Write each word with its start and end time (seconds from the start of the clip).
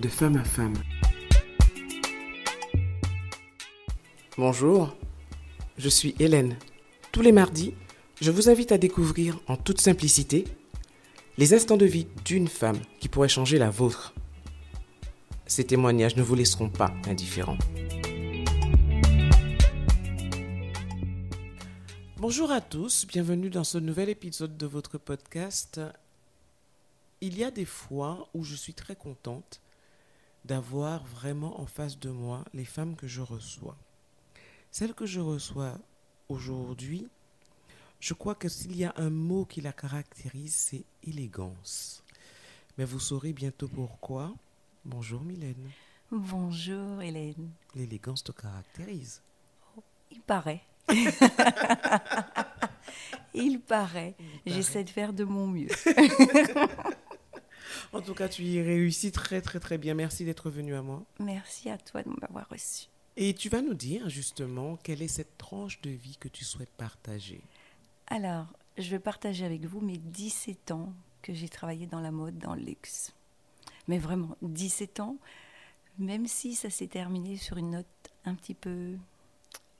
de 0.00 0.08
femme 0.08 0.36
à 0.36 0.44
femme. 0.44 0.74
Bonjour, 4.36 4.96
je 5.76 5.88
suis 5.88 6.14
Hélène. 6.20 6.56
Tous 7.10 7.20
les 7.20 7.32
mardis, 7.32 7.74
je 8.20 8.30
vous 8.30 8.48
invite 8.48 8.70
à 8.70 8.78
découvrir 8.78 9.40
en 9.48 9.56
toute 9.56 9.80
simplicité 9.80 10.44
les 11.36 11.52
instants 11.52 11.76
de 11.76 11.86
vie 11.86 12.06
d'une 12.24 12.46
femme 12.46 12.78
qui 13.00 13.08
pourrait 13.08 13.28
changer 13.28 13.58
la 13.58 13.70
vôtre. 13.70 14.14
Ces 15.46 15.64
témoignages 15.64 16.16
ne 16.16 16.22
vous 16.22 16.36
laisseront 16.36 16.70
pas 16.70 16.92
indifférents. 17.06 17.58
Bonjour 22.18 22.52
à 22.52 22.60
tous, 22.60 23.04
bienvenue 23.06 23.50
dans 23.50 23.64
ce 23.64 23.78
nouvel 23.78 24.10
épisode 24.10 24.56
de 24.56 24.66
votre 24.66 24.98
podcast. 24.98 25.80
Il 27.20 27.36
y 27.36 27.42
a 27.42 27.50
des 27.50 27.64
fois 27.64 28.28
où 28.34 28.44
je 28.44 28.54
suis 28.54 28.74
très 28.74 28.94
contente 28.94 29.60
d'avoir 30.44 31.04
vraiment 31.04 31.60
en 31.60 31.66
face 31.66 31.98
de 31.98 32.10
moi 32.10 32.44
les 32.54 32.64
femmes 32.64 32.96
que 32.96 33.06
je 33.06 33.20
reçois. 33.20 33.76
Celle 34.70 34.94
que 34.94 35.06
je 35.06 35.20
reçois 35.20 35.78
aujourd'hui, 36.28 37.08
je 38.00 38.14
crois 38.14 38.34
que 38.34 38.48
s'il 38.48 38.76
y 38.76 38.84
a 38.84 38.92
un 38.96 39.10
mot 39.10 39.44
qui 39.44 39.60
la 39.60 39.72
caractérise, 39.72 40.54
c'est 40.54 40.84
élégance. 41.02 42.04
Mais 42.76 42.84
vous 42.84 43.00
saurez 43.00 43.32
bientôt 43.32 43.68
pourquoi. 43.68 44.32
Bonjour 44.84 45.22
Mylène. 45.22 45.70
Bonjour 46.10 47.02
Hélène. 47.02 47.50
L'élégance 47.74 48.22
te 48.22 48.32
caractérise. 48.32 49.22
Il 50.10 50.20
paraît. 50.20 50.62
Il 53.34 53.60
paraît. 53.60 54.14
J'essaie 54.46 54.84
de 54.84 54.90
faire 54.90 55.12
de 55.12 55.24
mon 55.24 55.46
mieux. 55.46 55.68
en 57.92 58.00
tout 58.00 58.14
cas, 58.14 58.28
tu 58.28 58.42
y 58.42 58.60
réussis 58.60 59.12
très 59.12 59.40
très 59.40 59.60
très 59.60 59.78
bien. 59.78 59.94
Merci 59.94 60.24
d'être 60.24 60.50
venu 60.50 60.74
à 60.74 60.82
moi. 60.82 61.04
Merci 61.18 61.70
à 61.70 61.78
toi 61.78 62.02
de 62.02 62.10
m'avoir 62.20 62.48
reçu. 62.48 62.86
Et 63.16 63.34
tu 63.34 63.48
vas 63.48 63.62
nous 63.62 63.74
dire 63.74 64.08
justement 64.08 64.76
quelle 64.76 65.02
est 65.02 65.08
cette 65.08 65.36
tranche 65.38 65.80
de 65.80 65.90
vie 65.90 66.16
que 66.18 66.28
tu 66.28 66.44
souhaites 66.44 66.70
partager? 66.70 67.40
Alors, 68.06 68.46
je 68.76 68.90
vais 68.90 69.00
partager 69.00 69.44
avec 69.44 69.64
vous 69.64 69.80
mes 69.80 69.98
17 69.98 70.70
ans 70.70 70.92
que 71.20 71.34
j'ai 71.34 71.48
travaillé 71.48 71.86
dans 71.86 72.00
la 72.00 72.12
mode, 72.12 72.38
dans 72.38 72.54
le 72.54 72.62
luxe. 72.62 73.12
Mais 73.88 73.98
vraiment, 73.98 74.36
17 74.42 75.00
ans, 75.00 75.16
même 75.98 76.26
si 76.26 76.54
ça 76.54 76.70
s'est 76.70 76.86
terminé 76.86 77.36
sur 77.36 77.56
une 77.56 77.70
note 77.70 77.86
un 78.24 78.34
petit 78.34 78.54
peu 78.54 78.94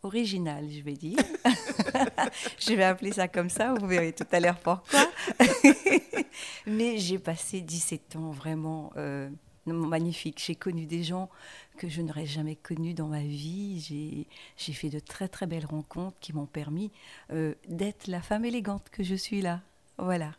original, 0.02 0.68
je 0.70 0.80
vais 0.82 0.94
dire. 0.94 1.18
je 2.58 2.72
vais 2.74 2.84
appeler 2.84 3.12
ça 3.12 3.28
comme 3.28 3.50
ça, 3.50 3.74
vous 3.74 3.86
verrez 3.86 4.12
tout 4.12 4.27
à 4.30 4.40
l'heure 4.40 4.58
pourquoi. 4.58 5.10
Mais 6.66 6.98
j'ai 6.98 7.18
passé 7.18 7.60
17 7.60 8.16
ans 8.16 8.30
vraiment 8.30 8.92
euh, 8.96 9.28
magnifiques. 9.66 10.42
J'ai 10.44 10.55
connu 10.55 10.86
des 10.86 11.02
gens 11.02 11.28
que 11.77 11.88
je 11.88 12.02
n'aurais 12.02 12.27
jamais 12.27 12.56
connus 12.56 12.94
dans 12.94 13.08
ma 13.08 13.22
vie. 13.22 14.27
J'ai 14.56 14.72
fait 14.72 14.90
de 14.90 14.98
très 14.98 15.28
très 15.28 15.46
belles 15.46 15.66
rencontres 15.66 16.16
qui 16.20 16.33
m'ont 16.33 16.46
permis 16.46 16.90
euh, 17.33 17.55
d'être 17.68 18.06
la 18.06 18.20
femme 18.20 18.44
élégante 18.44 18.88
que 18.90 19.02
je 19.02 19.14
suis 19.14 19.40
là. 19.40 19.60
Voilà. 19.98 20.33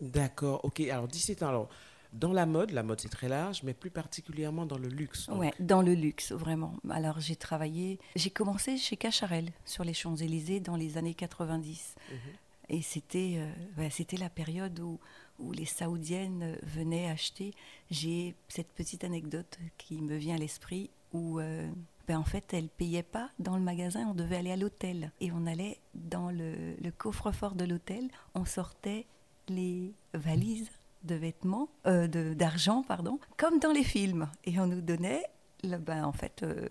D'accord, 0.00 0.64
ok. 0.64 0.80
Alors 0.80 1.08
17 1.08 1.42
ans, 1.42 1.48
alors 1.48 1.68
dans 2.18 2.32
la 2.32 2.46
mode, 2.46 2.70
la 2.70 2.82
mode 2.82 3.00
c'est 3.00 3.08
très 3.08 3.28
large, 3.28 3.62
mais 3.62 3.74
plus 3.74 3.90
particulièrement 3.90 4.66
dans 4.66 4.78
le 4.78 4.88
luxe. 4.88 5.28
Oui, 5.32 5.48
dans 5.60 5.82
le 5.82 5.94
luxe, 5.94 6.32
vraiment. 6.32 6.74
Alors 6.90 7.20
j'ai 7.20 7.36
travaillé, 7.36 7.98
j'ai 8.16 8.30
commencé 8.30 8.76
chez 8.76 8.96
Cacharel 8.96 9.50
sur 9.64 9.84
les 9.84 9.94
Champs-Élysées 9.94 10.60
dans 10.60 10.76
les 10.76 10.98
années 10.98 11.14
90. 11.14 11.94
Mhm. 12.10 12.16
Et 12.68 12.82
c'était 12.82 13.38
euh, 13.78 13.88
c'était 13.90 14.16
la 14.16 14.30
période 14.30 14.80
où, 14.80 14.98
où 15.38 15.52
les 15.52 15.66
Saoudiennes 15.66 16.56
venaient 16.62 17.08
acheter. 17.08 17.54
J'ai 17.90 18.34
cette 18.48 18.72
petite 18.72 19.04
anecdote 19.04 19.58
qui 19.78 20.00
me 20.00 20.16
vient 20.16 20.34
à 20.34 20.38
l'esprit 20.38 20.90
où 21.12 21.38
euh, 21.38 21.70
ben 22.08 22.18
en 22.18 22.24
fait, 22.24 22.54
elles 22.54 22.68
payaient 22.68 23.02
pas 23.02 23.30
dans 23.38 23.56
le 23.56 23.62
magasin, 23.62 24.06
on 24.08 24.14
devait 24.14 24.36
aller 24.36 24.52
à 24.52 24.56
l'hôtel. 24.56 25.12
Et 25.20 25.32
on 25.32 25.46
allait 25.46 25.78
dans 25.94 26.30
le, 26.30 26.74
le 26.80 26.90
coffre-fort 26.90 27.54
de 27.54 27.64
l'hôtel, 27.64 28.08
on 28.34 28.44
sortait 28.44 29.06
les 29.48 29.92
valises 30.14 30.70
de 31.06 31.14
vêtements, 31.14 31.68
euh, 31.86 32.06
d'argent, 32.34 32.82
pardon, 32.82 33.18
comme 33.36 33.58
dans 33.58 33.72
les 33.72 33.84
films. 33.84 34.28
Et 34.44 34.58
on 34.60 34.66
nous 34.66 34.80
donnait, 34.80 35.24
le, 35.64 35.78
ben, 35.78 36.04
en 36.04 36.12
fait, 36.12 36.42
euh, 36.42 36.68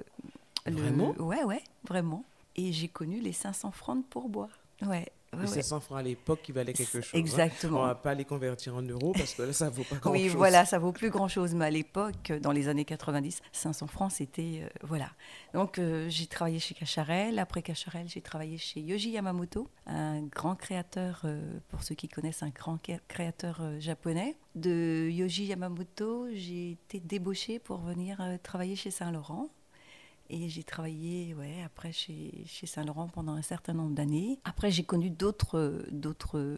vraiment? 0.67 1.11
Ouais, 1.19 1.43
ouais, 1.43 1.63
vraiment. 1.87 2.23
Et 2.55 2.71
j'ai 2.71 2.87
connu 2.87 3.19
les 3.19 3.33
500 3.33 3.71
francs 3.71 3.97
de 3.97 4.03
pourboire. 4.03 4.59
Ouais, 4.81 5.07
les 5.41 5.47
500 5.47 5.79
francs 5.79 5.99
à 5.99 6.01
l'époque 6.01 6.39
qui 6.43 6.51
valaient 6.51 6.73
quelque 6.73 7.01
chose. 7.01 7.11
Hein. 7.13 7.19
Exactement. 7.19 7.79
On 7.79 7.83
ne 7.83 7.87
va 7.87 7.95
pas 7.95 8.13
les 8.13 8.25
convertir 8.25 8.75
en 8.75 8.81
euros 8.81 9.13
parce 9.13 9.33
que 9.33 9.43
là, 9.43 9.53
ça 9.53 9.69
vaut 9.69 9.83
pas 9.83 9.95
grand-chose. 10.01 10.21
Oui, 10.21 10.27
voilà, 10.29 10.65
ça 10.65 10.79
vaut 10.79 10.91
plus 10.91 11.09
grand-chose. 11.09 11.55
Mais 11.55 11.65
à 11.65 11.69
l'époque, 11.69 12.31
dans 12.41 12.51
les 12.51 12.67
années 12.67 12.85
90, 12.85 13.41
500 13.51 13.87
francs, 13.87 14.11
c'était... 14.11 14.61
Euh, 14.63 14.69
voilà. 14.83 15.09
Donc, 15.53 15.79
euh, 15.79 16.07
j'ai 16.09 16.27
travaillé 16.27 16.59
chez 16.59 16.73
Cacharel. 16.73 17.39
Après 17.39 17.61
Cacharel, 17.61 18.07
j'ai 18.07 18.21
travaillé 18.21 18.57
chez 18.57 18.81
Yoji 18.81 19.11
Yamamoto, 19.11 19.67
un 19.85 20.21
grand 20.23 20.55
créateur, 20.55 21.21
euh, 21.25 21.41
pour 21.69 21.83
ceux 21.83 21.95
qui 21.95 22.07
connaissent, 22.07 22.43
un 22.43 22.49
grand 22.49 22.79
créateur 23.07 23.61
japonais. 23.79 24.35
De 24.55 25.09
Yoji 25.11 25.45
Yamamoto, 25.45 26.27
j'ai 26.33 26.71
été 26.71 26.99
débauchée 26.99 27.59
pour 27.59 27.79
venir 27.79 28.21
travailler 28.43 28.75
chez 28.75 28.91
Saint-Laurent 28.91 29.49
et 30.29 30.49
j'ai 30.49 30.63
travaillé 30.63 31.33
ouais, 31.35 31.61
après 31.63 31.91
chez, 31.91 32.43
chez 32.47 32.65
Saint-Laurent 32.65 33.07
pendant 33.07 33.33
un 33.33 33.41
certain 33.41 33.73
nombre 33.73 33.93
d'années. 33.93 34.39
Après, 34.43 34.71
j'ai 34.71 34.83
connu 34.83 35.09
d'autres, 35.09 35.83
d'autres, 35.91 36.57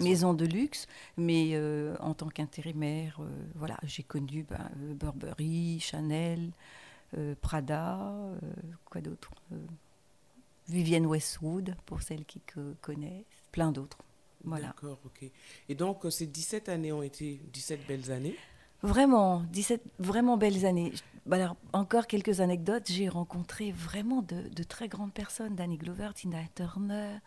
maisons. 0.00 0.34
de 0.34 0.44
luxe, 0.44 0.86
mais 1.16 1.50
euh, 1.52 1.96
en 2.00 2.14
tant 2.14 2.28
qu'intérimaire, 2.28 3.18
euh, 3.20 3.28
voilà, 3.54 3.76
j'ai 3.84 4.02
connu 4.02 4.44
ben, 4.48 4.70
Burberry, 4.94 5.78
Chanel, 5.80 6.50
euh, 7.16 7.34
Prada, 7.40 8.12
quoi 8.84 9.00
d'autre 9.00 9.30
Vivienne 10.68 11.06
Westwood, 11.06 11.74
pour 11.86 12.02
celles 12.02 12.24
qui 12.24 12.40
connaissent, 12.80 13.24
plein 13.50 13.72
d'autres. 13.72 13.98
Voilà. 14.44 14.68
D'accord, 14.68 14.98
ok. 15.04 15.28
Et 15.68 15.74
donc, 15.74 16.00
ces 16.10 16.26
17 16.26 16.68
années 16.68 16.92
ont 16.92 17.02
été 17.02 17.40
17 17.52 17.86
belles 17.86 18.10
années? 18.10 18.36
Vraiment, 18.82 19.42
17 19.52 19.82
vraiment 19.98 20.38
belles 20.38 20.64
années. 20.64 20.92
Bah 21.26 21.36
alors, 21.36 21.56
encore 21.72 22.06
quelques 22.06 22.40
anecdotes. 22.40 22.90
J'ai 22.90 23.08
rencontré 23.08 23.72
vraiment 23.72 24.22
de, 24.22 24.62
très 24.62 24.88
grandes 24.88 25.12
personnes. 25.12 25.54
Danny 25.54 25.76
Glover, 25.76 26.10
Tina 26.14 26.38
Turner. 26.54 27.18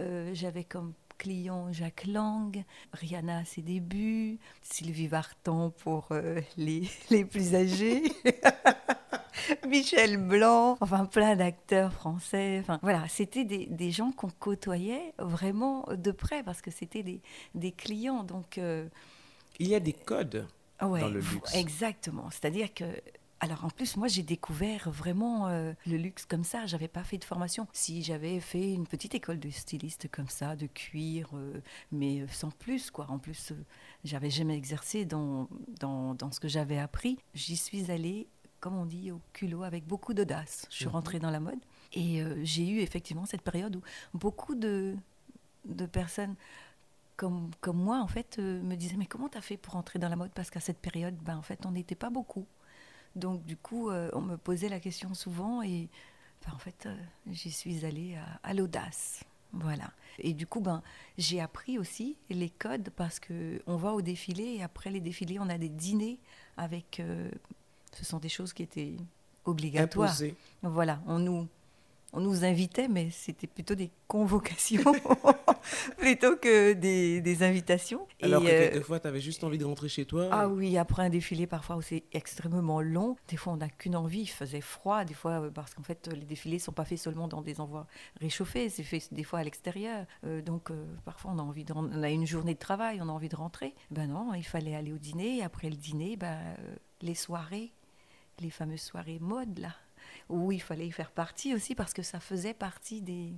Euh, 0.00 0.30
j'avais 0.34 0.64
comme 0.64 0.94
client 1.18 1.70
Jacques 1.70 2.06
Lang, 2.06 2.64
Rihanna 2.94 3.38
à 3.38 3.44
ses 3.44 3.60
débuts, 3.60 4.38
Sylvie 4.62 5.06
Vartan 5.06 5.70
pour 5.70 6.08
euh, 6.12 6.40
les, 6.56 6.88
les 7.10 7.24
plus 7.26 7.54
âgés. 7.54 8.02
Michel 9.68 10.16
Blanc, 10.16 10.78
enfin 10.80 11.04
plein 11.04 11.36
d'acteurs 11.36 11.92
français. 11.92 12.58
Enfin 12.60 12.78
voilà, 12.82 13.06
c'était 13.08 13.44
des, 13.44 13.66
des, 13.66 13.90
gens 13.90 14.12
qu'on 14.12 14.30
côtoyait 14.30 15.12
vraiment 15.18 15.86
de 15.92 16.10
près 16.10 16.42
parce 16.42 16.62
que 16.62 16.70
c'était 16.70 17.02
des, 17.02 17.20
des, 17.54 17.72
clients. 17.72 18.24
Donc 18.24 18.56
euh, 18.58 18.88
il 19.58 19.68
y 19.68 19.74
a 19.74 19.80
des 19.80 19.92
codes 19.92 20.46
dans 20.80 21.08
le 21.08 21.20
luxe. 21.20 21.54
Exactement. 21.54 22.30
C'est-à-dire 22.30 22.72
que 22.72 22.84
alors 23.40 23.64
en 23.64 23.70
plus, 23.70 23.96
moi 23.96 24.06
j'ai 24.06 24.22
découvert 24.22 24.90
vraiment 24.90 25.48
euh, 25.48 25.72
le 25.86 25.96
luxe 25.96 26.26
comme 26.26 26.44
ça. 26.44 26.66
J'avais 26.66 26.88
pas 26.88 27.02
fait 27.02 27.16
de 27.16 27.24
formation. 27.24 27.66
Si 27.72 28.02
j'avais 28.02 28.38
fait 28.38 28.74
une 28.74 28.86
petite 28.86 29.14
école 29.14 29.40
de 29.40 29.48
styliste 29.48 30.08
comme 30.10 30.28
ça, 30.28 30.56
de 30.56 30.66
cuir, 30.66 31.30
euh, 31.34 31.60
mais 31.90 32.26
sans 32.28 32.50
plus 32.50 32.90
quoi. 32.90 33.06
En 33.08 33.18
plus, 33.18 33.52
euh, 33.52 33.64
j'avais 34.04 34.28
jamais 34.28 34.56
exercé 34.56 35.06
dans, 35.06 35.48
dans, 35.80 36.14
dans 36.14 36.30
ce 36.30 36.38
que 36.38 36.48
j'avais 36.48 36.78
appris. 36.78 37.18
J'y 37.32 37.56
suis 37.56 37.90
allée, 37.90 38.28
comme 38.60 38.76
on 38.76 38.84
dit, 38.84 39.10
au 39.10 39.22
culot, 39.32 39.62
avec 39.62 39.86
beaucoup 39.86 40.12
d'audace. 40.12 40.66
Je 40.68 40.76
suis 40.76 40.86
mhm. 40.86 40.92
rentrée 40.92 41.18
dans 41.18 41.30
la 41.30 41.40
mode 41.40 41.60
et 41.94 42.22
j'ai 42.44 42.68
eu 42.68 42.80
effectivement 42.80 43.26
cette 43.26 43.42
période 43.42 43.74
où 43.74 43.82
beaucoup 44.14 44.54
de, 44.54 44.94
de 45.64 45.86
personnes 45.86 46.36
comme, 47.16 47.50
comme 47.60 47.78
moi, 47.78 48.00
en 48.00 48.06
fait, 48.06 48.38
me 48.38 48.76
disaient 48.76 48.96
Mais 48.96 49.06
comment 49.06 49.28
tu 49.28 49.38
as 49.38 49.42
fait 49.42 49.56
pour 49.56 49.76
entrer 49.76 49.98
dans 49.98 50.08
la 50.08 50.16
mode 50.16 50.30
Parce 50.34 50.50
qu'à 50.50 50.60
cette 50.60 50.78
période, 50.78 51.16
ben, 51.22 51.36
en 51.36 51.42
fait, 51.42 51.64
on 51.66 51.72
n'était 51.72 51.94
pas 51.94 52.10
beaucoup. 52.10 52.46
Donc 53.16 53.44
du 53.44 53.56
coup, 53.56 53.90
euh, 53.90 54.10
on 54.12 54.20
me 54.20 54.36
posait 54.36 54.68
la 54.68 54.80
question 54.80 55.14
souvent 55.14 55.62
et 55.62 55.88
en 56.52 56.58
fait, 56.58 56.86
euh, 56.86 56.96
j'y 57.30 57.50
suis 57.50 57.84
allée 57.84 58.18
à, 58.42 58.54
l'audace. 58.54 59.24
Voilà. 59.52 59.90
Et 60.18 60.32
du 60.32 60.46
coup, 60.46 60.60
ben, 60.60 60.82
j'ai 61.18 61.40
appris 61.40 61.78
aussi 61.78 62.16
les 62.30 62.50
codes 62.50 62.90
parce 62.96 63.18
que 63.18 63.60
on 63.66 63.76
va 63.76 63.92
au 63.92 64.00
défilé 64.00 64.44
et 64.44 64.62
après 64.62 64.90
les 64.90 65.00
défilés, 65.00 65.38
on 65.38 65.48
a 65.48 65.58
des 65.58 65.68
dîners 65.68 66.18
avec. 66.56 67.00
Euh, 67.00 67.30
ce 67.92 68.04
sont 68.04 68.18
des 68.18 68.28
choses 68.28 68.52
qui 68.52 68.62
étaient 68.62 68.96
obligatoires. 69.44 70.14
Voilà. 70.62 71.02
On 71.06 71.18
nous 71.18 71.48
on 72.12 72.20
nous 72.20 72.44
invitait, 72.44 72.88
mais 72.88 73.10
c'était 73.10 73.46
plutôt 73.46 73.74
des 73.74 73.90
convocations 74.08 74.92
plutôt 75.96 76.36
que 76.36 76.72
des, 76.72 77.42
invitations. 77.42 78.06
Alors 78.20 78.42
que 78.42 78.48
euh, 78.48 78.70
quelquefois, 78.70 79.00
tu 79.00 79.06
avais 79.06 79.20
juste 79.20 79.44
envie 79.44 79.58
de 79.58 79.64
rentrer 79.64 79.88
chez 79.88 80.04
toi. 80.04 80.28
Ah 80.32 80.48
oui, 80.48 80.76
après 80.76 81.04
un 81.04 81.10
défilé, 81.10 81.46
parfois, 81.46 81.76
où 81.76 81.82
c'est 81.82 82.04
extrêmement 82.12 82.80
long. 82.80 83.16
Des 83.28 83.36
fois, 83.36 83.52
on 83.52 83.56
n'a 83.56 83.68
qu'une 83.68 83.96
envie, 83.96 84.22
il 84.22 84.26
faisait 84.26 84.60
froid. 84.60 85.04
Des 85.04 85.14
fois, 85.14 85.42
euh, 85.42 85.50
parce 85.50 85.74
qu'en 85.74 85.82
fait, 85.82 86.08
les 86.12 86.26
défilés 86.26 86.56
ne 86.56 86.62
sont 86.62 86.72
pas 86.72 86.84
faits 86.84 86.98
seulement 86.98 87.28
dans 87.28 87.42
des 87.42 87.60
endroits 87.60 87.86
réchauffés, 88.20 88.68
c'est 88.68 88.82
fait 88.82 89.02
des 89.12 89.24
fois 89.24 89.38
à 89.38 89.44
l'extérieur. 89.44 90.06
Euh, 90.24 90.42
donc, 90.42 90.70
parfois, 91.04 91.32
on 91.34 91.38
a 91.38 91.42
envie 91.42 91.64
de, 91.64 91.72
on 91.74 92.02
a 92.02 92.10
une 92.10 92.26
journée 92.26 92.54
de 92.54 92.58
travail, 92.58 92.98
on 93.00 93.08
a 93.08 93.12
envie 93.12 93.28
de 93.28 93.36
rentrer. 93.36 93.74
Ben 93.90 94.08
non, 94.08 94.34
il 94.34 94.42
fallait 94.42 94.74
aller 94.74 94.92
au 94.92 94.98
dîner. 94.98 95.42
Après 95.42 95.70
le 95.70 95.76
dîner, 95.76 96.16
ben 96.16 96.38
les 97.02 97.14
soirées, 97.14 97.72
les 98.40 98.50
fameuses 98.50 98.80
soirées 98.80 99.18
mode, 99.20 99.58
là, 99.58 99.74
où 100.30 100.52
il 100.52 100.62
fallait 100.62 100.86
y 100.86 100.92
faire 100.92 101.10
partie 101.10 101.54
aussi 101.54 101.74
parce 101.74 101.92
que 101.92 102.02
ça 102.02 102.20
faisait 102.20 102.54
partie 102.54 103.02
des. 103.02 103.32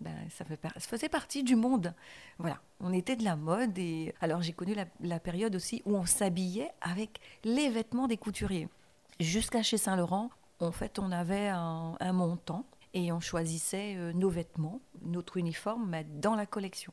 Ben, 0.00 0.14
ça, 0.30 0.44
faisait 0.78 1.08
partie 1.08 1.42
du 1.42 1.56
monde. 1.56 1.92
Voilà, 2.38 2.60
on 2.78 2.92
était 2.92 3.16
de 3.16 3.24
la 3.24 3.34
mode. 3.34 3.76
Et 3.78 4.14
alors 4.20 4.42
j'ai 4.42 4.52
connu 4.52 4.76
la, 5.00 5.18
période 5.18 5.56
aussi 5.56 5.82
où 5.86 5.96
on 5.96 6.06
s'habillait 6.06 6.70
avec 6.80 7.20
les 7.42 7.68
vêtements 7.68 8.06
des 8.06 8.16
couturiers. 8.16 8.68
Jusqu'à 9.18 9.64
chez 9.64 9.76
Saint-Laurent, 9.76 10.30
en 10.60 10.70
fait, 10.70 11.00
on 11.00 11.10
avait 11.10 11.48
un, 11.48 12.12
montant 12.12 12.64
et 12.94 13.10
on 13.10 13.20
choisissait 13.20 13.96
euh, 13.96 14.12
nos 14.12 14.30
vêtements, 14.30 14.80
notre 15.02 15.36
uniforme, 15.36 15.96
dans 16.20 16.36
la 16.36 16.46
collection. 16.46 16.92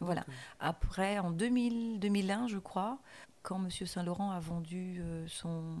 Voilà. 0.00 0.24
Après, 0.60 1.18
en 1.18 1.30
2000, 1.30 1.98
2001, 1.98 2.48
je 2.48 2.58
crois, 2.58 2.98
quand 3.42 3.62
M. 3.62 3.70
Saint-Laurent 3.70 4.30
a 4.30 4.40
vendu 4.40 4.98
euh, 5.00 5.26
son, 5.28 5.76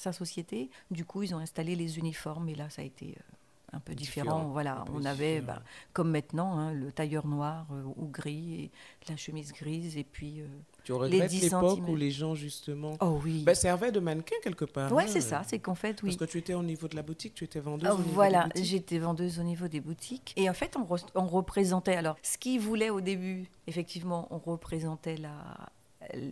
sa 0.00 0.12
société, 0.12 0.70
du 0.90 1.04
coup, 1.04 1.22
ils 1.22 1.34
ont 1.34 1.38
installé 1.38 1.76
les 1.76 1.98
uniformes 1.98 2.48
et 2.48 2.54
là, 2.54 2.70
ça 2.70 2.80
a 2.80 2.84
été 2.86 3.08
euh, 3.08 3.76
un 3.76 3.80
peu 3.80 3.94
différent. 3.94 4.48
Voilà, 4.48 4.86
on 4.94 5.04
avait, 5.04 5.42
bah, 5.42 5.62
comme 5.92 6.10
maintenant, 6.10 6.58
hein, 6.58 6.72
le 6.72 6.90
tailleur 6.90 7.26
noir 7.26 7.66
euh, 7.70 7.82
ou 7.96 8.06
gris, 8.06 8.54
et 8.54 8.70
la 9.10 9.18
chemise 9.18 9.52
grise, 9.52 9.98
et 9.98 10.04
puis. 10.04 10.40
Euh, 10.40 10.46
tu 10.84 10.94
regrettes 10.94 11.30
l'époque 11.32 11.80
où 11.86 11.96
les 11.96 12.10
gens, 12.10 12.34
justement, 12.34 12.96
oh, 13.00 13.20
oui. 13.22 13.42
bah, 13.44 13.54
servaient 13.54 13.92
de 13.92 14.00
mannequin 14.00 14.36
quelque 14.42 14.64
part. 14.64 14.90
Oui, 14.90 15.02
hein, 15.02 15.06
c'est 15.06 15.20
ça, 15.20 15.42
c'est 15.46 15.58
qu'en 15.58 15.74
fait, 15.74 16.02
oui. 16.02 16.16
Parce 16.16 16.16
que 16.16 16.32
tu 16.32 16.38
étais 16.38 16.54
au 16.54 16.62
niveau 16.62 16.88
de 16.88 16.96
la 16.96 17.02
boutique, 17.02 17.34
tu 17.34 17.44
étais 17.44 17.60
vendeuse 17.60 17.90
oh, 17.92 17.96
au 17.96 17.98
niveau 17.98 18.10
Voilà, 18.14 18.48
j'étais 18.56 18.98
vendeuse 18.98 19.38
au 19.38 19.42
niveau 19.42 19.68
des 19.68 19.80
boutiques. 19.80 20.32
Et 20.36 20.48
en 20.48 20.54
fait, 20.54 20.78
on, 20.78 20.86
on 21.14 21.26
représentait, 21.26 21.96
alors, 21.96 22.16
ce 22.22 22.38
qu'ils 22.38 22.60
voulaient 22.60 22.90
au 22.90 23.02
début, 23.02 23.50
effectivement, 23.66 24.28
on 24.30 24.38
représentait 24.38 25.18
la, 25.18 25.68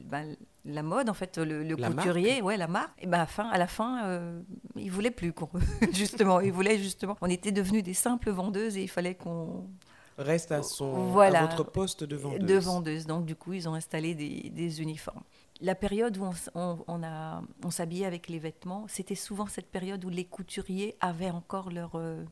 ben, 0.04 0.36
la 0.64 0.82
mode, 0.82 1.08
en 1.08 1.14
fait, 1.14 1.38
le, 1.38 1.76
couturier, 1.76 2.42
ouais, 2.42 2.56
la 2.56 2.68
marque. 2.68 3.02
Et 3.02 3.06
ben, 3.06 3.20
à, 3.20 3.26
fin, 3.26 3.48
à 3.48 3.58
la 3.58 3.66
fin, 3.66 4.04
euh, 4.04 4.40
il 4.76 4.90
voulait 4.90 5.10
plus 5.10 5.32
justement, 5.92 6.40
il 6.40 6.52
voulait 6.52 6.78
justement. 6.78 7.16
On 7.20 7.28
était 7.28 7.52
devenus 7.52 7.82
des 7.82 7.94
simples 7.94 8.30
vendeuses 8.30 8.76
et 8.76 8.82
il 8.82 8.88
fallait 8.88 9.14
qu'on 9.14 9.68
reste 10.18 10.52
à 10.52 10.62
son 10.62 11.16
à 11.18 11.46
votre 11.46 11.64
poste 11.64 12.04
de 12.04 12.16
vendeuse. 12.16 12.46
De 12.46 12.58
vendeuse. 12.58 13.06
Donc 13.06 13.24
du 13.24 13.36
coup, 13.36 13.52
ils 13.52 13.68
ont 13.68 13.74
installé 13.74 14.14
des, 14.14 14.82
uniformes. 14.82 15.22
La 15.60 15.74
période 15.74 16.16
où 16.18 16.30
on, 16.54 16.78
on, 16.86 17.02
a, 17.02 17.42
on 17.64 17.70
s'habillait 17.70 18.06
avec 18.06 18.28
les 18.28 18.38
vêtements, 18.38 18.86
c'était 18.88 19.16
souvent 19.16 19.46
cette 19.46 19.70
période 19.70 20.04
où 20.04 20.08
les 20.08 20.24
couturiers 20.24 20.96
avaient 21.00 21.30
encore 21.30 21.70
leur, 21.70 21.92
euh, 21.96 22.24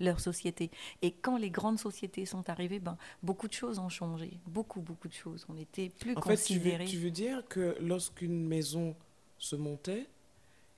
leur 0.00 0.20
société. 0.20 0.70
Et 1.02 1.12
quand 1.12 1.36
les 1.36 1.50
grandes 1.50 1.78
sociétés 1.78 2.26
sont 2.26 2.48
arrivées, 2.48 2.80
ben, 2.80 2.96
beaucoup 3.22 3.46
de 3.48 3.52
choses 3.52 3.78
ont 3.78 3.88
changé. 3.88 4.32
Beaucoup, 4.46 4.80
beaucoup 4.80 5.08
de 5.08 5.12
choses. 5.12 5.46
On 5.48 5.56
était 5.56 5.90
plus 5.90 6.16
en 6.16 6.20
considérés. 6.20 6.86
Fait, 6.86 6.90
tu, 6.90 6.98
veux, 6.98 7.10
dire 7.10 7.42
que 7.48 7.76
lorsqu'une 7.80 8.46
maison 8.46 8.96
se 9.38 9.56
montait, 9.56 10.06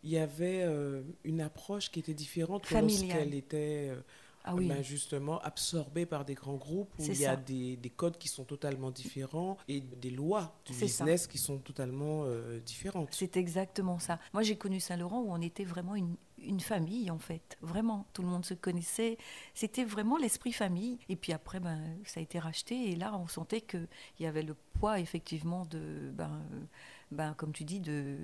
il 0.05 0.11
y 0.11 0.19
avait 0.19 0.63
euh, 0.63 1.03
une 1.25 1.41
approche 1.41 1.91
qui 1.91 2.01
était 2.01 2.15
différente 2.15 2.69
lorsqu'elle 2.71 3.35
était 3.35 3.89
euh, 3.91 4.01
ah 4.45 4.55
ben, 4.55 4.83
justement 4.83 5.41
absorbée 5.43 6.07
par 6.07 6.25
des 6.25 6.35
grands 6.35 6.57
groupes 6.57 6.91
où 6.99 7.05
il 7.05 7.21
y 7.21 7.27
a 7.27 7.37
des, 7.37 7.77
des, 7.77 7.91
codes 7.91 8.19
qui 8.19 8.27
sont 8.27 8.43
totalement 8.43 8.91
différents 8.91 9.57
et 9.69 9.81
des 9.81 10.11
lois 10.11 10.57
du 10.65 10.73
business 10.73 11.29
qui 11.29 11.39
sont 11.39 11.59
totalement 11.59 12.25
euh, 12.25 12.59
différentes. 12.59 13.11
C'est 13.13 13.37
exactement 13.37 14.01
ça. 14.01 14.19
Moi, 14.33 14.43
j'ai 14.43 14.57
connu 14.57 14.81
Saint-Laurent 14.81 15.21
où 15.21 15.33
on 15.33 15.41
était 15.41 15.65
vraiment 15.65 15.95
une, 15.95 16.17
une 16.45 16.61
famille 16.61 17.11
en 17.11 17.19
fait, 17.19 17.57
vraiment. 17.61 18.07
Tout 18.13 18.23
le 18.23 18.29
monde 18.29 18.45
se 18.45 18.55
connaissait. 18.55 19.19
C'était 19.55 19.85
vraiment 19.85 20.17
l'esprit 20.17 20.53
famille. 20.53 20.99
Et 21.09 21.17
puis 21.17 21.33
après, 21.33 21.61
ben, 21.61 21.81
ça 22.05 22.21
a 22.21 22.23
été 22.23 22.39
racheté 22.39 22.91
et 22.91 22.97
là, 22.97 23.15
on 23.15 23.27
sentait 23.29 23.61
qu'il 23.61 23.89
y 24.21 24.27
avait 24.27 24.43
le 24.43 24.55
poids 24.79 25.01
effectivement 25.01 25.65
de, 25.67 26.11
ben, 26.15 26.43
ben, 27.11 27.35
comme 27.35 27.53
tu 27.53 27.65
dis, 27.65 27.81
de, 27.81 28.19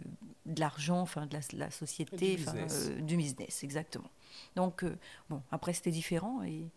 de 0.46 0.60
l'argent, 0.60 1.00
enfin 1.00 1.26
de 1.26 1.38
la, 1.56 1.70
société, 1.70 2.36
du 2.36 2.44
business. 2.44 2.88
Euh, 2.90 3.00
du 3.00 3.16
business, 3.16 3.62
exactement. 3.62 4.10
Donc 4.56 4.82
euh, 4.82 4.96
bon, 5.28 5.42
après 5.50 5.72
c'était 5.72 5.90
différent 5.90 6.42
et 6.42 6.70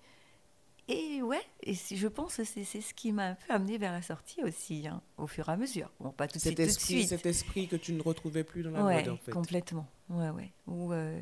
et 0.87 1.21
ouais, 1.21 1.41
et 1.63 1.73
je 1.73 2.07
pense 2.07 2.37
que 2.37 2.43
c'est 2.43 2.63
ce 2.63 2.93
qui 2.93 3.11
m'a 3.11 3.27
un 3.27 3.35
peu 3.35 3.53
amené 3.53 3.77
vers 3.77 3.91
la 3.91 4.01
sortie 4.01 4.43
aussi, 4.43 4.87
hein, 4.87 5.01
au 5.17 5.27
fur 5.27 5.47
et 5.47 5.51
à 5.51 5.57
mesure. 5.57 5.89
Bon, 5.99 6.11
pas 6.11 6.27
tout, 6.27 6.39
cet 6.39 6.59
esprit, 6.59 6.85
tout 6.85 6.93
de 6.93 6.97
suite. 6.99 7.09
Cet 7.09 7.25
esprit 7.25 7.67
que 7.67 7.75
tu 7.75 7.93
ne 7.93 8.01
retrouvais 8.01 8.43
plus 8.43 8.63
dans 8.63 8.71
la 8.71 8.83
mode, 8.83 9.09
en 9.09 9.17
fait. 9.17 9.31
complètement. 9.31 9.87
Ouais, 10.09 10.29
ouais. 10.31 10.51
Où, 10.67 10.91
euh, 10.91 11.21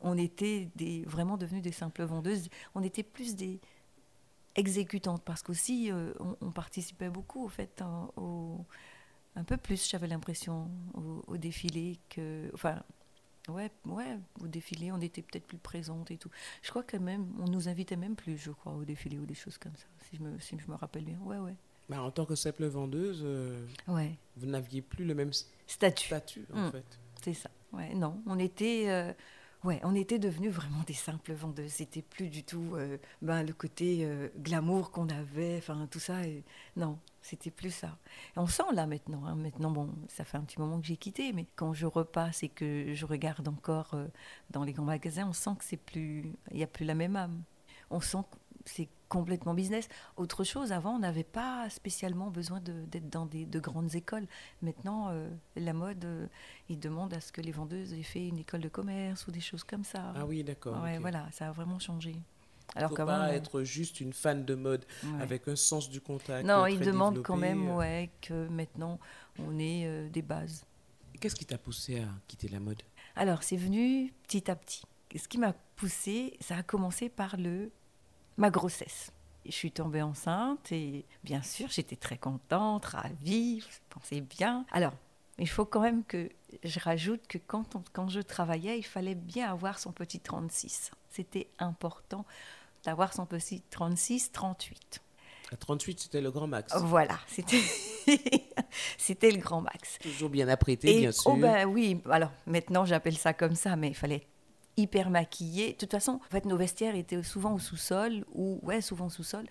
on 0.00 0.16
était 0.16 0.70
des, 0.76 1.02
vraiment 1.06 1.36
devenus 1.36 1.62
des 1.62 1.72
simples 1.72 2.04
vendeuses. 2.04 2.48
On 2.74 2.82
était 2.82 3.02
plus 3.02 3.34
des 3.34 3.60
exécutantes, 4.54 5.22
parce 5.24 5.42
qu'aussi, 5.42 5.90
euh, 5.92 6.14
on, 6.40 6.50
participait 6.50 7.10
beaucoup, 7.10 7.44
au 7.44 7.48
fait, 7.48 7.82
hein, 7.82 8.08
au, 8.16 8.64
un 9.34 9.44
peu 9.44 9.58
plus, 9.58 9.90
j'avais 9.90 10.06
l'impression, 10.06 10.70
au, 10.94 11.22
au, 11.26 11.36
défilé 11.36 11.98
que... 12.08 12.50
Enfin, 12.54 12.82
Ouais, 13.48 13.70
ouais, 13.84 14.18
au 14.40 14.48
défilé, 14.48 14.90
on 14.92 15.00
était 15.00 15.22
peut-être 15.22 15.46
plus 15.46 15.58
présente 15.58 16.10
et 16.10 16.16
tout. 16.16 16.30
Je 16.62 16.70
crois 16.70 16.82
que 16.82 16.96
même, 16.96 17.26
on 17.40 17.48
nous 17.48 17.68
invitait 17.68 17.96
même 17.96 18.16
plus, 18.16 18.36
je 18.38 18.50
crois, 18.50 18.72
au 18.72 18.84
défilé 18.84 19.18
ou 19.18 19.26
des 19.26 19.34
choses 19.34 19.58
comme 19.58 19.76
ça, 19.76 19.86
si 20.08 20.16
je 20.16 20.22
me, 20.22 20.38
si 20.40 20.58
je 20.58 20.70
me 20.70 20.76
rappelle 20.76 21.04
bien. 21.04 21.18
Ouais, 21.24 21.38
ouais. 21.38 21.54
Bah, 21.88 22.02
en 22.02 22.10
tant 22.10 22.24
que 22.24 22.34
simple 22.34 22.66
vendeuse, 22.66 23.20
euh, 23.22 23.64
ouais. 23.88 24.16
vous 24.36 24.46
n'aviez 24.46 24.82
plus 24.82 25.04
le 25.04 25.14
même 25.14 25.32
statut. 25.66 26.06
statut 26.06 26.46
en 26.52 26.68
mm. 26.68 26.72
fait. 26.72 26.98
C'est 27.22 27.34
ça. 27.34 27.50
Ouais, 27.72 27.94
non, 27.94 28.20
on 28.26 28.38
était, 28.38 28.86
euh, 28.88 29.12
ouais, 29.66 29.80
on 29.82 29.94
était 29.94 30.18
devenus 30.18 30.52
vraiment 30.52 30.82
des 30.86 30.94
simples 30.94 31.32
vendeuses. 31.32 31.72
C'était 31.72 32.02
plus 32.02 32.28
du 32.28 32.44
tout 32.44 32.72
euh, 32.74 32.98
ben, 33.22 33.42
le 33.42 33.52
côté 33.52 34.08
glamour 34.38 34.90
qu'on 34.90 35.08
avait, 35.08 35.56
enfin 35.58 35.86
tout 35.90 36.00
ça. 36.00 36.20
Non, 36.76 36.98
c'était 37.26 37.50
plus 37.50 37.72
ça. 37.72 37.98
on 38.36 38.46
sent 38.46 38.62
là 38.72 38.86
maintenant. 38.86 39.24
Hein, 39.26 39.34
maintenant, 39.34 39.70
bon, 39.70 39.92
ça 40.08 40.24
fait 40.24 40.36
un 40.36 40.42
petit 40.42 40.60
moment 40.60 40.80
que 40.80 40.86
j'ai 40.86 40.96
quitté, 40.96 41.32
mais 41.32 41.46
quand 41.56 41.72
je 41.72 41.86
repasse 41.86 42.42
et 42.44 42.48
que 42.48 42.94
je 42.94 43.04
regarde 43.04 43.48
encore 43.48 43.94
euh, 43.94 44.06
dans 44.50 44.62
les 44.62 44.72
grands 44.72 44.84
magasins, 44.84 45.26
on 45.28 45.32
sent 45.32 45.50
que 45.58 45.64
c'est 45.64 45.76
plus, 45.76 46.32
il 46.52 46.56
n'y 46.56 46.62
a 46.62 46.68
plus 46.68 46.84
la 46.84 46.94
même 46.94 47.16
âme. 47.16 47.42
On 47.90 48.00
sent 48.00 48.18
que 48.30 48.36
c'est 48.64 48.88
complètement 49.08 49.54
business. 49.54 49.88
Autre 50.16 50.44
chose, 50.44 50.72
avant, 50.72 50.96
on 50.96 50.98
n'avait 50.98 51.24
pas 51.24 51.68
spécialement 51.70 52.30
besoin 52.30 52.60
d'être 52.60 53.08
dans 53.08 53.26
des, 53.26 53.46
de 53.46 53.60
grandes 53.60 53.94
écoles. 53.94 54.26
Maintenant, 54.62 55.08
euh, 55.10 55.28
la 55.56 55.72
mode, 55.72 56.04
euh, 56.04 56.26
il 56.68 56.78
demande 56.78 57.14
à 57.14 57.20
ce 57.20 57.32
que 57.32 57.40
les 57.40 57.52
vendeuses 57.52 57.92
aient 57.92 58.02
fait 58.02 58.26
une 58.26 58.38
école 58.38 58.60
de 58.60 58.68
commerce 58.68 59.26
ou 59.26 59.30
des 59.30 59.40
choses 59.40 59.64
comme 59.64 59.84
ça. 59.84 60.12
Ah 60.14 60.26
oui, 60.26 60.42
d'accord. 60.42 60.82
Ouais, 60.82 60.98
voilà, 60.98 61.26
ça 61.32 61.48
a 61.48 61.52
vraiment 61.52 61.78
changé. 61.78 62.16
Alors 62.74 62.90
faut 62.90 62.96
pas 62.96 63.32
être 63.32 63.62
juste 63.62 64.00
une 64.00 64.12
fan 64.12 64.44
de 64.44 64.54
mode 64.54 64.84
avec 65.20 65.48
un 65.48 65.56
sens 65.56 65.88
du 65.88 66.00
contact. 66.00 66.46
Non, 66.46 66.66
il 66.66 66.80
demande 66.80 67.22
quand 67.22 67.36
même 67.36 67.68
euh. 67.68 67.76
ouais, 67.76 68.10
que 68.20 68.48
maintenant 68.48 68.98
on 69.38 69.58
ait 69.58 69.84
euh, 69.86 70.08
des 70.08 70.22
bases. 70.22 70.66
Qu'est-ce 71.20 71.36
qui 71.36 71.46
t'a 71.46 71.58
poussé 71.58 72.00
à 72.00 72.08
quitter 72.26 72.48
la 72.48 72.60
mode? 72.60 72.82
Alors 73.14 73.42
c'est 73.42 73.56
venu 73.56 74.12
petit 74.24 74.50
à 74.50 74.56
petit. 74.56 74.82
Ce 75.14 75.28
qui 75.28 75.38
m'a 75.38 75.54
poussé, 75.76 76.36
ça 76.40 76.56
a 76.56 76.62
commencé 76.62 77.08
par 77.08 77.36
le 77.36 77.70
ma 78.36 78.50
grossesse. 78.50 79.12
Je 79.44 79.52
suis 79.52 79.70
tombée 79.70 80.02
enceinte 80.02 80.72
et 80.72 81.04
bien 81.22 81.42
sûr 81.42 81.68
j'étais 81.70 81.96
très 81.96 82.18
contente, 82.18 82.84
ravie, 82.86 83.60
je 83.60 83.66
pensais 83.90 84.20
bien. 84.20 84.64
Alors 84.72 84.92
il 85.38 85.48
faut 85.48 85.66
quand 85.66 85.80
même 85.80 86.04
que 86.04 86.30
je 86.64 86.80
rajoute 86.80 87.26
que 87.28 87.38
quand, 87.38 87.76
quand 87.92 88.08
je 88.08 88.20
travaillais, 88.20 88.78
il 88.78 88.84
fallait 88.84 89.14
bien 89.14 89.50
avoir 89.50 89.78
son 89.78 89.92
petit 89.92 90.18
36. 90.18 90.90
C'était 91.10 91.48
important 91.58 92.24
d'avoir 92.84 93.12
son 93.12 93.26
petit 93.26 93.62
36, 93.70 94.32
38. 94.32 95.02
À 95.52 95.56
38, 95.56 96.00
c'était 96.00 96.20
le 96.20 96.30
grand 96.30 96.46
max. 96.46 96.74
Voilà, 96.76 97.18
c'était 97.28 97.62
c'était 98.98 99.30
le 99.30 99.38
grand 99.38 99.60
max. 99.60 99.98
Toujours 100.00 100.30
bien 100.30 100.48
apprêté, 100.48 101.00
bien 101.00 101.12
sûr. 101.12 101.32
Oh 101.32 101.36
ben 101.36 101.66
oui, 101.66 102.00
alors 102.10 102.32
maintenant 102.46 102.84
j'appelle 102.84 103.16
ça 103.16 103.32
comme 103.32 103.54
ça, 103.54 103.76
mais 103.76 103.88
il 103.88 103.94
fallait 103.94 104.26
hyper 104.76 105.10
maquillé. 105.10 105.72
De 105.72 105.78
toute 105.78 105.90
façon, 105.90 106.12
en 106.12 106.30
fait, 106.30 106.44
nos 106.44 106.56
vestiaires 106.56 106.94
étaient 106.94 107.22
souvent 107.22 107.54
au 107.54 107.58
sous-sol, 107.58 108.24
ou 108.34 108.58
ouais, 108.62 108.80
souvent 108.80 109.08
sous-sol. 109.08 109.46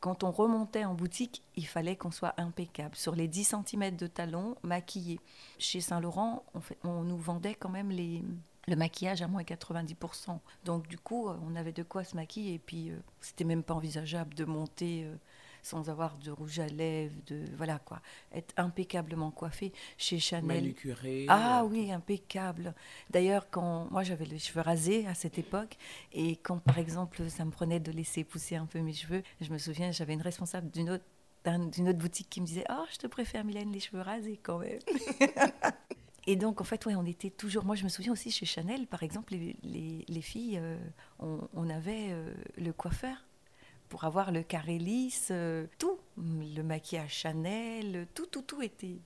Quand 0.00 0.24
on 0.24 0.30
remontait 0.30 0.84
en 0.84 0.94
boutique, 0.94 1.42
il 1.56 1.66
fallait 1.66 1.96
qu'on 1.96 2.10
soit 2.10 2.34
impeccable. 2.36 2.94
Sur 2.94 3.14
les 3.14 3.28
10 3.28 3.54
cm 3.66 3.96
de 3.96 4.06
talons, 4.06 4.56
maquillés. 4.62 5.20
Chez 5.58 5.80
Saint-Laurent, 5.80 6.44
on, 6.54 6.88
on 6.88 7.02
nous 7.02 7.16
vendait 7.16 7.54
quand 7.54 7.70
même 7.70 7.90
les, 7.90 8.22
le 8.68 8.76
maquillage 8.76 9.22
à 9.22 9.28
moins 9.28 9.42
90%. 9.42 10.38
Donc 10.64 10.88
du 10.88 10.98
coup, 10.98 11.28
euh, 11.28 11.36
on 11.46 11.56
avait 11.56 11.72
de 11.72 11.82
quoi 11.82 12.04
se 12.04 12.16
maquiller 12.16 12.54
et 12.54 12.58
puis 12.58 12.90
euh, 12.90 12.96
c'était 13.20 13.44
même 13.44 13.62
pas 13.62 13.74
envisageable 13.74 14.34
de 14.34 14.44
monter 14.44 15.04
euh, 15.04 15.14
sans 15.66 15.90
avoir 15.90 16.16
de 16.18 16.30
rouge 16.30 16.60
à 16.60 16.66
lèvres, 16.66 17.16
de 17.26 17.44
voilà 17.56 17.78
quoi, 17.78 18.00
être 18.32 18.54
impeccablement 18.56 19.30
coiffé 19.30 19.72
chez 19.98 20.18
Chanel. 20.18 20.62
Manucuré. 20.62 21.26
Ah 21.28 21.64
oui, 21.68 21.90
impeccable. 21.90 22.74
D'ailleurs, 23.10 23.50
quand 23.50 23.88
moi 23.90 24.02
j'avais 24.04 24.24
les 24.26 24.38
cheveux 24.38 24.60
rasés 24.60 25.06
à 25.06 25.14
cette 25.14 25.38
époque 25.38 25.76
et 26.12 26.36
quand 26.36 26.58
par 26.58 26.78
exemple 26.78 27.28
ça 27.28 27.44
me 27.44 27.50
prenait 27.50 27.80
de 27.80 27.90
laisser 27.90 28.22
pousser 28.22 28.56
un 28.56 28.66
peu 28.66 28.80
mes 28.80 28.92
cheveux, 28.92 29.22
je 29.40 29.52
me 29.52 29.58
souviens, 29.58 29.90
j'avais 29.90 30.14
une 30.14 30.22
responsable 30.22 30.70
d'une 30.70 30.90
autre 30.90 31.04
d'une 31.72 31.88
autre 31.88 31.98
boutique 31.98 32.28
qui 32.28 32.40
me 32.40 32.46
disait 32.46 32.64
Oh, 32.70 32.84
je 32.90 32.98
te 32.98 33.06
préfère, 33.06 33.44
Mylène, 33.44 33.70
les 33.70 33.78
cheveux 33.78 34.00
rasés 34.00 34.38
quand 34.42 34.58
même. 34.58 34.80
Et 36.26 36.34
donc, 36.34 36.60
en 36.60 36.64
fait, 36.64 36.84
ouais, 36.86 36.96
on 36.96 37.06
était 37.06 37.30
toujours. 37.30 37.64
Moi, 37.64 37.76
je 37.76 37.84
me 37.84 37.88
souviens 37.88 38.12
aussi 38.12 38.32
chez 38.32 38.46
Chanel, 38.46 38.88
par 38.88 39.04
exemple, 39.04 39.32
les, 39.32 40.04
les, 40.08 40.20
filles, 40.22 40.58
euh, 40.60 40.76
on, 41.20 41.70
avait 41.70 42.08
euh, 42.10 42.34
le 42.58 42.72
coiffeur 42.72 43.16
pour 43.88 44.04
avoir 44.04 44.32
le 44.32 44.42
carré 44.42 44.78
lisse, 44.78 45.28
euh, 45.30 45.66
tout. 45.78 45.98
Le 46.16 46.62
maquillage 46.62 47.12
Chanel, 47.12 48.06
tout, 48.14 48.26
tout, 48.26 48.42
tout 48.42 48.62
était. 48.62 48.98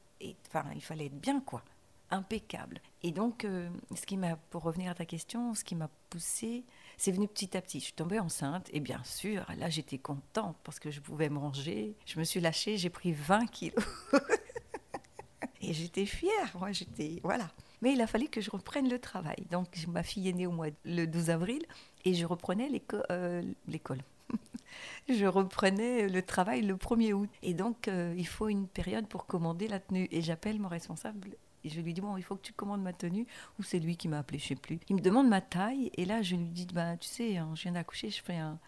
Enfin, 0.49 0.64
il 0.75 0.82
fallait 0.82 1.06
être 1.06 1.20
bien, 1.20 1.40
quoi. 1.40 1.62
impeccable. 2.10 2.80
Et 3.02 3.12
donc, 3.12 3.44
euh, 3.44 3.68
ce 3.94 4.04
qui 4.04 4.16
m'a, 4.16 4.37
pour 4.37 4.62
revenir 4.62 4.90
à 4.90 4.94
ta 4.94 5.04
question, 5.04 5.54
ce 5.54 5.64
qui 5.64 5.75
m'a 5.75 5.88
poussée, 6.10 6.64
c'est 6.96 7.12
venu 7.12 7.28
petit 7.28 7.56
à 7.56 7.62
petit. 7.62 7.78
Je 7.78 7.84
suis 7.84 7.92
tombée 7.94 8.18
enceinte 8.18 8.68
et 8.72 8.80
bien 8.80 9.02
sûr, 9.04 9.46
là, 9.56 9.70
j'étais 9.70 9.99
contente 9.99 10.56
parce 10.64 10.78
que 10.78 10.90
je 10.90 11.00
pouvais 11.00 11.28
manger. 11.28 11.94
Je 12.06 12.18
me 12.18 12.25
suis 12.25 12.40
lâchée, 12.40 12.76
j'ai 12.76 12.90
pris 12.90 13.12
20 13.12 13.46
kilos. 13.46 13.84
et 15.62 15.72
j'étais 15.72 16.06
fière, 16.06 16.56
moi, 16.58 16.72
j'étais, 16.72 17.20
voilà. 17.22 17.49
Mais 17.82 17.92
il 17.94 18.00
a 18.00 18.06
fallu 18.06 18.28
que 18.28 18.40
je 18.40 18.50
reprenne 18.50 18.90
le 18.90 18.99
travail. 18.99 19.46
Donc, 19.50 19.68
ma 19.88 20.02
fille 20.02 20.28
est 20.28 20.32
née 20.32 20.46
au 20.46 20.52
mois 20.52 20.68
le 20.84 21.06
12 21.06 21.30
avril 21.30 21.64
et 22.04 22.14
je 22.14 22.26
reprenais 22.26 22.68
euh, 23.10 23.42
l'école. 23.66 24.02
je 25.08 25.26
reprenais 25.26 26.08
le 26.08 26.22
travail 26.22 26.62
le 26.62 26.75
1er 26.76 27.12
août. 27.12 27.30
Et 27.42 27.54
donc, 27.54 27.88
euh, 27.88 28.14
il 28.16 28.26
faut 28.26 28.49
une 28.49 28.66
période 28.66 29.06
pour 29.06 29.26
commander 29.26 29.68
la 29.68 29.80
tenue. 29.80 30.08
Et 30.10 30.22
j'appelle 30.22 30.58
mon 30.60 30.68
responsable 30.68 31.30
et 31.64 31.68
je 31.68 31.80
lui 31.80 31.92
dis, 31.92 32.00
bon, 32.00 32.16
il 32.16 32.22
faut 32.22 32.37
que 32.37 32.42
tu 32.42 32.52
commandes 32.52 32.82
ma 32.82 32.92
tenue. 32.92 33.26
Ou 33.58 33.62
c'est 33.62 33.78
lui 33.78 33.96
qui 33.96 34.08
m'a 34.08 34.18
appelé, 34.18 34.38
je 34.38 34.49
sais 34.49 34.56
plus. 34.56 34.80
Il 34.88 34.96
me 34.96 35.00
demande 35.00 35.28
ma 35.28 35.40
taille. 35.40 35.90
Et 35.96 36.04
là, 36.04 36.22
je 36.22 36.37
lui 36.37 36.46
dis, 36.46 36.66
bah, 36.72 36.96
tu 36.96 37.08
sais, 37.08 37.37
hein, 37.37 37.50
je 37.54 37.62
viens 37.62 37.72
d'accoucher, 37.72 38.10
je 38.10 38.22
fais 38.22 38.37
un, 38.37 38.58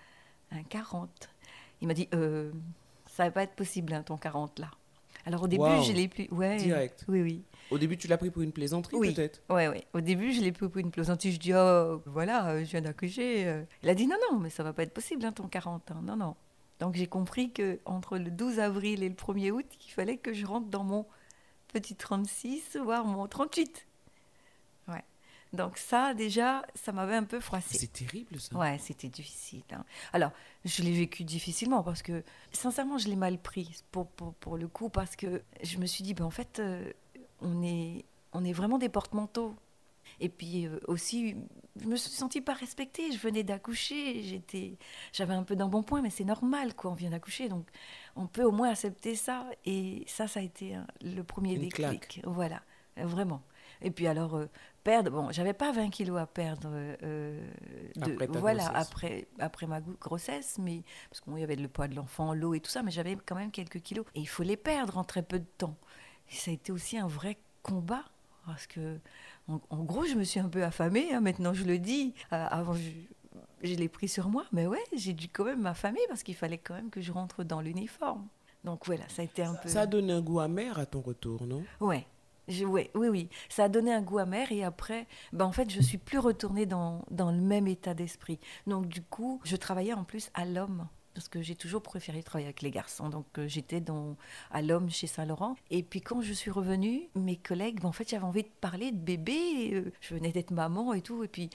40. 0.69 1.31
Il 1.81 1.88
m'a 1.88 1.95
dit, 1.95 2.09
euh, 2.14 2.52
ça 3.07 3.25
va 3.25 3.31
pas 3.31 3.42
être 3.42 3.54
possible, 3.54 3.95
hein, 3.95 4.02
ton 4.02 4.16
40 4.16 4.59
là. 4.59 4.71
Alors 5.25 5.43
au 5.43 5.49
début, 5.49 5.83
je 5.87 5.93
l'ai 5.93 6.09
plus. 6.09 6.29
Ouais. 6.31 6.57
Direct. 6.57 7.05
Oui, 7.09 7.23
oui. 7.23 7.43
Au 7.71 7.79
début, 7.79 7.97
tu 7.97 8.09
l'as 8.09 8.19
pris 8.19 8.31
pour 8.31 8.43
une 8.43 8.52
plaisanterie, 8.52 8.99
peut-être 8.99 9.43
Oui, 9.49 9.67
oui. 9.69 9.85
Au 9.95 10.00
début, 10.00 10.33
je 10.33 10.41
l'ai 10.41 10.52
pris 10.52 10.69
pour 10.69 10.79
une 10.79 10.91
plaisanterie. 10.91 11.33
Je 11.33 11.38
dis, 11.38 11.55
oh, 11.55 12.02
voilà, 12.07 12.62
je 12.62 12.71
viens 12.71 12.83
d'accoucher. 12.83 13.64
Il 13.83 13.88
a 13.88 13.95
dit, 13.95 14.07
non, 14.07 14.17
non, 14.31 14.38
mais 14.38 14.50
ça 14.50 14.62
va 14.62 14.73
pas 14.73 14.83
être 14.83 14.93
possible, 14.93 15.25
hein, 15.25 15.33
ton 15.33 15.49
40 15.49 15.91
ans. 15.93 16.02
Non, 16.02 16.17
non. 16.17 16.35
Donc 16.83 16.97
j'ai 16.97 17.07
compris 17.07 17.52
que 17.52 17.79
entre 17.85 18.19
le 18.19 18.29
12 18.29 18.59
avril 18.59 19.05
et 19.05 19.09
le 19.09 19.14
1er 19.14 19.52
août, 19.52 19.67
il 19.87 19.91
fallait 19.93 20.17
que 20.17 20.33
je 20.33 20.45
rentre 20.45 20.67
dans 20.67 20.83
mon 20.83 21.07
petit 21.69 21.95
36, 21.95 22.76
voire 22.83 23.05
mon 23.05 23.29
38. 23.29 23.87
Donc 25.53 25.77
ça, 25.77 26.15
déjà, 26.15 26.63
ça 26.75 26.93
m'avait 26.93 27.15
un 27.15 27.25
peu 27.25 27.39
froissé. 27.39 27.77
C'est 27.77 27.93
terrible, 27.93 28.41
ça. 28.41 28.57
Ouais, 28.57 28.79
c'était 28.79 29.09
difficile. 29.09 29.63
Hein. 29.73 29.85
Alors, 30.13 30.31
je 30.65 30.83
l'ai 30.83 30.93
vécu 30.93 31.25
difficilement 31.25 31.83
parce 31.83 32.03
que, 32.03 32.25
sincèrement, 32.53 32.97
je 32.97 33.09
l'ai 33.09 33.17
mal 33.17 33.39
pris 33.39 33.83
pour, 33.91 34.07
pour, 34.09 34.33
pour, 34.35 34.57
le 34.57 34.67
coup 34.67 34.89
parce 34.89 35.15
que 35.15 35.43
je 35.63 35.79
me 35.79 35.87
suis 35.87 36.03
dit, 36.03 36.15
ben, 36.15 36.25
en 36.25 36.31
fait, 36.31 36.59
euh, 36.59 36.91
on, 37.43 37.63
est, 37.63 38.05
on 38.33 38.45
est 38.45 38.55
vraiment 38.55 38.79
des 38.79 38.89
porte-manteaux. 38.89 39.55
Et 40.21 40.29
puis 40.29 40.67
euh, 40.67 40.79
aussi, 40.89 41.37
je 41.81 41.87
me 41.87 41.97
suis 41.97 42.11
sentie 42.11 42.41
pas 42.41 42.55
respectée. 42.55 43.13
Je 43.13 43.19
venais 43.19 43.43
d'accoucher, 43.43 44.23
j'étais, 44.23 44.79
j'avais 45.13 45.35
un 45.35 45.43
peu 45.43 45.55
d'embonpoint, 45.55 46.01
mais 46.01 46.11
c'est 46.11 46.25
normal, 46.25 46.75
quoi. 46.75 46.93
On 46.93 46.95
vient 46.95 47.11
d'accoucher, 47.11 47.49
donc 47.49 47.67
on 48.17 48.27
peut 48.27 48.43
au 48.43 48.53
moins 48.53 48.71
accepter 48.71 49.17
ça. 49.17 49.47
Et 49.67 50.05
ça, 50.07 50.29
ça 50.29 50.41
a 50.41 50.43
été 50.43 50.77
le 51.03 51.23
premier 51.23 51.59
déclic. 51.59 52.23
Voilà, 52.25 52.63
vraiment. 52.97 53.43
Et 53.83 53.91
puis 53.91 54.07
alors, 54.07 54.37
euh, 54.37 54.47
perdre, 54.85 55.11
bon, 55.11 55.31
j'avais 55.31 55.53
pas 55.53 55.73
20 55.73 55.91
kilos 55.91 56.19
à 56.19 56.27
perdre 56.27 56.71
euh, 56.73 57.41
de, 57.97 58.12
après 58.12 58.27
voilà, 58.27 58.69
après, 58.69 59.27
après 59.39 59.67
ma 59.67 59.81
grossesse, 59.81 60.59
mais 60.59 60.83
parce 61.11 61.21
qu'il 61.21 61.39
y 61.39 61.43
avait 61.43 61.57
le 61.57 61.69
poids 61.69 61.89
de 61.89 61.95
l'enfant, 61.95 62.33
l'eau 62.33 62.55
et 62.55 62.61
tout 62.61 62.71
ça, 62.71 62.83
mais 62.83 62.91
j'avais 62.91 63.17
quand 63.17 63.35
même 63.35 63.51
quelques 63.51 63.81
kilos. 63.81 64.07
Et 64.15 64.21
il 64.21 64.29
faut 64.29 64.43
les 64.43 64.57
perdre 64.57 64.99
en 64.99 65.05
très 65.05 65.23
peu 65.23 65.39
de 65.39 65.49
temps. 65.59 65.77
Et 66.31 66.35
ça 66.35 66.51
a 66.51 66.55
été 66.55 66.73
aussi 66.73 66.97
un 66.97 67.09
vrai 67.09 67.37
combat, 67.62 68.05
parce 68.47 68.67
que, 68.67 68.99
en, 69.49 69.83
gros, 69.85 70.05
je 70.05 70.15
me 70.15 70.25
suis 70.25 70.41
un 70.41 70.49
peu 70.49 70.65
affamée, 70.65 71.12
hein, 71.12 71.21
maintenant 71.21 71.53
je 71.53 71.65
le 71.65 71.79
dis. 71.79 72.15
avant, 72.31 72.75
je, 72.75 72.91
je 73.62 73.75
l'ai 73.75 73.89
pris 73.89 74.09
sur 74.09 74.29
moi, 74.29 74.45
mais 74.53 74.67
ouais, 74.67 74.83
j'ai 74.95 75.12
dû 75.12 75.29
quand 75.29 75.45
même 75.45 75.62
m'affamer 75.62 76.01
parce 76.09 76.23
qu'il 76.23 76.35
fallait 76.35 76.59
quand 76.59 76.75
même 76.75 76.91
que 76.91 77.01
je 77.01 77.12
rentre 77.12 77.45
dans 77.45 77.61
l'uniforme. 77.61 78.27
Donc 78.65 78.87
voilà, 78.87 79.09
ça 79.09 79.23
a 79.23 79.25
été 79.25 79.43
un 79.43 79.55
peu. 79.55 79.69
Ça 79.69 79.83
a 79.83 79.87
donné 79.87 80.12
un 80.12 80.21
goût 80.21 80.41
amer 80.41 80.79
à 80.79 80.87
ton 80.87 81.01
retour, 81.01 81.47
non? 81.47 81.65
Ouais. 81.81 82.07
Oui, 82.65 82.89
oui, 82.95 83.29
ça 83.49 83.65
a 83.65 83.69
donné 83.69 83.93
un 83.93 84.03
goût 84.03 84.19
amer 84.19 84.51
et 84.53 84.65
après, 84.65 85.07
ben 85.33 85.45
en 85.45 85.53
fait, 85.53 85.71
je 85.71 85.81
suis 85.81 85.99
plus 85.99 86.19
retournée 86.19 86.67
dans, 86.67 87.05
dans 87.11 87.31
le 87.31 87.41
même 87.41 87.67
état 87.67 87.95
d'esprit. 87.95 88.39
Donc 88.67 88.87
du 88.87 89.03
coup, 89.03 89.41
je 89.45 89.57
travaillais 89.57 89.95
en 89.95 90.05
plus 90.05 90.31
à 90.35 90.45
l'homme 90.45 90.87
parce 91.15 91.29
que 91.29 91.43
j'ai 91.43 91.55
toujours 91.55 91.83
préféré 91.83 92.23
travailler 92.23 92.47
avec 92.47 92.63
les 92.63 92.71
garçons. 92.71 93.09
Donc 93.09 93.27
euh, 93.39 93.47
j'étais 93.47 93.81
dans, 93.81 94.17
à 94.51 94.63
l'homme 94.63 94.91
chez 94.91 95.07
Saint-Laurent. 95.07 95.57
Et 95.71 95.83
puis 95.83 96.01
quand 96.01 96.23
je 96.23 96.33
suis 96.33 96.51
revenue, 96.51 97.09
mes 97.15 97.37
collègues, 97.37 97.81
ben, 97.81 97.89
en 97.89 97.93
fait 97.93 98.09
j'avais 98.09 98.25
envie 98.25 98.43
de 98.43 98.51
parler 98.61 98.93
de 98.93 98.99
bébé. 98.99 99.75
Euh, 99.75 99.93
je 100.01 100.15
venais 100.15 100.33
d'être 100.33 100.51
maman 100.51 100.95
et 100.95 101.03
tout. 101.03 101.23
Et 101.25 101.29
puis 101.29 101.51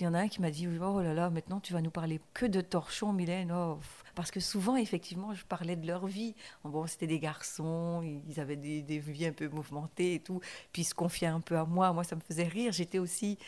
il 0.00 0.04
y 0.04 0.06
en 0.06 0.14
a 0.14 0.20
un 0.20 0.28
qui 0.28 0.40
m'a 0.40 0.50
dit 0.50 0.68
Oh 0.68 1.00
là 1.00 1.14
là, 1.14 1.30
maintenant 1.30 1.60
tu 1.60 1.72
vas 1.72 1.80
nous 1.80 1.90
parler 1.90 2.20
que 2.34 2.46
de 2.46 2.60
torchons, 2.60 3.12
Mylène. 3.12 3.52
Oh, 3.52 3.78
parce 4.14 4.30
que 4.30 4.40
souvent, 4.40 4.76
effectivement, 4.76 5.34
je 5.34 5.44
parlais 5.44 5.76
de 5.76 5.86
leur 5.86 6.06
vie. 6.06 6.34
Bon, 6.64 6.86
c'était 6.86 7.06
des 7.06 7.18
garçons, 7.18 8.02
ils 8.28 8.40
avaient 8.40 8.56
des, 8.56 8.82
des, 8.82 8.98
vies 8.98 9.26
un 9.26 9.32
peu 9.32 9.48
mouvementées 9.48 10.14
et 10.14 10.20
tout. 10.20 10.40
Puis 10.72 10.82
ils 10.82 10.86
se 10.86 10.94
confiaient 10.94 11.26
un 11.26 11.40
peu 11.40 11.56
à 11.56 11.64
moi. 11.64 11.92
Moi, 11.92 12.04
ça 12.04 12.16
me 12.16 12.20
faisait 12.20 12.48
rire. 12.48 12.72
J'étais 12.72 12.98
aussi 12.98 13.38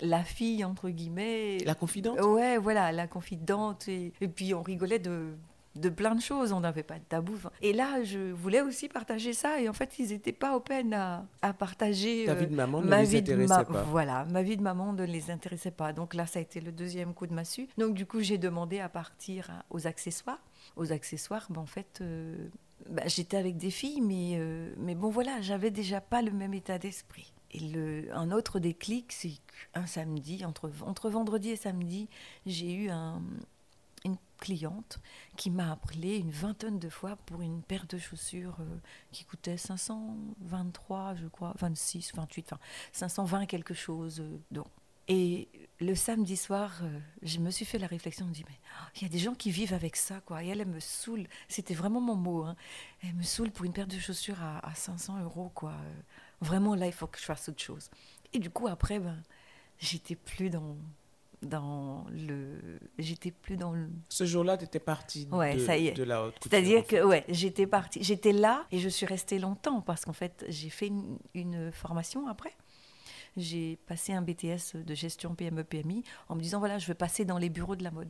la 0.00 0.24
fille, 0.24 0.64
entre 0.64 0.90
guillemets. 0.90 1.58
La 1.64 1.74
confidente? 1.74 2.20
Ouais, 2.20 2.58
voilà, 2.58 2.92
la 2.92 3.06
confidente. 3.06 3.88
Et, 3.88 4.12
et 4.20 4.28
puis 4.28 4.54
on 4.54 4.62
rigolait 4.62 4.98
de, 4.98 5.34
de 5.80 5.88
plein 5.88 6.14
de 6.14 6.20
choses, 6.20 6.52
on 6.52 6.60
n'avait 6.60 6.82
pas 6.82 6.98
de 6.98 7.04
tabou. 7.04 7.36
Et 7.62 7.72
là, 7.72 8.02
je 8.02 8.32
voulais 8.32 8.60
aussi 8.60 8.88
partager 8.88 9.32
ça, 9.32 9.60
et 9.60 9.68
en 9.68 9.72
fait, 9.72 9.98
ils 9.98 10.08
n'étaient 10.08 10.32
pas 10.32 10.56
open 10.56 10.92
à, 10.94 11.26
à 11.42 11.52
partager. 11.52 12.24
Ta 12.26 12.34
vie 12.34 12.46
de 12.46 12.54
maman 12.54 12.82
ne 12.82 12.90
les 12.90 13.16
intéressait 13.16 13.64
pas. 13.64 13.82
Voilà, 13.84 14.24
ma 14.26 14.42
vie 14.42 14.56
de 14.56 14.62
maman 14.62 14.92
ne 14.92 15.04
les 15.04 15.30
intéressait 15.30 15.70
pas. 15.70 15.92
Donc 15.92 16.14
là, 16.14 16.26
ça 16.26 16.38
a 16.38 16.42
été 16.42 16.60
le 16.60 16.72
deuxième 16.72 17.14
coup 17.14 17.26
de 17.26 17.34
massue. 17.34 17.68
Donc 17.78 17.94
du 17.94 18.06
coup, 18.06 18.20
j'ai 18.20 18.38
demandé 18.38 18.80
à 18.80 18.88
partir 18.88 19.50
aux 19.70 19.86
accessoires. 19.86 20.42
Aux 20.76 20.92
accessoires, 20.92 21.46
ben, 21.50 21.60
en 21.60 21.66
fait, 21.66 22.00
euh, 22.00 22.48
ben, 22.88 23.08
j'étais 23.08 23.36
avec 23.36 23.56
des 23.56 23.70
filles, 23.70 24.00
mais, 24.00 24.32
euh, 24.34 24.72
mais 24.78 24.94
bon, 24.94 25.10
voilà, 25.10 25.40
j'avais 25.40 25.70
déjà 25.70 26.00
pas 26.00 26.22
le 26.22 26.30
même 26.30 26.54
état 26.54 26.78
d'esprit. 26.78 27.32
Et 27.50 27.60
le, 27.60 28.14
un 28.14 28.30
autre 28.30 28.58
déclic, 28.58 29.10
c'est 29.10 29.32
qu'un 29.72 29.86
samedi, 29.86 30.44
entre, 30.44 30.70
entre 30.82 31.08
vendredi 31.08 31.50
et 31.50 31.56
samedi, 31.56 32.08
j'ai 32.44 32.74
eu 32.74 32.90
un, 32.90 33.22
une 34.04 34.16
cliente 34.38 35.00
qui 35.36 35.50
m'a 35.50 35.72
appelé 35.72 36.16
une 36.18 36.30
vingtaine 36.30 36.78
de 36.78 36.88
fois 36.88 37.16
pour 37.26 37.42
une 37.42 37.62
paire 37.62 37.86
de 37.86 37.98
chaussures 37.98 38.56
euh, 38.60 38.78
qui 39.12 39.24
coûtait 39.24 39.56
523, 39.56 41.16
je 41.16 41.26
crois, 41.26 41.54
26, 41.58 42.12
28, 42.14 42.52
enfin 42.52 42.60
520 42.92 43.46
quelque 43.46 43.74
chose. 43.74 44.20
Euh, 44.20 44.62
Et 45.08 45.48
le 45.80 45.94
samedi 45.94 46.36
soir, 46.36 46.80
euh, 46.82 46.98
je 47.22 47.38
me 47.38 47.50
suis 47.50 47.64
fait 47.64 47.78
la 47.78 47.86
réflexion, 47.86 48.26
je 48.26 48.30
me 48.30 48.34
dis, 48.34 48.44
mais 48.48 48.58
oh, 48.80 48.88
il 48.96 49.02
y 49.02 49.06
a 49.06 49.08
des 49.08 49.18
gens 49.18 49.34
qui 49.34 49.50
vivent 49.50 49.74
avec 49.74 49.96
ça, 49.96 50.20
quoi. 50.20 50.44
Et 50.44 50.48
elle, 50.48 50.60
elle 50.60 50.68
me 50.68 50.80
saoule, 50.80 51.26
c'était 51.48 51.74
vraiment 51.74 52.00
mon 52.00 52.16
mot, 52.16 52.44
hein. 52.44 52.56
elle 53.02 53.14
me 53.14 53.22
saoule 53.22 53.50
pour 53.50 53.64
une 53.64 53.72
paire 53.72 53.86
de 53.86 53.98
chaussures 53.98 54.42
à, 54.42 54.66
à 54.66 54.74
500 54.74 55.22
euros, 55.22 55.50
quoi. 55.54 55.74
Vraiment, 56.40 56.74
là, 56.74 56.86
il 56.86 56.92
faut 56.92 57.06
que 57.08 57.18
je 57.18 57.24
fasse 57.24 57.48
autre 57.48 57.62
chose. 57.62 57.90
Et 58.32 58.38
du 58.38 58.50
coup, 58.50 58.68
après, 58.68 59.00
ben, 59.00 59.20
j'étais 59.78 60.14
plus 60.16 60.50
dans, 60.50 60.76
dans 61.42 62.04
le 62.10 62.58
j'étais 62.98 63.30
plus 63.30 63.56
dans 63.56 63.72
le 63.72 63.88
ce 64.08 64.24
jour-là 64.24 64.56
tu 64.56 64.64
étais 64.64 64.80
partie 64.80 65.26
de, 65.26 65.58
ça 65.58 65.76
y 65.76 65.88
est. 65.88 65.92
de 65.92 66.02
la 66.02 66.24
haute 66.24 66.34
c'est-à-dire 66.42 66.86
que 66.86 67.04
ouais 67.04 67.24
j'étais 67.28 67.66
partie 67.66 68.02
j'étais 68.02 68.32
là 68.32 68.66
et 68.72 68.78
je 68.78 68.88
suis 68.88 69.06
restée 69.06 69.38
longtemps 69.38 69.80
parce 69.80 70.04
qu'en 70.04 70.12
fait 70.12 70.44
j'ai 70.48 70.70
fait 70.70 70.90
une, 71.34 71.72
formation 71.72 72.26
après. 72.28 72.52
J'ai 73.36 73.76
passé 73.86 74.12
un 74.12 74.22
BTS 74.22 74.76
de 74.84 74.94
gestion 74.94 75.34
PME 75.34 75.62
PMI 75.62 76.02
en 76.28 76.34
me 76.34 76.40
disant 76.40 76.58
voilà 76.58 76.78
je 76.78 76.86
veux 76.86 76.94
passer 76.94 77.24
dans 77.24 77.38
les 77.38 77.50
bureaux 77.50 77.76
de 77.76 77.84
la 77.84 77.90
mode. 77.90 78.08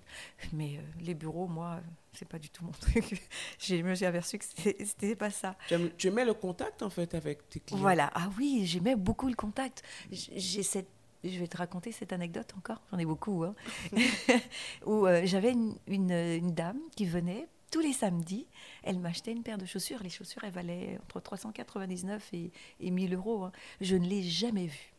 Mais 0.52 0.76
euh, 0.78 0.80
les 1.00 1.14
bureaux 1.14 1.48
moi 1.48 1.80
c'est 2.12 2.28
pas 2.28 2.38
du 2.38 2.48
tout 2.48 2.64
mon 2.64 2.70
truc. 2.80 3.20
Je 3.58 3.76
me 3.76 3.94
suis 3.94 4.06
aperçue 4.06 4.38
que 4.38 4.44
c'était 4.54 5.16
pas 5.16 5.30
ça. 5.30 5.56
Tu 5.98 6.06
aimais 6.06 6.24
le 6.24 6.34
contact 6.34 6.82
en 6.82 6.90
fait 6.90 7.14
avec 7.14 7.48
tes 7.50 7.60
clients? 7.60 7.80
Voilà. 7.80 8.10
Ah 8.14 8.30
oui 8.38 8.62
j'aimais 8.64 8.96
beaucoup 8.96 9.28
le 9.28 9.34
contact. 9.34 9.82
J'ai 10.10 10.62
cette 10.62 10.88
je 11.30 11.38
vais 11.38 11.46
te 11.46 11.56
raconter 11.56 11.92
cette 11.92 12.12
anecdote 12.12 12.52
encore, 12.56 12.80
j'en 12.90 12.98
ai 12.98 13.04
beaucoup, 13.04 13.44
hein. 13.44 13.54
où 14.86 15.06
euh, 15.06 15.22
j'avais 15.24 15.52
une, 15.86 16.54
dame 16.54 16.80
qui 16.96 17.06
venait 17.06 17.48
tous 17.70 17.80
les 17.80 17.92
samedis, 17.92 18.46
elle 18.82 18.98
m'achetait 18.98 19.32
une 19.32 19.42
paire 19.42 19.58
de 19.58 19.66
chaussures. 19.66 20.02
Les 20.02 20.08
chaussures, 20.08 20.42
elles 20.44 20.52
valaient 20.52 20.98
entre 21.04 21.20
399 21.20 22.30
et, 22.32 22.50
et 22.80 22.90
1000 22.90 23.14
euros. 23.14 23.44
Hein. 23.44 23.52
Je 23.80 23.96
ne 23.96 24.06
l'ai 24.06 24.22
jamais 24.22 24.66
vue 24.66 24.94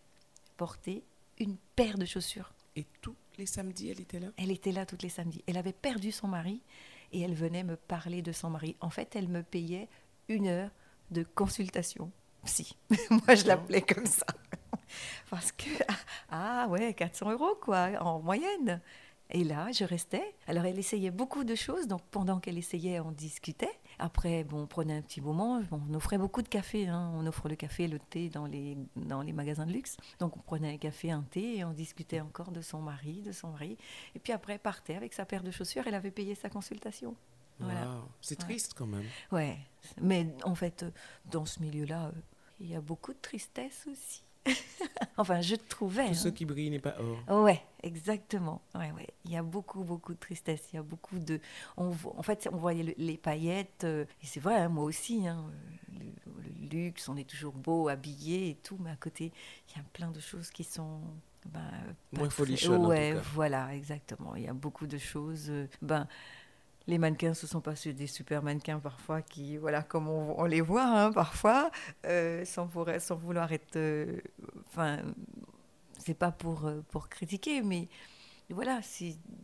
porter 0.56 1.04
une 1.40 1.58
paire 1.76 1.98
de 1.98 2.06
chaussures. 2.06 2.54
Et 2.76 2.86
tous 3.02 3.16
les 3.38 3.46
samedis, 3.46 3.90
elle 3.90 4.02
était 4.02 4.20
là? 4.20 4.28
Elle 4.38 4.52
était 4.52 4.72
là 4.72 4.86
tous 4.86 4.98
les 5.02 5.10
samedis. 5.10 5.44
Elle 5.48 5.58
avait 5.58 5.74
perdu 5.74 6.12
son 6.12 6.28
mari 6.28 6.62
et 7.12 7.22
elle 7.22 7.34
venait 7.34 7.64
me 7.64 7.76
parler 7.76 8.22
de 8.22 8.32
son 8.32 8.50
mari. 8.50 8.76
En 8.82 8.90
fait, 8.90 9.16
elle 9.16 9.28
me 9.28 9.42
payait 9.42 9.88
une 10.28 10.48
heure 10.48 10.70
de 11.12 11.24
consultation 11.24 12.12
Si, 12.46 12.76
Moi, 13.10 13.36
je 13.36 13.46
l'appelais 13.46 13.82
comme 13.82 14.06
ça. 14.06 14.26
Parce 15.30 15.52
que, 15.52 15.70
ah 16.30 16.68
ouais, 16.70 16.94
400 16.94 17.32
euros, 17.32 17.58
quoi, 17.62 17.90
en 18.00 18.20
moyenne. 18.20 18.82
Et 19.32 19.44
là, 19.44 19.72
je 19.72 19.84
restais. 19.84 20.36
Alors, 20.48 20.66
elle 20.66 20.80
essayait 20.80 21.12
beaucoup 21.12 21.44
de 21.44 21.54
choses. 21.54 21.88
Donc, 21.88 22.02
pendant 22.10 22.40
qu'elle 22.40 22.58
essayait, 22.58 23.00
on 23.00 23.12
discutait. 23.12 23.80
Après, 24.00 24.44
bon, 24.44 24.64
on 24.64 24.68
prenait 24.68 24.98
un 24.98 25.02
petit 25.04 25.22
moment. 25.22 25.62
on 25.72 25.94
offrait 25.94 26.18
beaucoup 26.18 26.42
de 26.42 26.48
café. 26.48 26.88
Hein. 26.88 27.12
On 27.14 27.28
offre 27.28 27.48
le 27.48 27.56
café, 27.56 27.88
le 27.88 28.00
thé 28.00 28.30
dans 28.30 28.48
les, 28.48 28.76
dans 28.96 29.22
les 29.22 29.32
magasins 29.32 29.68
de 29.68 29.72
luxe. 29.72 29.98
Donc, 30.18 30.36
on 30.36 30.40
prenait 30.40 30.74
un 30.74 30.78
café, 30.78 31.12
un 31.12 31.22
thé, 31.22 31.58
et 31.58 31.64
on 31.64 31.74
discutait 31.74 32.22
encore 32.22 32.52
de 32.52 32.62
son 32.62 32.82
mari, 32.82 33.22
de 33.22 33.32
son 33.32 33.50
mari. 33.50 33.78
Et 34.16 34.20
puis 34.20 34.34
après, 34.34 34.58
partait 34.58 34.96
avec 34.96 35.14
sa 35.14 35.26
paire 35.26 35.44
de 35.44 35.52
chaussures. 35.52 35.84
Elle 35.86 35.96
avait 35.96 36.12
payé 36.12 36.34
sa 36.34 36.50
consultation. 36.50 37.16
Voilà. 37.60 38.02
C'est 38.22 38.40
triste 38.40 38.74
quand 38.74 38.88
même. 38.88 39.06
Ouais. 39.32 39.58
Mais 40.02 40.28
en 40.44 40.56
fait, 40.56 40.86
dans 41.26 41.46
ce 41.46 41.62
milieu-là, 41.62 42.12
il 42.60 42.68
y 42.68 42.76
a 42.76 42.82
beaucoup 42.82 43.14
de 43.14 43.20
tristesse 43.22 43.86
aussi. 43.92 44.24
enfin, 45.18 45.42
je 45.42 45.56
trouvais. 45.56 46.08
Tout 46.10 46.14
ce 46.14 46.28
hein. 46.28 46.32
qui 46.32 46.46
brille 46.46 46.70
n'est 46.70 46.80
pas 46.80 46.96
or. 47.28 47.44
Ouais, 47.44 47.62
exactement. 47.84 48.62
Ouais, 48.76 48.92
ouais. 48.92 49.08
Il 49.26 49.32
y 49.32 49.38
a 49.38 49.44
beaucoup, 49.44 49.84
beaucoup 49.84 50.14
de 50.14 50.20
tristesse. 50.20 50.62
Il 50.74 50.78
y 50.78 50.80
a 50.80 50.84
beaucoup 50.84 51.20
de. 51.20 51.40
On, 51.78 51.90
vo- 51.90 52.14
en 52.18 52.24
fait, 52.24 52.48
on 52.52 52.58
voyait 52.58 52.84
le- 52.84 52.94
les 52.98 53.18
paillettes. 53.18 53.84
euh, 53.84 54.06
et 54.22 54.26
c'est 54.26 54.40
vrai, 54.40 54.56
hein, 54.56 54.70
moi 54.70 54.84
aussi. 54.86 55.28
hein, 55.28 55.46
le, 55.92 56.06
le 56.44 56.70
luxe, 56.70 57.10
on 57.10 57.18
est 57.18 57.30
toujours 57.30 57.54
beau, 57.54 57.90
habillé 57.90 58.50
et 58.52 58.56
tout. 58.56 58.78
Mais 58.80 58.92
à 58.92 58.96
côté, 58.96 59.32
il 59.70 59.78
y 59.78 59.80
a 59.80 59.84
plein 59.94 60.12
de 60.12 60.20
choses 60.20 60.50
qui 60.52 60.64
sont. 60.64 61.02
Ben, 61.46 61.62
Moins 62.12 62.28
très- 62.28 62.36
folichonnes, 62.36 62.82
en 62.82 62.84
tout 62.84 62.90
Ouais, 62.90 63.12
cas. 63.16 63.22
voilà, 63.34 63.74
exactement. 63.74 64.36
Il 64.36 64.44
y 64.44 64.48
a 64.50 64.54
beaucoup 64.54 64.88
de 64.88 64.98
choses. 64.98 65.50
euh, 65.50 65.68
ben, 65.82 66.06
les 66.90 66.98
mannequins, 66.98 67.34
ce 67.36 67.48
sont 67.48 67.62
pas 67.62 67.76
ceux- 67.76 67.94
des 67.94 68.08
super 68.08 68.44
mannequins 68.44 68.80
parfois 68.80 69.22
qui, 69.22 69.58
voilà, 69.58 69.84
comme 69.84 70.08
on, 70.10 70.40
on 70.40 70.46
les 70.46 70.62
voit 70.62 70.86
hein, 70.86 71.12
parfois, 71.14 71.72
euh, 72.06 72.46
sans, 72.46 72.66
vouloir, 72.66 73.00
sans 73.02 73.16
vouloir 73.16 73.52
être, 73.54 73.76
euh, 73.78 74.20
enfin, 74.68 75.00
c'est 76.00 76.14
pas 76.18 76.32
pour 76.32 76.66
euh, 76.66 76.82
pour 76.92 77.10
critiquer, 77.10 77.62
mais 77.62 77.88
voilà, 78.50 78.82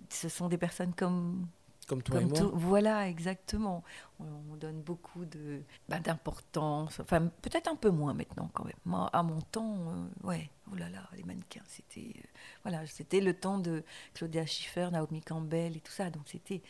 ce 0.10 0.30
sont 0.30 0.50
des 0.50 0.58
personnes 0.58 0.94
comme 0.96 1.48
Comme 1.88 2.02
toi 2.04 2.18
comme 2.18 2.24
et 2.24 2.26
moi. 2.26 2.40
tout- 2.40 2.52
voilà, 2.56 3.08
exactement. 3.10 3.84
On, 4.20 4.26
on 4.52 4.56
donne 4.56 4.82
beaucoup 4.82 5.26
de 5.26 5.62
ben, 5.90 6.00
d'importance. 6.00 7.00
Enfin, 7.00 7.28
peut-être 7.42 7.68
un 7.68 7.76
peu 7.76 7.90
moins 7.92 8.14
maintenant 8.16 8.50
quand 8.54 8.66
même. 8.66 8.74
Moi, 8.86 9.10
à 9.14 9.22
mon 9.24 9.42
temps, 9.42 9.78
euh, 9.92 10.28
ouais, 10.28 10.50
oh 10.72 10.76
là 10.76 10.90
là, 10.90 11.08
les 11.16 11.24
mannequins, 11.24 11.64
c'était 11.68 12.14
euh, 12.18 12.22
voilà, 12.64 12.88
c'était 12.88 13.22
le 13.22 13.34
temps 13.40 13.60
de 13.60 13.84
Claudia 14.16 14.46
Schiffer, 14.48 14.90
Naomi 14.92 15.22
Campbell 15.22 15.78
et 15.78 15.82
tout 15.82 15.92
ça. 15.92 16.10
Donc 16.10 16.24
c'était 16.28 16.62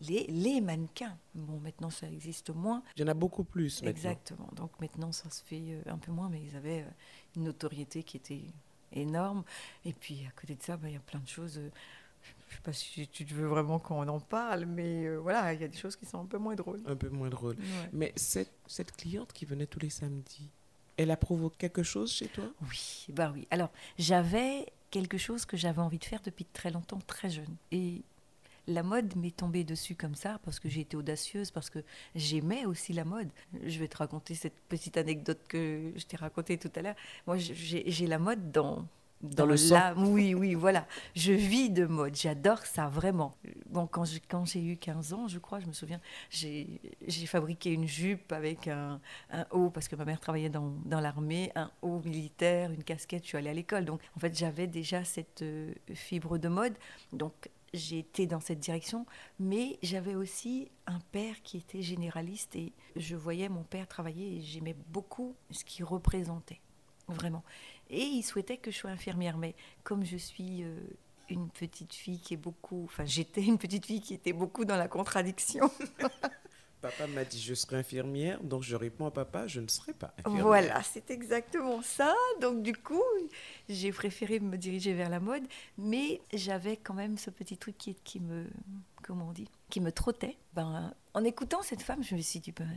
les, 0.00 0.26
les 0.26 0.60
mannequins. 0.60 1.16
Bon, 1.34 1.58
maintenant 1.60 1.90
ça 1.90 2.08
existe 2.08 2.50
moins. 2.50 2.82
Il 2.96 3.00
y 3.00 3.04
en 3.04 3.08
a 3.08 3.14
beaucoup 3.14 3.44
plus 3.44 3.82
maintenant. 3.82 3.90
Exactement. 3.90 4.48
Donc 4.54 4.70
maintenant 4.80 5.12
ça 5.12 5.30
se 5.30 5.42
fait 5.44 5.62
euh, 5.62 5.82
un 5.86 5.98
peu 5.98 6.12
moins, 6.12 6.28
mais 6.28 6.42
ils 6.42 6.56
avaient 6.56 6.82
euh, 6.82 6.90
une 7.36 7.44
notoriété 7.44 8.02
qui 8.02 8.16
était 8.16 8.42
énorme. 8.92 9.44
Et 9.84 9.92
puis 9.92 10.26
à 10.26 10.40
côté 10.40 10.54
de 10.54 10.62
ça, 10.62 10.76
ben, 10.76 10.88
il 10.88 10.94
y 10.94 10.96
a 10.96 11.00
plein 11.00 11.20
de 11.20 11.28
choses. 11.28 11.58
euh, 11.58 11.70
je 12.48 12.56
sais 12.56 12.62
pas 12.62 12.72
si 12.72 13.06
tu 13.08 13.24
veux 13.24 13.46
vraiment 13.46 13.78
qu'on 13.78 14.06
en 14.08 14.20
parle, 14.20 14.66
mais 14.66 15.06
euh, 15.06 15.16
voilà, 15.18 15.54
il 15.54 15.60
y 15.60 15.64
a 15.64 15.68
des 15.68 15.78
choses 15.78 15.96
qui 15.96 16.04
sont 16.04 16.20
un 16.20 16.26
peu 16.26 16.36
moins 16.36 16.54
drôles. 16.54 16.82
Un 16.86 16.96
peu 16.96 17.08
moins 17.08 17.30
drôle. 17.30 17.54
Ouais. 17.54 17.90
Mais 17.92 18.12
cette, 18.16 18.52
cette 18.66 18.92
cliente 18.92 19.32
qui 19.32 19.46
venait 19.46 19.66
tous 19.66 19.78
les 19.78 19.88
samedis, 19.88 20.50
elle 20.96 21.10
a 21.12 21.16
provoqué 21.16 21.56
quelque 21.56 21.82
chose 21.82 22.12
chez 22.12 22.26
toi? 22.26 22.44
Oui, 22.68 23.06
bah 23.10 23.30
oui. 23.32 23.46
Alors, 23.50 23.70
j'avais 23.98 24.66
quelque 24.90 25.16
chose 25.16 25.46
que 25.46 25.56
j'avais 25.56 25.80
envie 25.80 25.98
de 25.98 26.04
faire 26.04 26.20
depuis 26.22 26.44
très 26.44 26.70
longtemps, 26.70 26.98
très 27.06 27.30
jeune. 27.30 27.56
Et 27.70 28.02
la 28.70 28.82
mode 28.82 29.16
m'est 29.16 29.36
tombée 29.36 29.64
dessus 29.64 29.94
comme 29.94 30.14
ça 30.14 30.38
parce 30.44 30.58
que 30.60 30.68
j'ai 30.68 30.80
été 30.82 30.96
audacieuse, 30.96 31.50
parce 31.50 31.70
que 31.70 31.80
j'aimais 32.14 32.64
aussi 32.66 32.92
la 32.92 33.04
mode. 33.04 33.28
Je 33.64 33.78
vais 33.78 33.88
te 33.88 33.96
raconter 33.96 34.34
cette 34.34 34.58
petite 34.68 34.96
anecdote 34.96 35.40
que 35.48 35.92
je 35.96 36.04
t'ai 36.04 36.16
racontée 36.16 36.58
tout 36.58 36.70
à 36.76 36.82
l'heure. 36.82 36.96
Moi, 37.26 37.36
j'ai 37.38 38.06
la 38.06 38.18
mode 38.18 38.50
dans 38.52 38.86
Dans 39.22 39.44
le 39.44 39.56
sang. 39.56 39.92
Oui, 39.96 40.34
oui, 40.34 40.54
voilà. 40.54 40.86
Je 41.14 41.32
vis 41.32 41.68
de 41.68 41.84
mode. 41.84 42.16
J'adore 42.16 42.64
ça, 42.64 42.88
vraiment. 42.88 43.36
Bon, 43.68 43.86
quand 43.86 44.04
j'ai 44.06 44.20
quand 44.20 44.44
eu 44.54 44.76
15 44.76 45.12
ans, 45.12 45.28
je 45.28 45.38
crois, 45.38 45.60
je 45.60 45.66
me 45.66 45.72
souviens, 45.72 46.00
j'ai 46.30 46.80
j'ai 47.06 47.26
fabriqué 47.26 47.72
une 47.72 47.86
jupe 47.86 48.32
avec 48.32 48.66
un, 48.66 48.98
un 49.30 49.46
haut, 49.50 49.68
parce 49.68 49.88
que 49.88 49.96
ma 49.96 50.06
mère 50.06 50.20
travaillait 50.20 50.48
dans, 50.48 50.72
dans 50.86 51.00
l'armée, 51.00 51.52
un 51.54 51.70
haut 51.82 52.00
militaire, 52.00 52.70
une 52.70 52.82
casquette. 52.82 53.24
Je 53.24 53.28
suis 53.28 53.38
allée 53.38 53.50
à 53.50 53.54
l'école. 53.54 53.84
Donc, 53.84 54.00
en 54.16 54.20
fait, 54.20 54.36
j'avais 54.36 54.66
déjà 54.66 55.04
cette 55.04 55.42
euh, 55.42 55.74
fibre 55.94 56.38
de 56.38 56.48
mode. 56.48 56.74
Donc, 57.12 57.50
j'ai 57.72 57.98
été 57.98 58.26
dans 58.26 58.40
cette 58.40 58.60
direction. 58.60 59.06
Mais 59.38 59.78
j'avais 59.82 60.14
aussi 60.14 60.70
un 60.86 61.00
père 61.12 61.42
qui 61.42 61.58
était 61.58 61.82
généraliste 61.82 62.56
et 62.56 62.72
je 62.96 63.16
voyais 63.16 63.48
mon 63.48 63.62
père 63.62 63.86
travailler 63.86 64.36
et 64.36 64.40
j'aimais 64.40 64.76
beaucoup 64.88 65.34
ce 65.50 65.64
qu'il 65.64 65.84
représentait. 65.84 66.60
Vraiment. 67.08 67.42
Et 67.88 68.02
il 68.02 68.22
souhaitait 68.22 68.56
que 68.56 68.70
je 68.70 68.78
sois 68.78 68.90
infirmière. 68.90 69.36
Mais 69.36 69.54
comme 69.82 70.04
je 70.04 70.16
suis 70.16 70.62
euh, 70.62 70.78
une 71.28 71.48
petite 71.48 71.94
fille 71.94 72.20
qui 72.20 72.34
est 72.34 72.38
beaucoup. 72.38 72.84
Enfin, 72.84 73.04
j'étais 73.04 73.42
une 73.42 73.58
petite 73.58 73.86
fille 73.86 74.00
qui 74.00 74.14
était 74.14 74.32
beaucoup 74.32 74.64
dans 74.64 74.76
la 74.76 74.88
contradiction. 74.88 75.70
Papa 76.80 77.06
m'a 77.08 77.24
dit 77.24 77.40
je 77.40 77.54
serai 77.54 77.76
infirmière, 77.76 78.42
donc 78.42 78.62
je 78.62 78.74
réponds 78.74 79.06
à 79.06 79.10
papa, 79.10 79.46
je 79.46 79.60
ne 79.60 79.68
serai 79.68 79.92
pas 79.92 80.14
infirmière. 80.18 80.46
Voilà, 80.46 80.82
c'est 80.82 81.10
exactement 81.10 81.82
ça. 81.82 82.14
Donc 82.40 82.62
du 82.62 82.72
coup, 82.74 83.02
j'ai 83.68 83.92
préféré 83.92 84.40
me 84.40 84.56
diriger 84.56 84.94
vers 84.94 85.10
la 85.10 85.20
mode, 85.20 85.42
mais 85.76 86.20
j'avais 86.32 86.76
quand 86.76 86.94
même 86.94 87.18
ce 87.18 87.30
petit 87.30 87.56
truc 87.58 87.76
qui, 87.76 88.20
me, 88.20 88.46
comment 89.02 89.28
on 89.28 89.32
dit, 89.32 89.48
qui 89.68 89.80
me 89.80 89.92
trottait. 89.92 90.36
Ben, 90.54 90.94
en 91.14 91.24
écoutant 91.24 91.62
cette 91.62 91.82
femme, 91.82 92.02
je 92.02 92.14
me 92.14 92.20
suis 92.22 92.40
dit, 92.40 92.52
ben, 92.52 92.68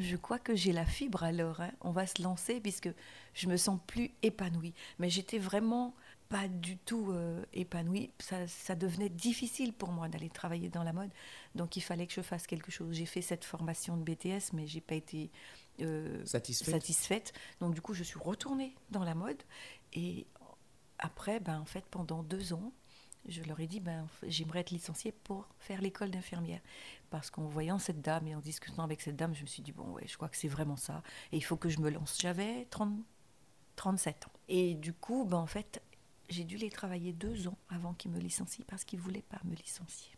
je 0.00 0.16
crois 0.16 0.40
que 0.40 0.56
j'ai 0.56 0.72
la 0.72 0.84
fibre 0.84 1.22
alors. 1.22 1.60
hein. 1.60 1.70
On 1.80 1.92
va 1.92 2.06
se 2.06 2.20
lancer 2.20 2.58
puisque 2.60 2.88
je 3.32 3.46
me 3.48 3.56
sens 3.56 3.78
plus 3.86 4.10
épanouie. 4.22 4.74
Mais 4.98 5.08
j'étais 5.08 5.38
vraiment 5.38 5.94
pas 6.34 6.48
du 6.48 6.76
tout 6.78 7.12
euh, 7.12 7.44
épanouie. 7.52 8.10
Ça, 8.18 8.48
ça 8.48 8.74
devenait 8.74 9.08
difficile 9.08 9.72
pour 9.72 9.92
moi 9.92 10.08
d'aller 10.08 10.28
travailler 10.28 10.68
dans 10.68 10.82
la 10.82 10.92
mode. 10.92 11.10
Donc 11.54 11.76
il 11.76 11.80
fallait 11.80 12.08
que 12.08 12.12
je 12.12 12.22
fasse 12.22 12.48
quelque 12.48 12.72
chose. 12.72 12.92
J'ai 12.96 13.06
fait 13.06 13.22
cette 13.22 13.44
formation 13.44 13.96
de 13.96 14.02
BTS, 14.02 14.52
mais 14.52 14.66
j'ai 14.66 14.80
pas 14.80 14.96
été 14.96 15.30
euh, 15.80 16.26
Satisfaite 16.26 16.74
satisfaite. 16.74 17.32
Donc 17.60 17.72
du 17.72 17.80
coup, 17.80 17.94
je 17.94 18.02
suis 18.02 18.18
retournée 18.18 18.74
dans 18.90 19.04
la 19.04 19.14
mode. 19.14 19.40
Et 19.92 20.26
après, 20.98 21.38
ben, 21.38 21.60
en 21.60 21.66
fait, 21.66 21.84
pendant 21.88 22.24
deux 22.24 22.52
ans, 22.52 22.72
je 23.28 23.40
leur 23.44 23.60
ai 23.60 23.68
dit, 23.68 23.78
ben, 23.78 24.08
j'aimerais 24.26 24.62
être 24.62 24.72
licenciée 24.72 25.12
pour 25.12 25.46
faire 25.60 25.80
l'école 25.80 26.10
d'infirmière. 26.10 26.62
Parce 27.10 27.30
qu'en 27.30 27.44
voyant 27.44 27.78
cette 27.78 28.00
dame 28.00 28.26
et 28.26 28.34
en 28.34 28.40
discutant 28.40 28.82
avec 28.82 29.02
cette 29.02 29.14
dame, 29.14 29.36
je 29.36 29.42
me 29.42 29.46
suis 29.46 29.62
dit, 29.62 29.70
bon, 29.70 29.88
ouais, 29.92 30.08
je 30.08 30.16
crois 30.16 30.28
que 30.28 30.36
c'est 30.36 30.48
vraiment 30.48 30.76
ça. 30.76 31.04
Et 31.30 31.36
il 31.36 31.44
faut 31.44 31.56
que 31.56 31.68
je 31.68 31.78
me 31.78 31.90
lance. 31.90 32.18
J'avais 32.20 32.66
30 32.70 32.92
37 33.76 34.26
ans. 34.26 34.32
Et 34.48 34.74
du 34.74 34.92
coup, 34.92 35.24
ben, 35.24 35.38
en 35.38 35.46
fait, 35.46 35.80
j'ai 36.28 36.44
dû 36.44 36.56
les 36.56 36.70
travailler 36.70 37.12
deux 37.12 37.48
ans 37.48 37.58
avant 37.68 37.94
qu'ils 37.94 38.10
me 38.10 38.18
licencient 38.18 38.64
parce 38.66 38.84
qu'ils 38.84 38.98
ne 38.98 39.04
voulaient 39.04 39.22
pas 39.28 39.40
me 39.44 39.54
licencier. 39.54 40.12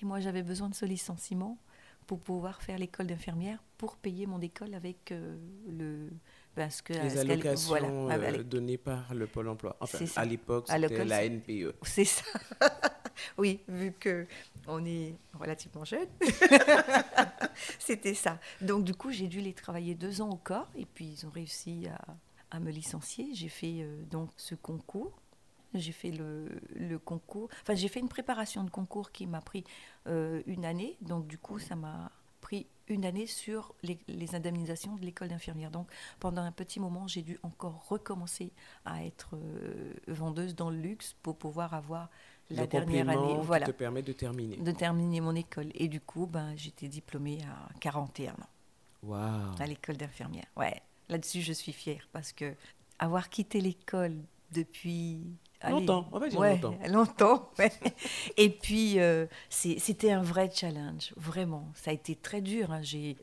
Et 0.00 0.04
moi, 0.04 0.20
j'avais 0.20 0.42
besoin 0.42 0.68
de 0.68 0.74
ce 0.74 0.84
licenciement 0.84 1.58
pour 2.06 2.20
pouvoir 2.20 2.62
faire 2.62 2.78
l'école 2.78 3.06
d'infirmière, 3.08 3.62
pour 3.78 3.96
payer 3.96 4.26
mon 4.26 4.40
école 4.40 4.74
avec 4.74 5.10
euh, 5.12 5.36
le... 5.68 6.10
Parce 6.54 6.80
que, 6.80 6.92
Les 6.92 7.18
allocations 7.18 7.68
voilà, 7.68 7.88
euh, 7.88 8.08
avec- 8.08 8.48
données 8.48 8.78
par 8.78 9.12
le 9.14 9.26
Pôle 9.26 9.48
emploi. 9.48 9.76
Enfin, 9.80 10.04
à 10.16 10.24
l'époque, 10.24 10.68
c'était 10.68 11.04
la 11.04 11.24
NPE. 11.28 11.74
C'est 11.82 12.04
ça. 12.04 12.24
oui, 13.38 13.60
vu 13.68 13.92
que 13.92 14.26
on 14.66 14.84
est 14.86 15.16
relativement 15.34 15.84
jeune. 15.84 16.08
C'était 17.78 18.14
ça. 18.14 18.38
Donc 18.60 18.84
du 18.84 18.94
coup, 18.94 19.10
j'ai 19.10 19.28
dû 19.28 19.40
les 19.40 19.52
travailler 19.52 19.94
deux 19.94 20.20
ans 20.20 20.38
corps 20.42 20.70
et 20.76 20.86
puis 20.86 21.06
ils 21.06 21.26
ont 21.26 21.30
réussi 21.30 21.86
à, 21.88 21.98
à 22.56 22.60
me 22.60 22.70
licencier. 22.70 23.30
J'ai 23.34 23.48
fait 23.48 23.80
euh, 23.82 24.02
donc 24.10 24.30
ce 24.36 24.54
concours. 24.54 25.20
J'ai 25.74 25.92
fait 25.92 26.10
le, 26.10 26.48
le 26.74 26.98
concours. 26.98 27.48
Enfin, 27.62 27.74
j'ai 27.74 27.88
fait 27.88 28.00
une 28.00 28.08
préparation 28.08 28.64
de 28.64 28.70
concours 28.70 29.10
qui 29.12 29.26
m'a 29.26 29.40
pris 29.40 29.64
euh, 30.06 30.42
une 30.46 30.64
année. 30.64 30.96
Donc 31.02 31.26
du 31.26 31.38
coup, 31.38 31.58
ça 31.58 31.76
m'a 31.76 32.10
pris 32.40 32.66
une 32.88 33.04
année 33.04 33.26
sur 33.26 33.74
les, 33.82 33.98
les 34.08 34.34
indemnisations 34.34 34.94
de 34.94 35.02
l'école 35.02 35.28
d'infirmière. 35.28 35.70
Donc 35.70 35.88
pendant 36.20 36.42
un 36.42 36.52
petit 36.52 36.78
moment, 36.78 37.08
j'ai 37.08 37.22
dû 37.22 37.38
encore 37.42 37.86
recommencer 37.88 38.52
à 38.84 39.04
être 39.04 39.34
euh, 39.34 39.92
vendeuse 40.06 40.54
dans 40.54 40.70
le 40.70 40.76
luxe 40.76 41.16
pour 41.22 41.36
pouvoir 41.36 41.74
avoir 41.74 42.08
la 42.50 42.62
le 42.62 42.68
dernière 42.68 43.08
année 43.08 43.38
qui 43.40 43.46
voilà, 43.46 43.66
te 43.66 43.72
permet 43.72 44.02
de 44.02 44.12
terminer. 44.12 44.56
de 44.56 44.70
terminer 44.70 45.20
mon 45.20 45.34
école. 45.34 45.70
Et 45.74 45.88
du 45.88 46.00
coup, 46.00 46.26
ben, 46.26 46.54
j'étais 46.56 46.88
diplômée 46.88 47.38
à 47.42 47.68
41 47.80 48.32
ans 48.32 48.36
Waouh 49.02 49.54
à 49.58 49.66
l'école 49.66 49.96
d'infirmière. 49.96 50.46
Ouais, 50.56 50.80
là-dessus, 51.08 51.42
je 51.42 51.52
suis 51.52 51.72
fière 51.72 52.08
parce 52.12 52.32
que 52.32 52.54
avoir 52.98 53.28
quitté 53.28 53.60
l'école 53.60 54.16
depuis. 54.52 55.20
Allez, 55.60 55.86
Longtemps, 55.86 56.08
on 56.12 56.18
va 56.18 56.28
dire 56.28 56.38
ouais, 56.38 56.58
longtemps. 56.60 56.78
longtemps, 56.88 57.50
ouais. 57.58 57.72
Et 58.36 58.50
puis, 58.50 59.00
euh, 59.00 59.26
c'était 59.48 60.12
un 60.12 60.22
vrai 60.22 60.50
challenge, 60.52 61.12
vraiment. 61.16 61.70
Ça 61.74 61.90
a 61.90 61.94
été 61.94 62.14
très 62.16 62.40
dur. 62.42 62.72
hein. 62.72 62.82
J'ai- 62.82 63.16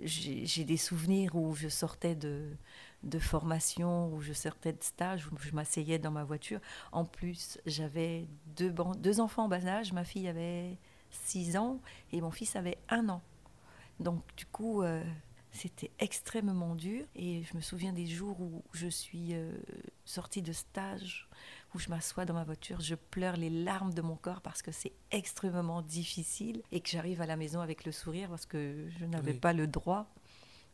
des 0.66 0.78
souvenirs 0.78 1.36
où 1.36 1.54
je 1.56 1.68
sortais 1.70 2.16
de, 2.16 2.48
de 3.04 3.20
formation, 3.20 4.14
où 4.14 4.22
je 4.22 4.34
sortais 4.34 4.74
de 4.74 4.84
stage, 4.84 5.28
où 5.28 5.38
je 5.40 5.52
m'asseyais 5.52 6.00
dans 6.00 6.12
ma 6.12 6.24
voiture. 6.24 6.60
En 6.92 7.06
plus, 7.06 7.60
j'avais 7.66 8.28
deux, 8.58 9.20
enfants 9.20 9.46
en 9.46 9.48
bas 9.50 9.66
âge. 9.68 9.94
Ma 9.94 10.04
fille 10.04 10.28
avait 10.28 10.78
6 11.12 11.58
ans 11.58 11.80
et 12.12 12.22
mon 12.22 12.32
fils 12.32 12.56
avait 12.56 12.78
un 12.90 13.10
an. 13.10 13.22
Donc, 14.00 14.22
du 14.36 14.46
coup, 14.48 14.82
euh, 14.82 15.04
c'était 15.52 15.92
extrêmement 16.00 16.76
dur. 16.76 17.06
Et 17.16 17.44
je 17.44 17.56
me 17.56 17.62
souviens 17.62 17.94
des 17.94 18.08
jours 18.08 18.40
où 18.42 18.64
je 18.74 18.88
suis 18.88 19.34
euh, 19.34 19.52
sortie 20.06 20.42
de 20.42 20.52
stage, 20.54 21.28
où 21.76 21.80
je 21.80 21.90
m'assois 21.90 22.26
dans 22.26 22.34
ma 22.34 22.44
voiture, 22.44 22.80
je 22.82 22.96
pleure 22.96 23.36
les 23.38 23.50
larmes 23.50 23.94
de 23.94 24.02
mon 24.02 24.16
corps 24.16 24.42
parce 24.42 24.62
que 24.62 24.72
c'est 24.72 24.94
extrêmement 25.12 25.82
difficile 25.82 26.62
et 26.72 26.82
que 26.82 26.90
j'arrive 26.90 27.22
à 27.22 27.26
la 27.26 27.36
maison 27.36 27.62
avec 27.62 27.86
le 27.86 27.92
sourire 27.92 28.30
parce 28.30 28.46
que 28.46 28.88
je 29.00 29.06
n'avais 29.06 29.32
Oui. 29.34 29.40
pas 29.40 29.54
le 29.54 29.68
droit 29.68 30.08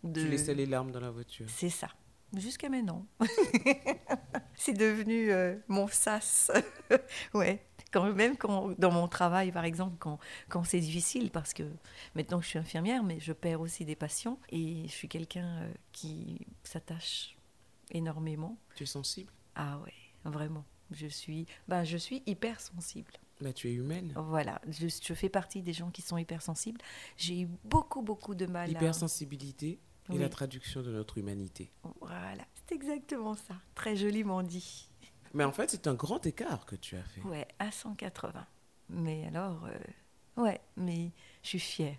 de. 0.03 0.21
Tu 0.21 0.27
laissais 0.29 0.53
les 0.53 0.65
larmes 0.65 0.91
dans 0.91 0.99
la 0.99 1.11
voiture. 1.11 1.45
C'est 1.49 1.69
ça. 1.69 1.89
Jusqu'à 2.37 2.69
maintenant. 2.69 3.05
c'est 4.55 4.73
devenu 4.73 5.31
euh, 5.31 5.55
mon 5.67 5.87
sas. 5.87 6.51
ouais. 7.33 7.65
Quand, 7.91 8.13
même 8.13 8.37
quand, 8.37 8.77
dans 8.77 8.91
mon 8.91 9.07
travail, 9.07 9.51
par 9.51 9.65
exemple, 9.65 9.95
quand, 9.97 10.19
quand 10.47 10.63
c'est 10.63 10.79
difficile, 10.79 11.31
parce 11.31 11.55
que 11.55 11.63
maintenant 12.13 12.37
que 12.37 12.43
je 12.43 12.49
suis 12.49 12.59
infirmière, 12.59 13.03
mais 13.03 13.19
je 13.19 13.33
perds 13.33 13.61
aussi 13.61 13.83
des 13.83 13.95
patients 13.95 14.37
et 14.49 14.83
je 14.85 14.91
suis 14.91 15.07
quelqu'un 15.07 15.47
euh, 15.63 15.73
qui 15.91 16.45
s'attache 16.63 17.35
énormément. 17.89 18.59
Tu 18.75 18.83
es 18.83 18.85
sensible? 18.85 19.31
Ah 19.55 19.79
ouais, 19.79 19.93
vraiment. 20.23 20.65
Je 20.91 21.07
suis, 21.07 21.45
ben, 21.67 21.83
je 21.83 21.97
suis 21.97 22.23
hypersensible. 22.25 23.11
Bah, 23.41 23.53
tu 23.53 23.69
es 23.69 23.73
humaine. 23.73 24.11
Voilà, 24.15 24.59
je, 24.67 24.87
je 24.87 25.13
fais 25.13 25.29
partie 25.29 25.61
des 25.61 25.71
gens 25.73 25.91
qui 25.91 26.01
sont 26.01 26.17
hypersensibles. 26.17 26.81
J'ai 27.15 27.41
eu 27.41 27.49
beaucoup, 27.63 28.01
beaucoup 28.01 28.35
de 28.35 28.45
mal 28.45 28.63
à... 28.63 28.67
L'hypersensibilité 28.67 29.79
est 30.09 30.13
Oui. 30.13 30.19
la 30.19 30.29
traduction 30.29 30.81
de 30.81 30.91
notre 30.91 31.17
humanité. 31.17 31.71
Voilà, 32.01 32.43
c'est 32.67 32.75
exactement 32.75 33.35
ça. 33.35 33.55
Très 33.75 33.95
joliment 33.95 34.43
dit. 34.43 34.89
Mais 35.33 35.43
en 35.43 35.51
fait, 35.51 35.69
c'est 35.69 35.87
un 35.87 35.93
grand 35.93 36.25
écart 36.25 36.65
que 36.65 36.75
tu 36.75 36.95
as 36.97 37.03
fait. 37.03 37.21
Ouais, 37.21 37.47
à 37.59 37.71
180. 37.71 38.45
Mais 38.89 39.25
alors, 39.27 39.65
euh, 39.67 40.41
ouais, 40.41 40.59
mais 40.75 41.11
je 41.43 41.49
suis 41.49 41.59
fière. 41.59 41.95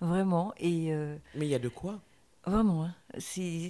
Vraiment. 0.00 0.52
Et 0.58 0.92
euh, 0.92 1.16
Mais 1.34 1.46
il 1.46 1.50
y 1.50 1.54
a 1.54 1.58
de 1.58 1.68
quoi? 1.70 2.02
vraiment, 2.46 2.84
hein, 2.84 2.94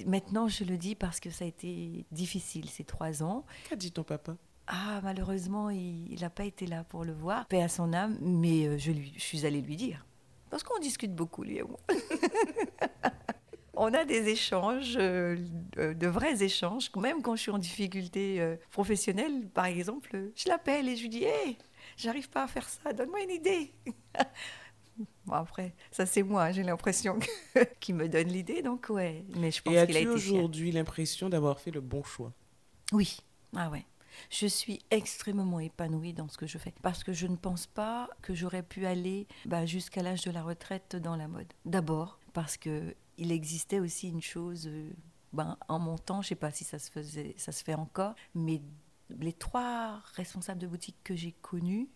maintenant 0.06 0.48
je 0.48 0.64
le 0.64 0.76
dis 0.76 0.96
parce 0.96 1.20
que 1.20 1.30
ça 1.30 1.44
a 1.44 1.46
été 1.48 2.04
difficile 2.10 2.68
ces 2.68 2.82
trois 2.82 3.22
ans. 3.22 3.46
Qu'a 3.68 3.76
dit 3.76 3.92
ton 3.92 4.02
papa? 4.02 4.37
Ah, 4.66 5.00
malheureusement, 5.03 5.70
il 5.70 6.18
n'a 6.20 6.31
pas 6.31 6.44
été 6.44 6.66
là 6.66 6.85
pour 6.85 7.05
le 7.05 7.12
voir. 7.12 7.46
Paix 7.46 7.62
à 7.62 7.68
son 7.68 7.92
âme, 7.92 8.16
mais 8.20 8.66
euh, 8.66 8.79
je, 8.79 8.92
lui, 8.92 9.12
je 9.16 9.22
suis 9.22 9.44
allée 9.44 9.61
lui 9.61 9.77
dire. 9.77 10.07
Parce 10.50 10.62
qu'on 10.62 10.79
discute 10.79 11.14
beaucoup, 11.14 11.42
lui 11.42 11.59
et 11.59 11.62
moi. 11.62 11.79
On 13.77 13.92
a 13.92 14.05
des 14.05 14.29
échanges, 14.29 14.96
euh, 14.96 15.37
euh, 15.79 15.94
de 15.94 16.07
vrais 16.07 16.42
échanges. 16.42 16.90
Même 16.96 17.22
quand 17.22 17.37
je 17.37 17.42
suis 17.42 17.50
en 17.50 17.59
difficulté 17.59 18.40
euh, 18.40 18.57
professionnelle, 18.70 19.48
par 19.48 19.66
exemple, 19.66 20.31
je 20.35 20.48
l'appelle 20.48 20.88
et 20.88 20.96
je 20.96 21.03
lui 21.03 21.09
dis 21.09 21.24
Hé, 21.24 21.59
j'arrive 21.96 22.29
pas 22.29 22.44
à 22.44 22.46
faire 22.46 22.68
ça, 22.68 22.92
donne-moi 22.92 23.22
une 23.22 23.31
idée. 23.31 23.72
bon, 25.27 25.33
après, 25.33 25.74
ça 25.90 26.07
c'est 26.07 26.22
moi, 26.22 26.53
j'ai 26.53 26.62
l'impression 26.62 27.18
qu'il 27.81 27.96
me 27.96 28.09
donne 28.09 28.29
l'idée, 28.29 28.62
donc 28.62 28.87
ouais. 28.90 29.24
Mais 29.37 29.50
je 29.50 29.61
pense 29.61 29.74
Et 29.74 29.87
qu'il 29.87 29.96
a 29.96 30.00
été 30.00 30.09
aujourd'hui 30.09 30.70
l'impression 30.70 31.29
d'avoir 31.29 31.59
fait 31.59 31.72
le 31.72 31.81
bon 31.81 32.05
choix? 32.05 32.33
Oui, 32.92 33.18
ah 33.57 33.70
ouais. 33.70 33.85
Je 34.31 34.46
suis 34.46 34.81
extrêmement 34.90 35.61
épanouie 35.61 36.12
dans 36.12 36.29
ce 36.29 36.37
que 36.37 36.46
je 36.46 36.59
fais 36.59 36.74
parce 36.83 37.05
que 37.05 37.12
je 37.12 37.27
ne 37.27 37.37
pense 37.37 37.66
pas 37.66 38.09
que 38.22 38.35
j'aurais 38.35 38.62
pu 38.62 38.87
aller 38.87 39.27
bah, 39.46 39.66
jusqu'à 39.66 40.03
l'âge 40.03 40.22
de 40.22 40.31
la 40.31 40.42
retraite 40.42 40.96
dans 40.96 41.16
la 41.16 41.29
mode. 41.29 41.53
D'abord 41.64 42.18
parce 42.33 42.57
que 42.57 42.94
il 43.16 43.31
existait 43.31 43.79
aussi 43.79 44.09
une 44.09 44.22
chose, 44.22 44.66
euh, 44.66 44.90
ben, 45.33 45.57
en 45.68 45.79
mon 45.79 45.98
temps, 45.98 46.20
je 46.20 46.29
sais 46.29 46.35
pas 46.35 46.50
si 46.50 46.64
ça 46.64 46.79
se 46.79 47.64
fait 47.64 47.74
encore, 47.74 48.14
mais 48.35 48.61
les 49.11 49.33
trois 49.33 50.03
responsables 50.14 50.61
de 50.61 50.66
boutique 50.66 50.96
que 51.05 51.14
j'ai 51.14 51.33
connus, 51.33 51.88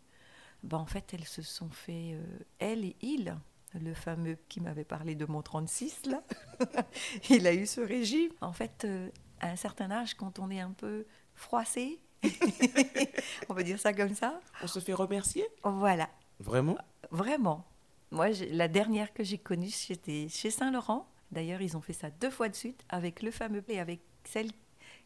ben, 0.63 0.79
en 0.79 0.87
fait, 0.87 1.13
elles 1.15 1.27
se 1.27 1.43
sont 1.43 1.71
fait, 1.71 2.13
euh, 2.15 2.39
elle 2.59 2.85
et 2.85 2.97
il, 3.01 3.37
le 3.75 3.95
fameux 3.95 4.39
qui 4.49 4.61
m'avait 4.61 4.85
parlé 4.85 5.15
de 5.15 5.27
mon 5.27 5.43
36 5.43 6.07
là, 6.07 6.23
il 7.31 7.47
a 7.47 7.55
eu 7.55 7.67
ce 7.67 7.81
régime. 7.81 8.33
En 8.41 8.53
fait, 8.53 8.85
euh, 8.85 9.11
à 9.41 9.51
un 9.51 9.57
certain 9.57 9.91
âge, 9.91 10.15
quand 10.15 10.39
on 10.39 10.51
est 10.51 10.61
un 10.61 10.73
peu 10.73 11.07
froissé, 11.35 12.01
on 13.49 13.55
peut 13.55 13.65
dire 13.65 13.79
ça 13.79 13.93
comme 13.93 14.15
ça, 14.15 14.41
On 14.63 14.67
se 14.67 14.81
fait 14.81 14.93
remercier 14.95 15.47
voilà, 15.63 16.09
Vraiment 16.41 16.79
vraiment. 17.11 17.65
Moi, 18.11 18.29
la 18.51 18.69
dernière 18.69 19.13
que 19.13 19.23
j'ai 19.23 19.39
connue, 19.39 19.71
c'était 19.71 20.29
chez 20.29 20.51
Saint-Laurent. 20.51 21.07
D'ailleurs, 21.31 21.61
ils 21.61 21.77
ont 21.77 21.81
fait 21.81 21.93
ça 21.93 22.11
deux 22.11 22.31
fois 22.31 22.49
de 22.49 22.55
suite 22.55 22.83
avec 22.89 23.23
le 23.23 23.31
fameux 23.31 23.63
et 23.69 23.79
avec 23.81 24.01
celle 24.25 24.51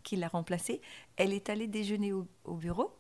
qui 0.04 0.16
l'a 0.16 0.28
remplacée. 0.28 0.80
Elle 1.16 1.32
est 1.32 1.50
allée 1.50 1.66
déjeuner 1.66 2.12
au, 2.12 2.26
au 2.44 2.54
bureau 2.54 2.92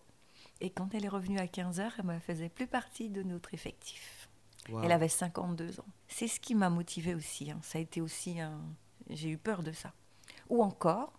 et 0.60 0.70
quand 0.70 0.94
elle 0.94 1.04
est 1.04 1.08
revenue 1.08 1.38
à 1.38 1.46
15h, 1.46 1.90
elle 1.98 2.06
ne 2.06 2.18
faisait 2.18 2.48
plus 2.48 2.66
partie 2.66 3.08
de 3.10 3.22
notre 3.22 3.54
effectif. 3.54 4.28
Wow. 4.68 4.82
Elle 4.84 4.92
avait 4.92 5.08
52 5.08 5.80
ans. 5.80 5.86
C'est 6.08 6.28
ce 6.28 6.38
qui 6.40 6.54
m'a 6.54 6.70
motivée 6.70 7.14
aussi. 7.14 7.50
hein. 7.50 7.58
Ça 7.62 7.78
a 7.78 7.80
été 7.80 8.00
aussi 8.00 8.40
un... 8.40 8.60
J'ai 9.10 9.30
eu 9.30 9.38
peur 9.38 9.62
de 9.62 9.72
ça. 9.72 9.92
Ou 10.48 10.62
encore, 10.62 11.12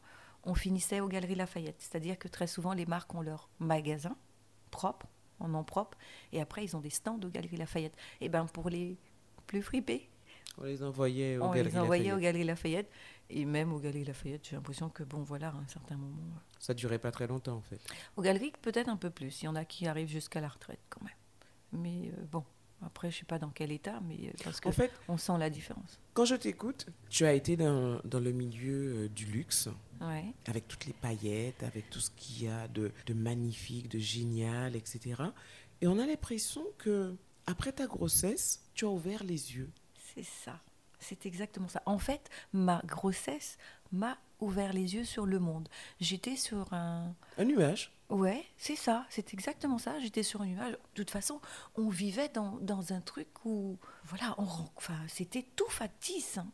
on 0.43 0.53
finissait 0.55 0.99
aux 0.99 1.07
Galeries 1.07 1.35
Lafayette. 1.35 1.75
C'est-à-dire 1.79 2.17
que 2.17 2.27
très 2.27 2.47
souvent, 2.47 2.73
les 2.73 2.85
marques 2.85 3.13
ont 3.15 3.21
leur 3.21 3.49
magasin 3.59 4.15
propre, 4.71 5.07
en 5.39 5.47
nom 5.47 5.63
propre, 5.63 5.97
et 6.31 6.41
après, 6.41 6.63
ils 6.63 6.75
ont 6.75 6.81
des 6.81 6.89
stands 6.89 7.19
aux 7.23 7.29
Galeries 7.29 7.57
Lafayette. 7.57 7.95
Et 8.21 8.29
bien, 8.29 8.45
pour 8.45 8.69
les 8.69 8.97
plus 9.47 9.61
fripés, 9.61 10.09
On 10.57 10.63
les 10.65 10.83
envoyait 10.83 11.37
au 11.37 11.43
on 11.45 11.51
les 11.53 11.59
Galeries 11.63 11.79
envoyait 11.79 12.03
Lafayette. 12.03 12.17
aux 12.17 12.21
Galeries 12.21 12.43
Lafayette. 12.45 12.89
Et 13.29 13.45
même 13.45 13.73
aux 13.73 13.79
Galeries 13.79 14.05
Lafayette, 14.05 14.47
j'ai 14.47 14.55
l'impression 14.55 14.89
que, 14.89 15.03
bon, 15.03 15.23
voilà, 15.23 15.47
à 15.49 15.53
un 15.55 15.67
certain 15.67 15.95
moment... 15.95 16.15
euh, 16.35 16.39
Ça 16.59 16.73
durait 16.73 16.99
pas 16.99 17.09
très 17.11 17.25
longtemps 17.25 17.55
en 17.55 17.61
fait. 17.61 17.79
Aux 18.17 18.21
Galeries, 18.21 18.53
peut-être 18.61 18.89
un 18.89 18.97
peu 18.97 19.09
plus. 19.09 19.41
Il 19.41 19.45
y 19.45 19.47
en 19.47 19.55
a 19.55 19.65
qui 19.65 19.87
arrivent 19.87 20.09
jusqu'à 20.09 20.41
la 20.41 20.49
retraite, 20.49 20.79
quand 20.89 21.01
même. 21.03 21.13
Mais 21.71 22.09
euh, 22.17 22.25
bon, 22.31 22.43
après, 22.85 23.09
je 23.09 23.15
ne 23.15 23.19
sais 23.21 23.25
pas 23.25 23.39
dans 23.39 23.49
quel 23.49 23.71
état, 23.71 23.99
mais 24.07 24.27
euh, 24.27 24.31
parce 24.43 24.59
que 24.59 24.69
En 24.69 24.71
fait, 24.71 24.91
on 25.07 25.17
sent 25.17 25.37
la 25.39 25.49
différence. 25.49 25.99
quand 26.13 26.25
je 26.25 26.35
t'écoute, 26.35 26.85
tu 27.09 27.25
as 27.25 27.33
été 27.33 27.55
dans, 27.57 27.99
dans 28.03 28.19
le 28.19 28.31
milieu 28.31 29.05
euh, 29.05 29.09
du 29.09 29.25
luxe, 29.25 29.69
Ouais. 30.07 30.33
avec 30.47 30.67
toutes 30.67 30.85
les 30.85 30.93
paillettes, 30.93 31.63
avec 31.63 31.89
tout 31.89 31.99
ce 31.99 32.09
qu'il 32.11 32.43
y 32.43 32.47
a 32.47 32.67
de, 32.67 32.91
de 33.05 33.13
magnifique, 33.13 33.89
de 33.89 33.99
génial, 33.99 34.75
etc. 34.75 35.21
Et 35.81 35.87
on 35.87 35.99
a 35.99 36.05
l'impression 36.05 36.63
que 36.77 37.15
après 37.45 37.71
ta 37.71 37.87
grossesse, 37.87 38.61
tu 38.73 38.85
as 38.85 38.89
ouvert 38.89 39.23
les 39.23 39.55
yeux. 39.55 39.69
C'est 40.15 40.23
ça. 40.23 40.59
C'est 40.99 41.25
exactement 41.25 41.67
ça. 41.67 41.81
En 41.85 41.97
fait, 41.97 42.29
ma 42.53 42.81
grossesse 42.85 43.57
m'a 43.91 44.17
ouvert 44.39 44.71
les 44.73 44.95
yeux 44.95 45.03
sur 45.05 45.25
le 45.25 45.39
monde. 45.39 45.67
J'étais 45.99 46.35
sur 46.37 46.71
un... 46.73 47.13
Un 47.37 47.45
nuage. 47.45 47.91
Ouais, 48.09 48.45
c'est 48.57 48.75
ça. 48.75 49.05
C'est 49.09 49.33
exactement 49.33 49.77
ça. 49.77 49.99
J'étais 49.99 50.23
sur 50.23 50.41
un 50.41 50.45
nuage. 50.45 50.71
De 50.73 50.77
toute 50.95 51.09
façon, 51.11 51.41
on 51.75 51.89
vivait 51.89 52.29
dans, 52.29 52.57
dans 52.61 52.93
un 52.93 53.01
truc 53.01 53.27
où... 53.45 53.77
Voilà, 54.05 54.35
on, 54.37 54.45
enfin, 54.77 54.97
c'était 55.07 55.45
tout 55.55 55.69
factice. 55.69 56.37
hein. 56.37 56.47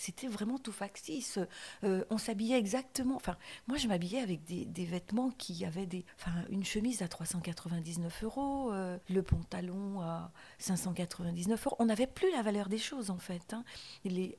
C'était 0.00 0.28
vraiment 0.28 0.56
tout 0.56 0.72
factice. 0.72 1.38
Euh, 1.84 2.04
on 2.08 2.16
s'habillait 2.16 2.58
exactement. 2.58 3.20
Moi, 3.68 3.76
je 3.76 3.86
m'habillais 3.86 4.20
avec 4.20 4.44
des, 4.44 4.84
vêtements 4.86 5.30
qui 5.30 5.66
avaient 5.66 5.84
des. 5.84 6.06
Une 6.48 6.64
chemise 6.64 7.02
à 7.02 7.08
399 7.08 8.24
euros, 8.24 8.72
euh, 8.72 8.96
le 9.10 9.22
pantalon 9.22 10.00
à 10.00 10.32
599 10.58 11.66
euros. 11.66 11.76
On 11.80 11.84
n'avait 11.84 12.06
plus 12.06 12.32
la 12.32 12.40
valeur 12.40 12.70
des 12.70 12.78
choses, 12.78 13.10
en 13.10 13.18
fait. 13.18 13.52
hein. 13.52 13.62
Les, 14.04 14.38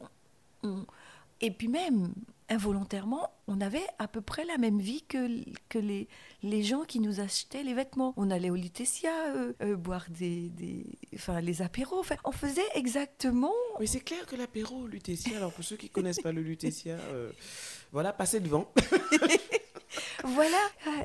et 1.42 1.52
puis 1.52 1.68
même, 1.68 2.14
involontairement, 2.50 3.30
on 3.48 3.62
avait 3.62 3.86
à 4.00 4.08
peu 4.08 4.22
près 4.22 4.44
la 4.46 4.58
même 4.58 4.80
vie 4.80 5.04
que, 5.08 5.28
que 5.70 5.80
les, 5.80 6.08
les 6.44 6.64
gens 6.64 6.82
qui 6.84 7.00
nous 7.00 7.20
achetaient 7.20 7.64
les 7.64 7.74
vêtements. 7.74 8.14
On 8.18 8.30
allait 8.30 8.50
au 8.50 8.56
Lutetia 8.56 9.12
euh, 9.36 9.54
euh, 9.62 9.76
boire 9.76 10.06
des, 10.10 10.50
des, 10.50 10.86
enfin, 11.16 11.40
les 11.42 11.62
apéros. 11.62 12.00
Enfin, 12.00 12.16
on 12.26 12.32
faisait 12.32 12.62
exactement 12.76 13.54
Mais 13.80 13.88
c'est 13.88 14.02
clair 14.02 14.26
que 14.26 14.36
l'apéro 14.36 14.76
au 14.84 14.88
Lutetia, 14.88 15.38
alors 15.38 15.52
pour 15.54 15.64
ceux 15.64 15.78
qui 15.78 15.90
connaissent 15.90 16.20
pas 16.22 16.32
le 16.32 16.42
Lutetia, 16.42 16.96
euh, 16.96 17.32
voilà, 17.92 18.14
passez 18.14 18.40
devant. 18.40 18.72
Voilà, 20.24 20.58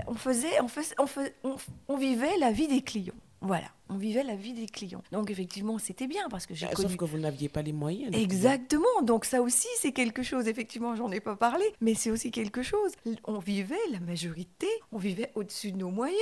on 0.07 0.15
faisait, 0.15 0.61
on 0.61 0.69
faisait, 0.69 0.95
on, 0.99 1.07
fais- 1.07 1.35
on, 1.43 1.57
on 1.89 1.97
vivait 1.97 2.37
la 2.39 2.53
vie 2.53 2.69
des 2.69 2.83
clients. 2.83 3.15
Voilà, 3.43 3.67
on 3.91 3.97
vivait 3.97 4.23
la 4.23 4.35
vie 4.35 4.55
des 4.55 4.67
clients. 4.67 5.03
Donc 5.13 5.31
effectivement, 5.31 5.79
c'était 5.79 6.07
bien 6.07 6.29
parce 6.31 6.47
que 6.47 6.55
j'ai 6.55 6.67
Ah, 6.71 6.75
connu. 6.75 6.89
Sauf 6.89 6.97
que 6.97 7.05
vous 7.05 7.19
n'aviez 7.19 7.49
pas 7.49 7.63
les 7.63 7.73
moyens. 7.73 8.15
Exactement. 8.17 9.03
Donc 9.03 9.25
ça 9.27 9.43
aussi, 9.43 9.69
c'est 9.79 9.93
quelque 9.93 10.23
chose. 10.23 10.49
Effectivement, 10.49 10.97
j'en 10.97 11.11
ai 11.13 11.21
pas 11.21 11.37
parlé, 11.37 11.65
mais 11.81 11.95
c'est 11.95 12.11
aussi 12.11 12.31
quelque 12.31 12.63
chose. 12.63 12.93
On 13.25 13.39
vivait, 13.39 13.77
la 13.93 14.01
majorité, 14.01 14.67
on 14.91 14.99
vivait 14.99 15.31
au-dessus 15.35 15.73
de 15.73 15.77
nos 15.77 15.91
moyens. 15.91 16.19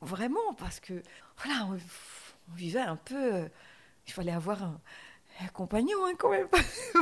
Vraiment, 0.00 0.54
parce 0.58 0.80
que 0.80 1.02
voilà, 1.42 1.66
on, 1.70 1.78
on 2.52 2.54
vivait 2.56 2.80
un 2.80 2.96
peu. 2.96 3.34
euh, 3.34 3.48
il 4.08 4.12
fallait 4.12 4.32
avoir 4.32 4.62
un 4.62 4.80
compagnon 5.52 5.98
hein, 6.06 6.12
quand 6.18 6.30
même, 6.30 6.48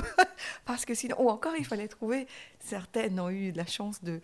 parce 0.65 0.85
que 0.85 0.95
sinon, 0.95 1.17
ou 1.21 1.31
encore, 1.31 1.55
il 1.57 1.65
fallait 1.65 1.89
trouver. 1.89 2.27
Certaines 2.61 3.19
ont 3.21 3.31
eu 3.31 3.53
la 3.53 3.67
chance 3.67 4.03
de 4.03 4.21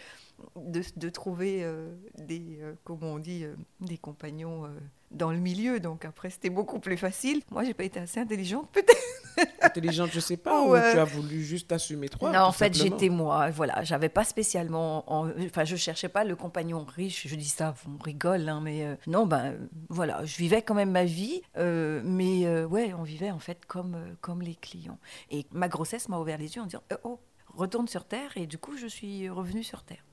de, 0.56 0.82
de 0.96 1.08
trouver 1.08 1.62
euh, 1.62 1.94
des, 2.16 2.58
euh, 2.60 2.74
comment 2.84 3.14
on 3.14 3.18
dit, 3.18 3.44
euh, 3.44 3.54
des 3.80 3.98
compagnons. 3.98 4.68
dans 5.10 5.32
le 5.32 5.38
milieu, 5.38 5.80
donc 5.80 6.04
après 6.04 6.30
c'était 6.30 6.50
beaucoup 6.50 6.78
plus 6.78 6.96
facile. 6.96 7.42
Moi, 7.50 7.64
j'ai 7.64 7.74
pas 7.74 7.84
été 7.84 8.00
assez 8.00 8.20
intelligente, 8.20 8.68
peut-être. 8.72 9.19
Intelligente, 9.62 10.10
je 10.12 10.20
sais 10.20 10.36
pas, 10.36 10.62
ou 10.62 10.70
tu 10.74 10.98
as 10.98 11.04
voulu 11.04 11.42
juste 11.44 11.70
assumer 11.72 12.08
toi. 12.08 12.30
non, 12.32 12.40
en 12.40 12.52
fait, 12.52 12.74
j'étais 12.74 13.08
moi. 13.08 13.50
Voilà, 13.50 13.82
j'avais 13.84 14.08
pas 14.08 14.24
spécialement. 14.24 15.04
en- 15.12 15.30
Enfin, 15.44 15.64
je 15.64 15.76
cherchais 15.76 16.08
pas 16.08 16.24
le 16.24 16.36
compagnon 16.36 16.84
riche. 16.84 17.26
Je 17.28 17.34
dis 17.36 17.48
ça, 17.48 17.74
on 17.86 18.02
rigole, 18.02 18.48
hein, 18.48 18.60
mais 18.62 18.84
euh, 18.84 18.94
non, 19.06 19.26
ben 19.26 19.54
voilà, 19.88 20.24
je 20.24 20.36
vivais 20.36 20.62
quand 20.62 20.74
même 20.74 20.90
ma 20.90 21.04
vie, 21.04 21.42
euh, 21.56 22.00
mais 22.04 22.46
euh, 22.46 22.66
ouais, 22.66 22.92
on 22.94 23.02
vivait 23.02 23.30
en 23.30 23.38
fait 23.38 23.64
comme 23.66 23.96
comme 24.20 24.42
les 24.42 24.54
clients. 24.54 24.98
Et 25.30 25.46
ma 25.52 25.68
grossesse 25.68 26.08
m'a 26.08 26.18
ouvert 26.18 26.38
les 26.38 26.56
yeux 26.56 26.62
en 26.62 26.66
disant 26.66 26.82
euh, 26.92 26.96
oh, 27.04 27.20
retourne 27.54 27.88
sur 27.88 28.04
terre. 28.04 28.30
Et 28.36 28.46
du 28.46 28.58
coup, 28.58 28.76
je 28.76 28.86
suis 28.86 29.28
revenue 29.28 29.62
sur 29.64 29.82
terre. 29.82 30.04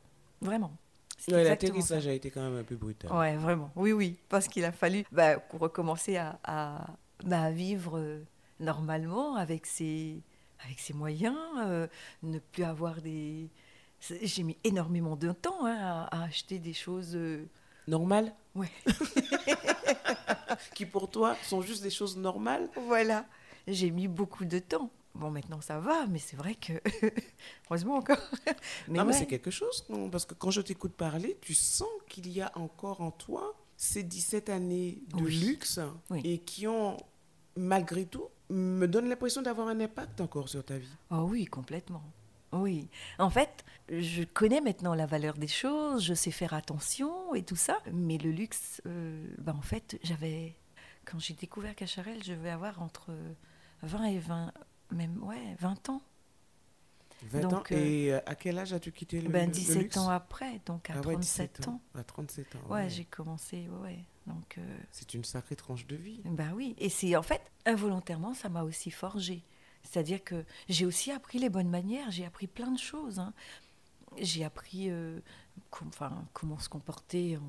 Vraiment. 0.42 0.72
Ouais. 1.32 1.44
L'atterrissage 1.44 2.08
a 2.08 2.14
été 2.14 2.30
quand 2.30 2.42
même 2.42 2.58
un 2.60 2.64
peu 2.64 2.76
brutal. 2.76 3.12
Ouais, 3.12 3.36
vraiment. 3.38 3.72
Oui, 3.76 3.92
oui. 3.92 4.18
Parce 4.30 4.48
qu'il 4.48 4.64
a 4.66 4.72
fallu 4.72 5.04
bah, 5.12 5.38
recommencer 5.52 6.16
à, 6.18 6.40
à- 6.44 6.86
bah, 7.26 7.50
vivre 7.50 8.00
normalement 8.60 9.36
avec 9.36 9.66
ses, 9.66 10.22
avec 10.64 10.80
ses 10.80 10.94
moyens, 10.94 11.38
euh, 11.60 11.88
ne 12.24 12.40
plus 12.40 12.64
avoir 12.64 13.02
des. 13.02 13.50
J'ai 14.22 14.44
mis 14.44 14.58
énormément 14.64 15.16
de 15.16 15.32
temps 15.32 15.66
hein, 15.66 15.76
à, 16.12 16.22
à 16.22 16.24
acheter 16.26 16.60
des 16.60 16.74
choses. 16.74 17.16
euh, 17.16 17.46
Normal 17.88 18.34
Ouais. 18.56 18.70
Qui 20.74 20.86
pour 20.86 21.10
toi 21.10 21.36
sont 21.44 21.62
juste 21.62 21.84
des 21.84 21.90
choses 21.90 22.18
normales 22.18 22.70
Voilà. 22.88 23.26
J'ai 23.68 23.92
mis 23.92 24.08
beaucoup 24.08 24.46
de 24.46 24.60
temps. 24.60 24.90
Bon, 25.16 25.32
maintenant 25.32 25.62
ça 25.62 25.80
va, 25.80 26.06
mais 26.08 26.20
c'est 26.20 26.36
vrai 26.36 26.56
que. 26.56 26.74
Heureusement 27.70 27.96
encore. 27.96 28.20
mais 28.88 29.00
non, 29.00 29.06
mais 29.06 29.14
c'est 29.14 29.26
quelque 29.26 29.52
chose, 29.52 29.86
non 29.90 30.10
Parce 30.10 30.26
que 30.26 30.34
quand 30.36 30.52
je 30.52 30.62
t'écoute 30.62 30.94
parler, 30.94 31.38
tu 31.42 31.54
sens 31.56 31.88
qu'il 32.08 32.30
y 32.30 32.42
a 32.42 32.52
encore 32.56 33.02
en 33.02 33.12
toi 33.12 33.56
ces 33.78 34.04
17 34.04 34.50
années 34.50 35.00
de 35.16 35.24
luxe 35.26 35.80
et 36.24 36.40
qui 36.40 36.68
ont, 36.68 36.98
malgré 37.56 38.06
tout, 38.06 38.26
me 38.50 38.88
donnent 38.88 39.10
l'impression 39.10 39.42
d'avoir 39.42 39.68
un 39.68 39.80
impact 39.80 40.22
encore 40.22 40.50
sur 40.50 40.64
ta 40.64 40.78
vie. 40.78 40.96
Oh 41.12 41.28
oui, 41.30 41.46
complètement. 41.46 42.04
Oui. 42.54 42.88
En 43.20 43.30
fait, 43.30 43.66
je 43.90 44.24
connais 44.24 44.62
maintenant 44.62 44.96
la 44.96 45.06
valeur 45.06 45.38
des 45.38 45.48
choses, 45.48 46.04
je 46.04 46.14
sais 46.14 46.32
faire 46.32 46.54
attention 46.54 47.36
et 47.36 47.44
tout 47.44 47.56
ça, 47.56 47.80
mais 47.92 48.18
le 48.18 48.32
luxe, 48.32 48.82
euh, 48.86 49.28
ben 49.38 49.54
en 49.56 49.62
fait, 49.62 50.00
j'avais. 50.04 50.56
Quand 51.06 51.20
j'ai 51.20 51.34
découvert 51.34 51.76
Cacharel, 51.76 52.24
je 52.24 52.34
vais 52.34 52.50
avoir 52.50 52.82
entre 52.82 53.12
20 53.84 54.04
et 54.06 54.20
20, 54.20 54.52
même, 54.92 55.24
ouais, 55.24 55.56
20 55.60 55.90
ans. 55.90 56.02
20 57.24 57.54
ans. 57.54 57.64
Et 57.72 58.14
euh, 58.14 58.20
à 58.26 58.36
quel 58.36 58.60
âge 58.60 58.74
as-tu 58.74 58.92
quitté 58.92 59.22
le, 59.22 59.30
ben, 59.30 59.50
17 59.50 59.98
ans 59.98 60.10
après, 60.10 60.62
donc 60.66 60.90
à 60.90 61.00
37 61.00 61.62
ah 61.66 61.70
ans. 61.70 61.82
À 61.96 62.04
37 62.04 62.56
ans. 62.56 62.60
Ouais, 62.70 62.90
j'ai 62.90 63.06
commencé, 63.06 63.68
ouais. 63.82 64.00
Donc. 64.28 64.58
Euh, 64.58 64.78
c'est 64.92 65.14
une 65.14 65.24
sacrée 65.24 65.56
tranche 65.56 65.88
de 65.88 65.96
vie. 65.96 66.22
Ben 66.26 66.54
oui. 66.54 66.76
Et 66.78 66.90
c'est 66.90 67.16
en 67.16 67.24
fait, 67.24 67.42
involontairement, 67.66 68.34
ça 68.34 68.50
m'a 68.50 68.64
aussi 68.64 68.92
forgé. 68.92 69.44
C'est-à-dire 69.84 70.24
que 70.24 70.44
j'ai 70.70 70.86
aussi 70.86 71.12
appris 71.12 71.40
les 71.40 71.50
bonnes 71.50 71.70
manières, 71.70 72.12
j'ai 72.12 72.26
appris 72.26 72.48
plein 72.48 72.72
de 72.72 72.80
choses. 72.80 73.20
Hein. 73.20 73.34
J'ai 74.18 74.44
appris 74.44 74.90
euh, 74.90 75.20
comment 76.34 76.60
se 76.60 76.70
comporter, 76.70 77.38
en, 77.38 77.42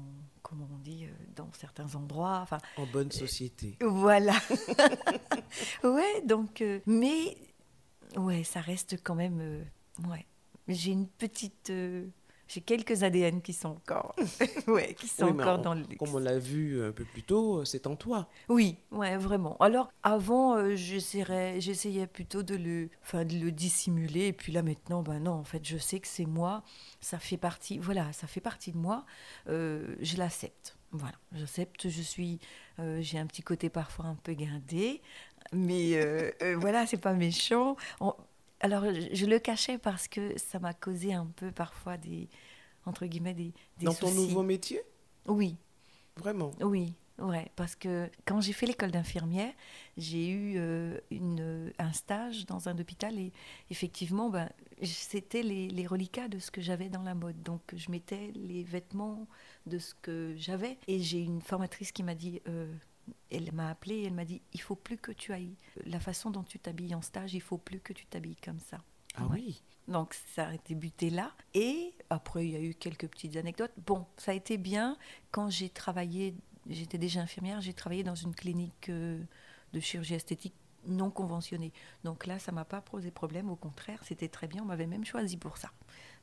comment 0.42 0.68
on 0.72 0.78
dit, 0.78 1.06
dans 1.34 1.50
certains 1.52 1.94
endroits. 1.94 2.46
En 2.76 2.86
bonne 2.86 3.10
société. 3.10 3.76
voilà. 3.80 4.34
ouais, 5.82 6.22
donc, 6.24 6.62
mais 6.86 7.36
ouais, 8.16 8.44
ça 8.44 8.60
reste 8.60 9.02
quand 9.02 9.14
même. 9.14 9.40
Euh, 9.40 9.64
ouais. 10.08 10.26
J'ai 10.68 10.92
une 10.92 11.08
petite. 11.08 11.72
Euh, 12.48 12.52
j'ai 12.52 12.60
quelques 12.60 13.02
ADN 13.02 13.42
qui 13.42 13.52
sont 13.52 13.68
encore, 13.68 14.14
ouais, 14.66 14.94
qui 14.94 15.08
sont 15.08 15.26
encore 15.26 15.58
dans 15.58 15.74
le 15.74 15.82
luxe. 15.82 15.96
Comme 15.98 16.14
on 16.14 16.18
l'a 16.18 16.38
vu 16.38 16.82
un 16.82 16.92
peu 16.92 17.04
plus 17.04 17.22
tôt, 17.22 17.64
c'est 17.64 17.86
en 17.86 17.96
toi. 17.96 18.28
Oui, 18.48 18.78
ouais, 18.90 19.16
vraiment. 19.16 19.56
Alors 19.58 19.90
avant, 20.02 20.56
euh, 20.56 20.74
j'essayais 20.76 22.06
plutôt 22.06 22.42
de 22.42 22.56
le, 22.56 22.90
enfin, 23.02 23.24
de 23.24 23.36
le 23.36 23.52
dissimuler, 23.52 24.26
et 24.28 24.32
puis 24.32 24.52
là 24.52 24.62
maintenant, 24.62 25.02
ben 25.02 25.20
non, 25.20 25.32
en 25.32 25.44
fait, 25.44 25.64
je 25.64 25.78
sais 25.78 26.00
que 26.00 26.08
c'est 26.08 26.26
moi, 26.26 26.62
ça 27.00 27.18
fait 27.18 27.36
partie, 27.36 27.78
voilà, 27.78 28.12
ça 28.12 28.26
fait 28.26 28.40
partie 28.40 28.72
de 28.72 28.78
moi, 28.78 29.04
je 29.46 30.16
l'accepte. 30.16 30.76
Voilà, 30.90 31.16
j'accepte, 31.32 31.90
je 31.90 32.00
suis, 32.00 32.40
j'ai 33.00 33.18
un 33.18 33.26
petit 33.26 33.42
côté 33.42 33.68
parfois 33.68 34.06
un 34.06 34.14
peu 34.14 34.32
guindé, 34.32 35.02
mais 35.52 35.96
euh, 35.96 36.30
euh, 36.42 36.56
voilà, 36.58 36.86
c'est 36.86 36.98
pas 36.98 37.14
méchant. 37.14 37.76
Alors, 38.60 38.84
je, 39.12 39.26
le 39.26 39.38
cachais 39.38 39.78
parce 39.78 40.08
que 40.08 40.36
ça 40.38 40.58
m'a 40.58 40.74
causé 40.74 41.14
un 41.14 41.26
peu 41.26 41.52
parfois 41.52 41.96
des, 41.96 42.28
entre 42.86 43.06
guillemets, 43.06 43.34
des, 43.34 43.52
des 43.78 43.86
Dans 43.86 43.94
ton 43.94 44.10
nouveau 44.12 44.42
métier? 44.42 44.82
Oui. 45.26 45.56
Vraiment? 46.16 46.50
Oui, 46.60 46.94
ouais, 47.20 47.52
parce 47.54 47.76
que 47.76 48.10
quand 48.24 48.40
j'ai 48.40 48.52
fait 48.52 48.66
l'école 48.66 48.90
d'infirmière, 48.90 49.52
j'ai 49.96 50.28
eu 50.28 50.54
euh, 50.56 50.98
une, 51.12 51.72
un 51.78 51.92
stage 51.92 52.46
dans 52.46 52.68
un 52.68 52.76
hôpital 52.76 53.16
et 53.16 53.32
effectivement, 53.70 54.28
ben, 54.28 54.50
c'était 54.82 55.44
les, 55.44 55.68
les, 55.68 55.86
reliquats 55.86 56.26
de 56.26 56.40
ce 56.40 56.50
que 56.50 56.60
j'avais 56.60 56.88
dans 56.88 57.02
la 57.02 57.14
mode. 57.14 57.40
Donc, 57.44 57.62
je 57.76 57.90
mettais 57.92 58.32
les 58.34 58.64
vêtements 58.64 59.28
de 59.66 59.78
ce 59.78 59.94
que 59.94 60.34
j'avais. 60.36 60.78
Et 60.88 60.98
j'ai 60.98 61.20
une 61.20 61.42
formatrice 61.42 61.92
qui 61.92 62.02
m'a 62.02 62.16
dit 62.16 62.40
elle 63.30 63.52
m'a 63.52 63.70
appelé 63.70 63.96
et 63.96 64.04
elle 64.04 64.14
m'a 64.14 64.24
dit 64.24 64.42
il 64.52 64.60
faut 64.60 64.76
plus 64.76 64.98
que 64.98 65.12
tu 65.12 65.32
ailles. 65.32 65.56
La 65.86 66.00
façon 66.00 66.30
dont 66.30 66.42
tu 66.42 66.58
t'habilles 66.58 66.94
en 66.94 67.02
stage 67.02 67.34
il 67.34 67.40
faut 67.40 67.58
plus 67.58 67.80
que 67.80 67.92
tu 67.92 68.06
t'habilles 68.06 68.36
comme 68.36 68.60
ça. 68.60 68.78
Ah 69.16 69.26
oui. 69.30 69.62
Donc 69.86 70.14
ça 70.34 70.48
a 70.48 70.56
débuté 70.66 71.10
là. 71.10 71.32
Et 71.54 71.94
après 72.10 72.46
il 72.46 72.52
y 72.52 72.56
a 72.56 72.60
eu 72.60 72.74
quelques 72.74 73.08
petites 73.08 73.36
anecdotes. 73.36 73.72
Bon 73.86 74.06
ça 74.16 74.32
a 74.32 74.34
été 74.34 74.58
bien. 74.58 74.96
Quand 75.30 75.50
j'ai 75.50 75.68
travaillé 75.68 76.34
j'étais 76.68 76.98
déjà 76.98 77.20
infirmière 77.20 77.60
j'ai 77.60 77.74
travaillé 77.74 78.02
dans 78.02 78.14
une 78.14 78.34
clinique 78.34 78.88
euh, 78.88 79.22
de 79.72 79.80
chirurgie 79.80 80.14
esthétique 80.14 80.54
non 80.86 81.10
conventionnée. 81.10 81.72
Donc 82.04 82.26
là 82.26 82.38
ça 82.38 82.52
m'a 82.52 82.64
pas 82.64 82.80
posé 82.80 83.10
problème. 83.10 83.50
Au 83.50 83.56
contraire 83.56 84.00
c'était 84.04 84.28
très 84.28 84.46
bien. 84.46 84.62
On 84.62 84.66
m'avait 84.66 84.86
même 84.86 85.04
choisi 85.04 85.36
pour 85.36 85.56
ça 85.56 85.70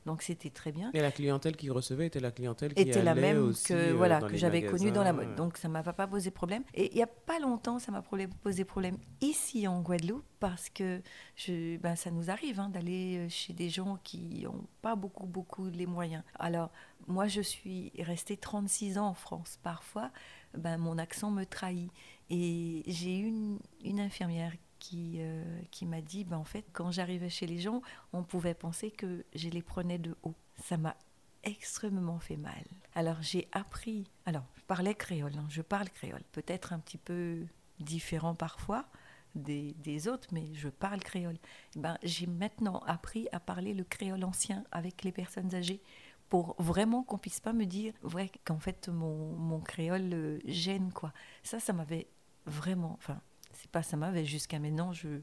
donc 0.06 0.22
c'était 0.22 0.50
très 0.50 0.70
bien. 0.70 0.90
Et 0.94 1.00
la 1.00 1.10
clientèle 1.10 1.56
qui 1.56 1.68
recevait 1.68 2.06
était 2.06 2.20
la 2.20 2.30
clientèle 2.30 2.72
qui 2.72 2.82
était 2.82 3.02
la 3.02 3.16
même 3.16 3.52
que 3.52 3.74
euh, 3.74 3.94
voilà 3.94 4.20
que 4.20 4.36
j'avais 4.36 4.62
connue 4.62 4.92
dans 4.92 5.02
la 5.02 5.12
mode. 5.12 5.34
Donc 5.34 5.56
ça 5.58 5.68
m'a 5.68 5.82
pas 5.82 6.06
posé 6.06 6.30
problème. 6.30 6.62
Et 6.74 6.92
il 6.92 6.96
y 6.96 7.02
a 7.02 7.08
pas 7.08 7.40
longtemps, 7.40 7.80
ça 7.80 7.90
m'a 7.90 8.02
posé 8.42 8.64
problème 8.64 8.98
ici 9.20 9.66
en 9.66 9.82
Guadeloupe 9.82 10.24
parce 10.38 10.70
que 10.70 11.02
je, 11.34 11.76
ben, 11.78 11.96
ça 11.96 12.12
nous 12.12 12.30
arrive 12.30 12.60
hein, 12.60 12.68
d'aller 12.68 13.18
euh, 13.18 13.28
chez 13.28 13.52
des 13.52 13.68
gens 13.68 13.98
qui 14.04 14.44
n'ont 14.44 14.66
pas 14.80 14.94
beaucoup 14.94 15.26
beaucoup 15.26 15.68
les 15.68 15.86
moyens. 15.86 16.22
Alors 16.38 16.70
moi 17.08 17.26
je 17.26 17.40
suis 17.40 17.90
restée 17.98 18.36
36 18.36 18.98
ans 18.98 19.08
en 19.08 19.14
France. 19.14 19.58
Parfois, 19.64 20.12
ben, 20.56 20.78
mon 20.78 20.98
accent 20.98 21.32
me 21.32 21.44
trahit. 21.44 21.90
Et 22.30 22.82
j'ai 22.86 23.18
une, 23.18 23.58
une 23.84 24.00
infirmière 24.00 24.52
qui, 24.86 25.16
euh, 25.18 25.42
qui 25.72 25.84
m'a 25.84 26.00
dit, 26.00 26.22
ben, 26.24 26.36
en 26.36 26.44
fait, 26.44 26.64
quand 26.72 26.92
j'arrivais 26.92 27.28
chez 27.28 27.46
les 27.46 27.58
gens, 27.58 27.82
on 28.12 28.22
pouvait 28.22 28.54
penser 28.54 28.92
que 28.92 29.24
je 29.34 29.48
les 29.48 29.62
prenais 29.62 29.98
de 29.98 30.14
haut. 30.22 30.34
Ça 30.62 30.76
m'a 30.76 30.94
extrêmement 31.42 32.20
fait 32.20 32.36
mal. 32.36 32.64
Alors 32.94 33.20
j'ai 33.20 33.48
appris, 33.52 34.08
alors 34.26 34.44
je 34.56 34.62
parlais 34.62 34.94
créole, 34.94 35.32
hein, 35.36 35.46
je 35.48 35.62
parle 35.62 35.88
créole, 35.90 36.22
peut-être 36.32 36.72
un 36.72 36.78
petit 36.78 36.98
peu 36.98 37.46
différent 37.78 38.34
parfois 38.34 38.86
des, 39.34 39.74
des 39.74 40.08
autres, 40.08 40.28
mais 40.32 40.54
je 40.54 40.68
parle 40.68 41.00
créole. 41.00 41.36
Ben, 41.76 41.98
j'ai 42.02 42.26
maintenant 42.26 42.78
appris 42.86 43.28
à 43.32 43.40
parler 43.40 43.74
le 43.74 43.84
créole 43.84 44.24
ancien 44.24 44.64
avec 44.72 45.04
les 45.04 45.12
personnes 45.12 45.54
âgées 45.54 45.82
pour 46.28 46.56
vraiment 46.58 47.02
qu'on 47.02 47.18
puisse 47.18 47.40
pas 47.40 47.52
me 47.52 47.64
dire 47.64 47.92
ouais, 48.02 48.30
qu'en 48.44 48.58
fait 48.58 48.88
mon, 48.88 49.34
mon 49.36 49.60
créole 49.60 50.12
euh, 50.12 50.38
gêne 50.46 50.92
quoi. 50.92 51.12
Ça, 51.42 51.60
ça 51.60 51.72
m'avait 51.72 52.08
vraiment, 52.46 52.94
enfin 52.94 53.20
c'est 53.58 53.70
pas 53.70 53.82
ça 53.82 53.96
m'avait 53.96 54.24
jusqu'à 54.24 54.58
maintenant, 54.58 54.92
je, 54.92 55.20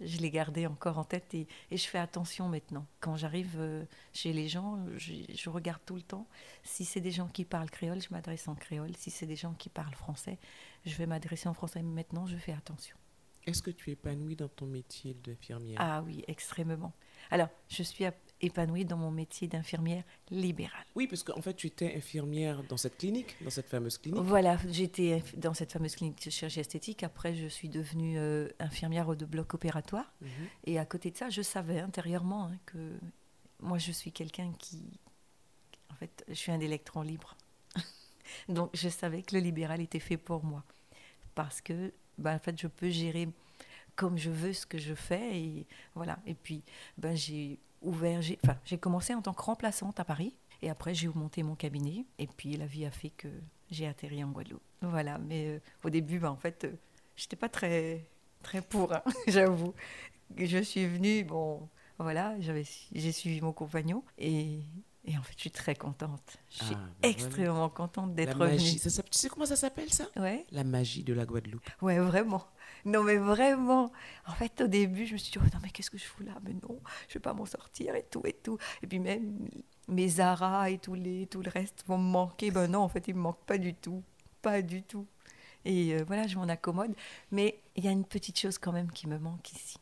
je 0.00 0.18
l'ai 0.18 0.30
gardé 0.30 0.66
encore 0.66 0.98
en 0.98 1.04
tête 1.04 1.34
et, 1.34 1.46
et, 1.70 1.76
je 1.76 1.86
fais 1.86 1.98
attention 1.98 2.48
maintenant. 2.48 2.86
Quand 3.00 3.16
j'arrive 3.16 3.56
euh, 3.58 3.84
chez 4.12 4.32
les 4.32 4.48
gens, 4.48 4.78
je, 4.96 5.14
je, 5.34 5.50
regarde 5.50 5.80
tout 5.84 5.96
le 5.96 6.02
temps. 6.02 6.26
Si 6.62 6.84
c'est 6.84 7.00
des 7.00 7.10
gens 7.10 7.28
qui 7.28 7.44
parlent 7.44 7.70
créole, 7.70 8.00
je 8.00 8.08
m'adresse 8.10 8.48
en 8.48 8.54
créole. 8.54 8.94
Si 8.96 9.10
c'est 9.10 9.26
des 9.26 9.36
gens 9.36 9.54
qui 9.54 9.68
parlent 9.68 9.94
français, 9.94 10.38
je 10.86 10.94
vais 10.96 11.06
m'adresser 11.06 11.48
en 11.48 11.54
français. 11.54 11.82
Mais 11.82 11.94
maintenant, 11.94 12.26
je 12.26 12.36
fais 12.36 12.52
attention. 12.52 12.96
Est-ce 13.46 13.62
que 13.62 13.70
tu 13.70 13.90
es 13.90 13.92
épanouie 13.94 14.36
dans 14.36 14.48
ton 14.48 14.66
métier 14.66 15.14
d'infirmière 15.14 15.78
Ah 15.80 16.02
oui, 16.04 16.22
extrêmement. 16.28 16.92
Alors, 17.30 17.48
je 17.68 17.82
suis 17.82 18.04
épanouie 18.40 18.84
dans 18.84 18.96
mon 18.96 19.10
métier 19.10 19.48
d'infirmière 19.48 20.04
libérale. 20.30 20.84
Oui, 20.94 21.06
parce 21.06 21.22
qu'en 21.22 21.40
fait, 21.40 21.54
tu 21.54 21.66
étais 21.66 21.94
infirmière 21.96 22.62
dans 22.64 22.76
cette 22.76 22.98
clinique, 22.98 23.36
dans 23.42 23.50
cette 23.50 23.68
fameuse 23.68 23.98
clinique. 23.98 24.22
Voilà, 24.22 24.58
j'étais 24.68 25.22
dans 25.36 25.54
cette 25.54 25.72
fameuse 25.72 25.96
clinique 25.96 26.24
de 26.24 26.30
chirurgie 26.30 26.60
esthétique. 26.60 27.02
Après, 27.02 27.34
je 27.34 27.46
suis 27.46 27.68
devenue 27.68 28.18
euh, 28.18 28.48
infirmière 28.60 29.16
de 29.16 29.24
bloc 29.24 29.54
opératoire. 29.54 30.12
Mhm. 30.20 30.28
Et 30.66 30.78
à 30.78 30.84
côté 30.84 31.10
de 31.10 31.16
ça, 31.16 31.30
je 31.30 31.42
savais 31.42 31.80
intérieurement 31.80 32.46
hein, 32.46 32.58
que 32.66 32.98
moi, 33.60 33.78
je 33.78 33.92
suis 33.92 34.12
quelqu'un 34.12 34.52
qui... 34.58 34.82
En 35.90 35.94
fait, 35.94 36.24
je 36.28 36.34
suis 36.34 36.52
un 36.52 36.60
électron 36.60 37.02
libre. 37.02 37.36
Donc, 38.48 38.70
je 38.74 38.88
savais 38.88 39.22
que 39.22 39.34
le 39.34 39.40
libéral 39.40 39.80
était 39.80 39.98
fait 39.98 40.16
pour 40.16 40.44
moi. 40.44 40.62
Parce 41.34 41.60
que, 41.60 41.92
ben, 42.18 42.36
en 42.36 42.38
fait, 42.38 42.60
je 42.60 42.68
peux 42.68 42.90
gérer 42.90 43.28
comme 43.96 44.16
je 44.16 44.30
veux 44.30 44.52
ce 44.52 44.64
que 44.64 44.78
je 44.78 44.94
fais. 44.94 45.36
Et 45.36 45.66
voilà. 45.94 46.20
Et 46.24 46.34
puis, 46.34 46.62
ben, 46.98 47.16
j'ai 47.16 47.58
ouvert, 47.82 48.22
j'ai, 48.22 48.38
enfin, 48.44 48.56
j'ai 48.64 48.78
commencé 48.78 49.14
en 49.14 49.22
tant 49.22 49.32
que 49.32 49.42
remplaçante 49.42 50.00
à 50.00 50.04
Paris. 50.04 50.34
Et 50.62 50.70
après, 50.70 50.94
j'ai 50.94 51.08
monté 51.08 51.42
mon 51.42 51.54
cabinet. 51.54 52.04
Et 52.18 52.26
puis, 52.26 52.56
la 52.56 52.66
vie 52.66 52.84
a 52.84 52.90
fait 52.90 53.10
que 53.10 53.28
j'ai 53.70 53.86
atterri 53.86 54.22
en 54.24 54.30
Guadeloupe. 54.30 54.62
Voilà. 54.82 55.18
Mais 55.18 55.46
euh, 55.46 55.60
au 55.84 55.90
début, 55.90 56.18
ben, 56.18 56.30
en 56.30 56.36
fait, 56.36 56.64
euh, 56.64 56.72
j'étais 57.16 57.36
pas 57.36 57.48
très, 57.48 58.06
très 58.42 58.60
pour, 58.60 58.92
hein, 58.92 59.02
j'avoue. 59.28 59.74
Je 60.36 60.58
suis 60.58 60.86
venue, 60.86 61.24
bon, 61.24 61.68
voilà, 61.98 62.38
j'avais, 62.40 62.64
j'ai 62.92 63.12
suivi 63.12 63.40
mon 63.40 63.52
compagnon. 63.52 64.02
Et, 64.18 64.60
et 65.04 65.16
en 65.16 65.22
fait, 65.22 65.32
je 65.36 65.40
suis 65.42 65.50
très 65.50 65.74
contente. 65.74 66.38
Je 66.50 66.64
suis 66.64 66.74
ah, 66.76 66.88
ben 67.00 67.10
extrêmement 67.10 67.70
contente 67.70 68.14
d'être 68.14 68.38
venue. 68.38 68.58
tu 68.58 68.90
sais 68.90 69.28
comment 69.28 69.46
ça 69.46 69.56
s'appelle 69.56 69.92
ça? 69.92 70.04
Ouais. 70.16 70.44
La 70.50 70.64
magie 70.64 71.02
de 71.02 71.14
la 71.14 71.24
Guadeloupe. 71.24 71.68
Ouais, 71.80 71.98
vraiment. 71.98 72.44
Non, 72.84 73.02
mais 73.02 73.16
vraiment. 73.16 73.92
En 74.26 74.32
fait, 74.32 74.60
au 74.60 74.66
début, 74.66 75.06
je 75.06 75.14
me 75.14 75.18
suis 75.18 75.32
dit, 75.32 75.38
oh, 75.40 75.48
non, 75.52 75.60
mais 75.62 75.70
qu'est-ce 75.70 75.90
que 75.90 75.98
je 75.98 76.04
fous 76.04 76.22
là? 76.22 76.32
Mais 76.44 76.54
non, 76.54 76.80
je 77.08 77.14
vais 77.14 77.20
pas 77.20 77.34
m'en 77.34 77.46
sortir 77.46 77.94
et 77.94 78.04
tout 78.04 78.22
et 78.24 78.32
tout. 78.32 78.58
Et 78.82 78.86
puis 78.86 78.98
même 78.98 79.48
mes 79.88 80.08
Zara 80.08 80.70
et 80.70 80.78
tout, 80.78 80.94
les, 80.94 81.26
tout 81.26 81.42
le 81.42 81.50
reste 81.50 81.84
vont 81.86 81.98
me 81.98 82.10
manquer. 82.10 82.50
Ben 82.50 82.68
non, 82.68 82.80
en 82.80 82.88
fait, 82.88 83.08
ils 83.08 83.14
me 83.14 83.20
manquent 83.20 83.44
pas 83.44 83.58
du 83.58 83.74
tout. 83.74 84.02
Pas 84.42 84.62
du 84.62 84.82
tout. 84.82 85.06
Et 85.64 85.94
euh, 85.94 86.04
voilà, 86.06 86.26
je 86.26 86.36
m'en 86.36 86.48
accommode. 86.48 86.94
Mais 87.32 87.60
il 87.76 87.84
y 87.84 87.88
a 87.88 87.90
une 87.90 88.04
petite 88.04 88.38
chose 88.38 88.58
quand 88.58 88.72
même 88.72 88.90
qui 88.92 89.08
me 89.08 89.18
manque 89.18 89.52
ici 89.52 89.78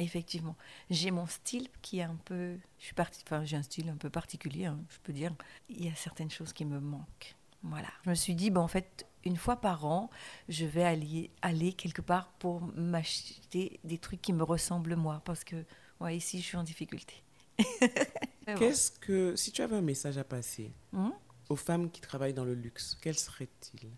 effectivement. 0.00 0.56
J'ai 0.88 1.10
mon 1.10 1.26
style 1.26 1.68
qui 1.82 1.98
est 1.98 2.04
un 2.04 2.16
peu. 2.24 2.56
Je 2.78 2.84
suis 2.84 2.94
parti, 2.94 3.22
enfin, 3.26 3.44
j'ai 3.44 3.56
un 3.56 3.62
style 3.62 3.88
un 3.88 3.96
peu 3.96 4.10
particulier, 4.10 4.66
hein, 4.66 4.80
je 4.88 4.98
peux 5.02 5.12
dire. 5.12 5.34
Il 5.68 5.84
y 5.84 5.88
a 5.88 5.94
certaines 5.94 6.30
choses 6.30 6.52
qui 6.52 6.64
me 6.64 6.80
manquent. 6.80 7.36
Voilà. 7.62 7.88
Je 8.04 8.10
me 8.10 8.14
suis 8.14 8.34
dit, 8.34 8.50
ben, 8.50 8.60
en 8.60 8.68
fait, 8.68 9.06
une 9.24 9.36
fois 9.36 9.56
par 9.56 9.84
an, 9.84 10.10
je 10.48 10.64
vais 10.66 10.84
aller, 10.84 11.30
aller 11.42 11.72
quelque 11.72 12.02
part 12.02 12.32
pour 12.38 12.60
m'acheter 12.76 13.80
des 13.84 13.98
trucs 13.98 14.22
qui 14.22 14.32
me 14.32 14.42
ressemblent 14.42 14.96
moi, 14.96 15.22
parce 15.24 15.44
que 15.44 15.64
ouais, 16.00 16.16
ici, 16.16 16.40
je 16.40 16.46
suis 16.46 16.56
en 16.56 16.62
difficulté. 16.62 17.22
Qu'est-ce 18.56 18.90
que, 18.90 19.36
si 19.36 19.52
tu 19.52 19.62
avais 19.62 19.76
un 19.76 19.82
message 19.82 20.18
à 20.18 20.24
passer 20.24 20.72
Hmm? 20.92 21.10
aux 21.48 21.56
femmes 21.56 21.90
qui 21.90 22.00
travaillent 22.00 22.34
dans 22.34 22.44
le 22.44 22.54
luxe, 22.54 22.96
quel 23.00 23.16
serait-il? 23.18 23.90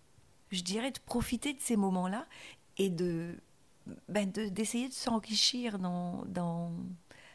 Je 0.50 0.62
dirais 0.62 0.90
de 0.90 0.98
profiter 0.98 1.52
de 1.54 1.60
ces 1.60 1.76
moments-là 1.76 2.26
et 2.78 2.90
de 2.90 3.36
ben 4.08 4.30
de- 4.30 4.48
d'essayer 4.48 4.88
de 4.88 4.92
s'enrichir 4.94 5.78
dans, 5.78 6.24
dans 6.26 6.72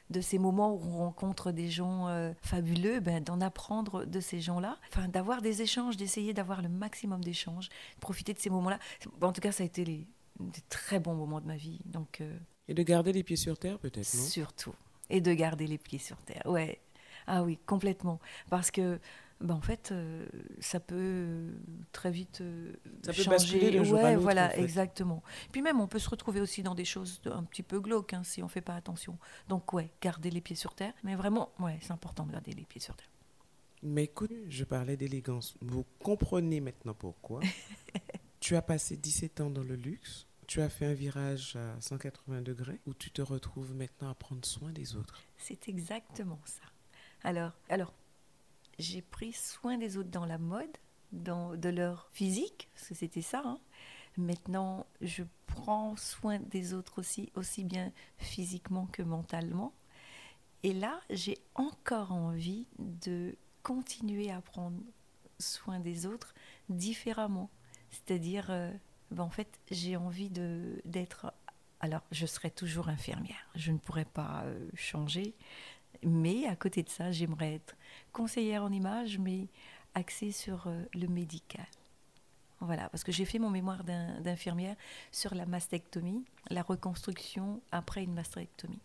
de 0.10 0.22
ces 0.22 0.40
moments 0.40 0.74
où 0.74 0.82
on 0.82 0.98
rencontre 0.98 1.52
des 1.52 1.70
gens 1.70 2.08
euh, 2.08 2.34
fabuleux, 2.42 3.00
ben, 3.00 3.24
d'en 3.24 3.42
apprendre 3.42 4.06
de 4.06 4.20
ces 4.20 4.40
gens-là, 4.40 4.78
enfin 4.90 5.08
d'avoir 5.08 5.42
des 5.42 5.62
échanges, 5.62 5.98
d'essayer 5.98 6.34
d'avoir 6.34 6.62
le 6.62 6.70
maximum 6.70 7.24
d'échanges, 7.24 7.70
profiter 8.00 8.34
de 8.34 8.40
ces 8.40 8.50
moments-là. 8.50 8.80
En 9.22 9.34
tout 9.34 9.42
cas, 9.42 9.52
ça 9.52 9.64
a 9.64 9.66
été 9.66 9.84
les, 9.84 10.08
des 10.40 10.62
très 10.70 11.00
bons 11.00 11.16
moments 11.16 11.42
de 11.42 11.48
ma 11.48 11.58
vie, 11.58 11.82
donc 11.86 12.22
euh, 12.22 12.38
Et 12.68 12.74
de 12.74 12.84
garder 12.84 13.12
les 13.12 13.24
pieds 13.24 13.36
sur 13.36 13.58
terre, 13.58 13.80
peut-être, 13.80 14.06
surtout 14.06 14.74
et 15.10 15.22
de 15.22 15.34
garder 15.34 15.68
les 15.68 15.78
pieds 15.78 16.00
sur 16.00 16.18
terre. 16.18 16.44
Ouais, 16.46 16.82
ah 17.28 17.44
oui, 17.44 17.60
complètement, 17.66 18.20
parce 18.50 18.72
que 18.72 19.00
ben, 19.40 19.54
en 19.54 19.62
fait, 19.62 19.92
euh, 19.92 20.26
ça 20.60 20.80
peut 20.80 21.54
très 21.92 22.10
vite 22.10 22.42
euh, 22.42 22.74
Ça 23.04 23.14
peut 23.14 23.22
changer. 23.22 23.30
basculer 23.30 23.86
jour 23.86 24.00
à 24.00 24.04
ouais, 24.04 24.16
voilà, 24.16 24.48
en 24.48 24.50
fait. 24.50 24.64
exactement. 24.64 25.24
Puis 25.52 25.62
même, 25.62 25.80
on 25.80 25.88
peut 25.88 26.00
se 26.00 26.10
retrouver 26.10 26.42
aussi 26.42 26.64
dans 26.64 26.74
des 26.74 26.86
choses 26.86 27.22
un 27.26 27.44
petit 27.44 27.64
peu 27.64 27.80
glauques 27.80 28.14
hein, 28.14 28.24
si 28.24 28.42
on 28.42 28.48
fait 28.48 28.62
pas 28.62 28.76
attention. 28.76 29.18
Donc 29.48 29.74
ouais, 29.74 29.92
garder 30.02 30.32
les 30.32 30.42
pieds 30.42 30.56
sur 30.56 30.74
terre. 30.74 30.94
Mais 31.04 31.16
vraiment, 31.16 31.52
ouais, 31.60 31.78
c'est 31.82 31.92
important 31.92 32.26
de 32.26 32.32
garder 32.32 32.52
les 32.52 32.66
pieds 32.66 32.82
sur 32.82 32.96
terre. 32.96 33.10
Mais 33.84 34.06
écoute, 34.06 34.32
je 34.50 34.64
parlais 34.64 34.98
d'élégance. 34.98 35.56
Vous 35.62 35.86
comprenez 36.00 36.60
maintenant 36.60 36.96
pourquoi. 36.96 37.42
tu 38.40 38.56
as 38.56 38.64
passé 38.64 38.98
17 38.98 39.42
ans 39.42 39.50
dans 39.52 39.64
le 39.64 39.76
luxe. 39.76 40.26
Tu 40.48 40.62
as 40.62 40.70
fait 40.70 40.86
un 40.86 40.94
virage 40.94 41.58
à 41.58 41.80
180 41.82 42.42
degrés 42.42 42.80
où 42.88 42.94
tu 42.94 43.12
te 43.12 43.22
retrouves 43.22 43.76
maintenant 43.76 44.10
à 44.10 44.16
prendre 44.16 44.46
soin 44.46 44.72
des 44.72 44.96
autres. 44.96 45.22
C'est 45.38 45.68
exactement 45.70 46.40
ça. 46.46 46.64
Alors, 47.24 47.52
alors, 47.70 47.94
j'ai 48.80 49.02
pris 49.02 49.34
soin 49.34 49.78
des 49.78 49.98
autres 49.98 50.10
dans 50.10 50.26
la 50.26 50.38
mode, 50.38 50.78
dans, 51.12 51.56
de 51.56 51.70
leur 51.70 52.10
physique, 52.12 52.70
parce 52.74 52.90
que 52.90 52.96
c'était 52.96 53.22
ça. 53.22 53.42
hein. 53.46 53.60
Maintenant, 54.18 54.86
je 55.02 55.24
prends 55.46 55.96
soin 55.96 56.40
des 56.40 56.74
autres 56.74 57.00
aussi, 57.00 57.32
aussi 57.36 57.64
bien 57.64 57.92
physiquement 58.18 58.88
que 58.88 59.04
mentalement. 59.04 59.74
Et 60.64 60.74
là, 60.74 61.00
j'ai 61.10 61.38
encore 61.56 62.12
envie 62.12 62.66
de 62.80 63.36
continuer 63.62 64.32
à 64.32 64.42
prendre 64.42 64.80
soin 65.40 65.80
des 65.80 66.06
autres 66.08 66.34
différemment. 66.70 67.50
C'est-à-dire, 67.92 68.48
euh, 68.50 68.72
ben, 69.12 69.24
en 69.24 69.30
fait, 69.30 69.60
j'ai 69.70 69.96
envie 69.98 70.30
d'être... 70.30 71.32
Alors, 71.80 72.02
je 72.12 72.26
serai 72.26 72.50
toujours 72.50 72.90
infirmière. 72.90 73.48
Je 73.54 73.72
ne 73.72 73.78
pourrais 73.78 74.06
pas 74.06 74.42
euh, 74.46 74.68
changer. 74.74 75.36
Mais 76.04 76.46
à 76.48 76.56
côté 76.56 76.84
de 76.84 76.90
ça, 76.90 77.12
j'aimerais 77.12 77.56
être 77.56 77.76
conseillère 78.14 78.64
en 78.64 78.72
images, 78.72 79.18
mais 79.18 79.48
axée 79.96 80.32
sur 80.32 80.68
euh, 80.68 80.84
le 80.94 81.08
médical. 81.08 81.66
Voilà, 82.60 82.90
parce 82.90 83.04
que 83.04 83.12
j'ai 83.12 83.26
fait 83.26 83.40
mon 83.40 83.50
mémoire 83.50 83.84
d'in- 83.84 84.20
d'infirmière 84.22 84.76
sur 85.12 85.36
la 85.36 85.46
mastectomie, 85.46 86.26
la 86.50 86.64
reconstruction 86.64 87.62
après 87.72 88.04
une 88.04 88.14
mastectomie. 88.14 88.80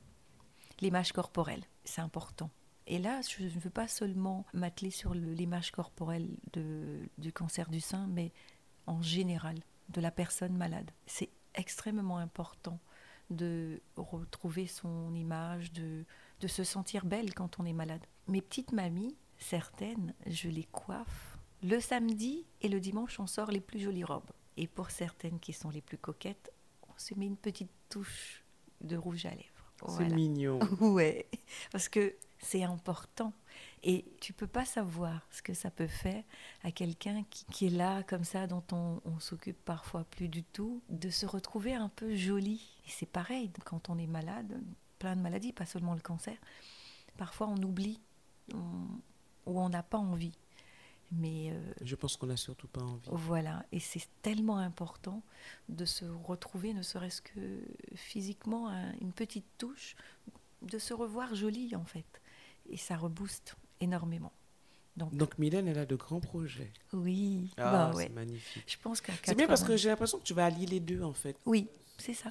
L'image 0.80 1.12
corporelle, 1.12 1.62
c'est 1.84 2.00
important. 2.02 2.50
Et 2.86 2.98
là, 2.98 3.20
je 3.22 3.44
ne 3.44 3.48
veux 3.48 3.70
pas 3.70 3.88
seulement 3.88 4.44
m'atteler 4.52 4.90
sur 4.90 5.14
l'image 5.14 5.70
corporelle 5.70 6.28
de- 6.52 7.08
du 7.18 7.32
cancer 7.32 7.70
du 7.70 7.80
sein, 7.80 8.06
mais 8.08 8.32
en 8.86 9.00
général, 9.00 9.56
de 9.90 10.00
la 10.00 10.10
personne 10.10 10.56
malade. 10.56 10.90
C'est 11.06 11.30
extrêmement 11.54 12.18
important 12.18 12.78
de 13.30 13.80
retrouver 13.96 14.66
son 14.66 15.14
image, 15.14 15.72
de, 15.72 16.04
de 16.42 16.48
se 16.48 16.64
sentir 16.64 17.06
belle 17.06 17.32
quand 17.34 17.60
on 17.60 17.64
est 17.64 17.72
malade. 17.72 18.04
Mes 18.26 18.42
petites 18.42 18.72
mamies, 18.72 19.16
certaines, 19.38 20.12
je 20.26 20.48
les 20.48 20.64
coiffe. 20.64 21.38
Le 21.62 21.78
samedi 21.78 22.44
et 22.60 22.68
le 22.68 22.80
dimanche, 22.80 23.20
on 23.20 23.28
sort 23.28 23.52
les 23.52 23.60
plus 23.60 23.78
jolies 23.78 24.02
robes. 24.02 24.32
Et 24.56 24.66
pour 24.66 24.90
certaines 24.90 25.38
qui 25.38 25.52
sont 25.52 25.70
les 25.70 25.80
plus 25.80 25.98
coquettes, 25.98 26.52
on 26.88 26.98
se 26.98 27.14
met 27.14 27.26
une 27.26 27.36
petite 27.36 27.70
touche 27.88 28.42
de 28.80 28.96
rouge 28.96 29.24
à 29.24 29.30
lèvres. 29.30 29.72
C'est 29.96 30.08
mignon. 30.08 30.58
Ouais, 30.80 31.28
parce 31.70 31.88
que 31.88 32.14
c'est 32.38 32.64
important. 32.64 33.32
Et 33.84 34.04
tu 34.20 34.32
peux 34.32 34.46
pas 34.46 34.64
savoir 34.64 35.26
ce 35.30 35.42
que 35.42 35.54
ça 35.54 35.70
peut 35.70 35.86
faire 35.86 36.22
à 36.64 36.72
quelqu'un 36.72 37.24
qui, 37.30 37.44
qui 37.46 37.66
est 37.66 37.70
là, 37.70 38.02
comme 38.02 38.24
ça, 38.24 38.48
dont 38.48 38.64
on, 38.72 39.00
on 39.04 39.18
s'occupe 39.20 39.64
parfois 39.64 40.04
plus 40.04 40.28
du 40.28 40.42
tout, 40.42 40.82
de 40.88 41.10
se 41.10 41.26
retrouver 41.26 41.74
un 41.74 41.88
peu 41.88 42.14
joli. 42.16 42.68
Et 42.86 42.90
c'est 42.90 43.06
pareil, 43.06 43.50
quand 43.64 43.90
on 43.90 43.98
est 43.98 44.06
malade, 44.06 44.60
plein 45.02 45.16
de 45.16 45.20
maladies, 45.20 45.52
pas 45.52 45.66
seulement 45.66 45.94
le 45.94 46.00
cancer, 46.00 46.36
parfois 47.16 47.48
on 47.48 47.60
oublie 47.62 48.00
on- 48.54 48.86
ou 49.50 49.60
on 49.60 49.68
n'a 49.68 49.82
pas 49.82 49.98
envie. 49.98 50.38
Mais 51.10 51.50
euh, 51.50 51.72
Je 51.82 51.96
pense 51.96 52.16
qu'on 52.16 52.28
n'a 52.28 52.36
surtout 52.36 52.68
pas 52.68 52.80
envie. 52.82 53.08
voilà, 53.10 53.66
et 53.72 53.80
c'est 53.80 54.06
tellement 54.22 54.58
important 54.58 55.22
de 55.68 55.84
se 55.84 56.04
retrouver, 56.04 56.72
ne 56.72 56.82
serait-ce 56.82 57.20
que 57.20 57.60
physiquement, 57.96 58.68
un- 58.68 58.92
une 59.00 59.12
petite 59.12 59.44
touche, 59.58 59.96
de 60.62 60.78
se 60.78 60.94
revoir 60.94 61.34
jolie 61.34 61.74
en 61.74 61.84
fait. 61.84 62.06
Et 62.70 62.76
ça 62.76 62.96
rebooste 62.96 63.56
énormément. 63.80 64.32
Donc, 64.96 65.12
Donc 65.16 65.36
Mylène, 65.38 65.66
elle 65.68 65.78
a 65.78 65.86
de 65.86 65.96
grands 65.96 66.20
projets. 66.20 66.72
oui, 66.92 67.50
Ah, 67.56 67.72
bah 67.72 67.96
ouais. 67.96 68.04
c'est 68.04 68.12
magnifique. 68.14 68.64
Je 68.68 68.76
pense 68.78 69.00
qu'à 69.00 69.12
C'est 69.24 69.34
bien 69.34 69.48
parce 69.48 69.62
que 69.62 69.66
80 69.72 69.76
j'ai 69.78 69.88
l'impression 69.88 70.18
que 70.18 70.24
tu 70.24 70.34
vas 70.34 70.44
allier 70.46 70.66
les 70.66 70.80
deux, 70.80 71.02
en 71.02 71.12
fait. 71.14 71.36
Oui, 71.46 71.68
c'est 71.98 72.14
ça. 72.14 72.30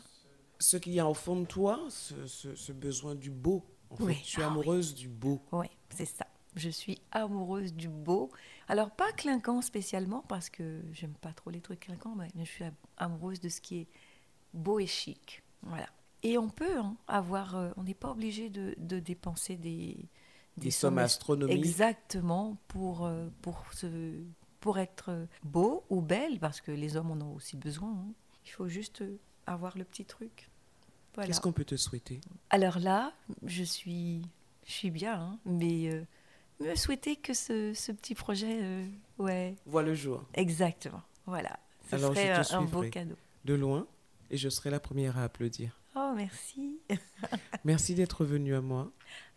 Ce 0.61 0.77
qu'il 0.77 0.93
y 0.93 0.99
a 0.99 1.07
au 1.07 1.13
fond 1.13 1.39
de 1.41 1.45
toi, 1.45 1.79
ce, 1.89 2.27
ce- 2.27 2.55
ce 2.55 2.71
besoin 2.71 3.15
du 3.15 3.31
beau. 3.31 3.65
En 3.89 3.95
fait, 3.97 4.03
Oui. 4.03 4.21
tu 4.23 4.39
es 4.39 4.43
Ah 4.43 4.47
oui. 4.47 4.51
amoureuse 4.53 4.93
du 4.95 5.09
beau. 5.09 5.41
Oui, 5.51 5.67
c'est 5.89 6.05
ça. 6.05 6.25
Je 6.55 6.69
suis 6.69 7.01
amoureuse 7.11 7.73
du 7.73 7.87
beau. 7.89 8.29
Alors, 8.67 8.91
pas 8.91 9.11
clinquant 9.13 9.61
spécialement, 9.61 10.23
parce 10.27 10.49
que 10.49 10.81
j'aime 10.91 11.13
pas 11.15 11.33
trop 11.33 11.49
les 11.49 11.61
trucs 11.61 11.79
clinquants, 11.81 12.15
mais 12.15 12.27
je 12.37 12.43
suis 12.43 12.63
am- 12.63 12.73
amoureuse 12.97 13.39
de 13.39 13.49
ce 13.49 13.59
qui 13.61 13.79
est 13.79 13.87
beau 14.53 14.79
et 14.79 14.87
chic. 14.87 15.43
Voilà. 15.63 15.87
Et 16.23 16.37
on 16.37 16.49
peut 16.49 16.77
hein, 16.77 16.95
avoir. 17.07 17.55
euh, 17.55 17.71
on 17.77 17.83
n'est 17.83 17.93
pas 17.95 18.11
obligé 18.11 18.49
de, 18.49 18.75
de 18.77 18.99
dépenser 18.99 19.55
des, 19.55 20.09
Des 20.57 20.71
sommes 20.71 20.97
astronomiques. 20.99 21.57
Exactement, 21.57 22.57
pour, 22.67 23.05
euh, 23.05 23.29
pour, 23.41 23.63
se, 23.73 24.21
pour 24.59 24.77
être 24.77 25.25
beau 25.43 25.83
ou 25.89 26.01
belle, 26.01 26.37
parce 26.39 26.61
que 26.61 26.71
les 26.71 26.95
hommes 26.97 27.11
en 27.11 27.21
ont 27.25 27.33
aussi 27.35 27.57
besoin. 27.57 27.89
hein. 27.91 28.13
Il 28.45 28.51
faut 28.51 28.67
juste 28.67 29.01
euh, 29.01 29.19
avoir 29.47 29.77
le 29.77 29.83
petit 29.85 30.05
truc. 30.05 30.49
Voilà. 31.15 31.27
Qu'est-ce 31.27 31.41
qu'on 31.41 31.51
peut 31.51 31.65
te 31.65 31.75
souhaiter? 31.75 32.21
Alors 32.49 32.79
là, 32.79 33.11
je 33.45 33.63
suis, 33.63 34.21
je 34.65 34.71
suis 34.71 34.91
bien, 34.91 35.19
hein, 35.19 35.39
mais 35.45 35.89
euh, 35.89 36.03
me 36.61 36.75
souhaiter 36.75 37.15
que 37.17 37.33
ce, 37.33 37.73
ce 37.73 37.91
petit 37.91 38.15
projet, 38.15 38.59
euh, 38.61 38.85
ouais, 39.19 39.55
Vois 39.65 39.83
le 39.83 39.93
jour. 39.93 40.23
exactement, 40.33 41.01
voilà, 41.25 41.59
ce 41.89 41.95
Alors, 41.95 42.13
je 42.13 42.19
serait 42.19 42.43
te 42.43 42.55
un, 42.55 42.61
beau 42.63 42.83
cadeau. 42.89 43.15
De 43.45 43.53
loin. 43.55 43.87
Et 44.29 44.37
je 44.37 44.47
serai 44.47 44.69
la 44.69 44.79
première 44.79 45.17
à 45.17 45.23
applaudir. 45.25 45.77
Oh, 45.93 46.13
merci. 46.15 46.79
Merci 47.65 47.95
d'être 47.95 48.23
venu 48.23 48.55
à 48.55 48.61
moi. 48.61 48.89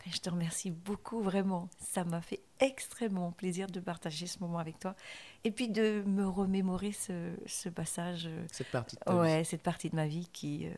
Ben, 0.04 0.12
Je 0.12 0.18
te 0.20 0.30
remercie 0.30 0.70
beaucoup, 0.70 1.20
vraiment. 1.20 1.68
Ça 1.80 2.04
m'a 2.04 2.20
fait 2.20 2.38
extrêmement 2.60 3.32
plaisir 3.32 3.66
de 3.66 3.80
partager 3.80 4.28
ce 4.28 4.38
moment 4.38 4.58
avec 4.60 4.78
toi 4.78 4.94
et 5.42 5.50
puis 5.50 5.68
de 5.68 6.04
me 6.06 6.24
remémorer 6.24 6.92
ce, 6.92 7.34
ce 7.46 7.68
passage, 7.68 8.26
euh, 8.28 8.46
Cette 8.52 8.70
partie 8.70 8.94
de 8.94 9.00
ta 9.00 9.12
vie. 9.12 9.18
ouais, 9.18 9.42
cette 9.42 9.62
partie 9.62 9.90
de 9.90 9.96
ma 9.96 10.06
vie 10.06 10.28
qui, 10.32 10.66
euh, 10.68 10.74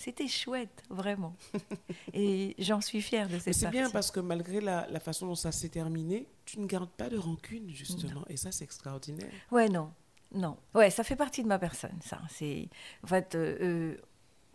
c'était 0.00 0.28
chouette, 0.28 0.82
vraiment. 0.88 1.36
et 2.14 2.54
j'en 2.58 2.80
suis 2.80 3.02
fière 3.02 3.28
de 3.28 3.38
cette 3.38 3.52
c'est 3.54 3.70
bien 3.70 3.90
parce 3.90 4.10
que 4.10 4.20
malgré 4.20 4.60
la, 4.60 4.88
la 4.88 4.98
façon 4.98 5.26
dont 5.26 5.34
ça 5.34 5.52
s'est 5.52 5.68
terminé, 5.68 6.26
tu 6.46 6.58
ne 6.58 6.66
gardes 6.66 6.90
pas 6.90 7.10
de 7.10 7.18
rancune, 7.18 7.68
justement. 7.68 8.24
Et 8.28 8.38
ça, 8.38 8.50
c'est 8.50 8.64
extraordinaire. 8.64 9.30
Ouais, 9.50 9.68
non. 9.68 9.92
Non. 10.32 10.56
Ouais, 10.74 10.90
ça 10.90 11.04
fait 11.04 11.16
partie 11.16 11.42
de 11.42 11.48
ma 11.48 11.58
personne, 11.58 11.98
ça. 12.02 12.18
C'est 12.30 12.68
en 13.04 13.08
fait 13.08 13.34
euh, 13.34 13.58
euh, 13.60 13.96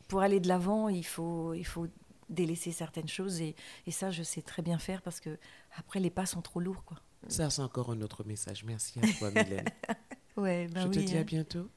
pour 0.08 0.22
aller 0.22 0.40
de 0.40 0.48
l'avant, 0.48 0.90
il 0.90 1.06
faut 1.06 1.54
il 1.54 1.66
faut 1.66 1.88
délaisser 2.30 2.72
certaines 2.72 3.10
choses 3.10 3.42
et, 3.42 3.56
et 3.86 3.92
ça 3.92 4.10
je 4.10 4.24
sais 4.24 4.42
très 4.42 4.62
bien 4.62 4.80
faire 4.80 5.02
parce 5.02 5.20
que 5.20 5.38
après 5.78 6.00
les 6.00 6.10
pas 6.10 6.26
sont 6.26 6.42
trop 6.42 6.62
lourds 6.62 6.86
quoi. 6.86 6.98
Ça, 7.28 7.50
c'est 7.50 7.62
encore 7.62 7.92
un 7.92 8.02
autre 8.02 8.24
message. 8.24 8.64
Merci 8.64 9.00
à 9.00 9.08
toi, 9.20 9.32
Mylène. 9.32 9.66
Ouais, 10.38 10.68
ben 10.68 10.82
je 10.82 11.00
te 11.00 11.00
dis 11.00 11.16
hein. 11.16 11.22
à 11.22 11.24
bientôt. 11.24 11.70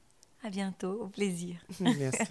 à 0.43 0.49
bientôt, 0.49 1.03
au 1.03 1.07
plaisir. 1.07 1.55
Merci. 1.79 2.23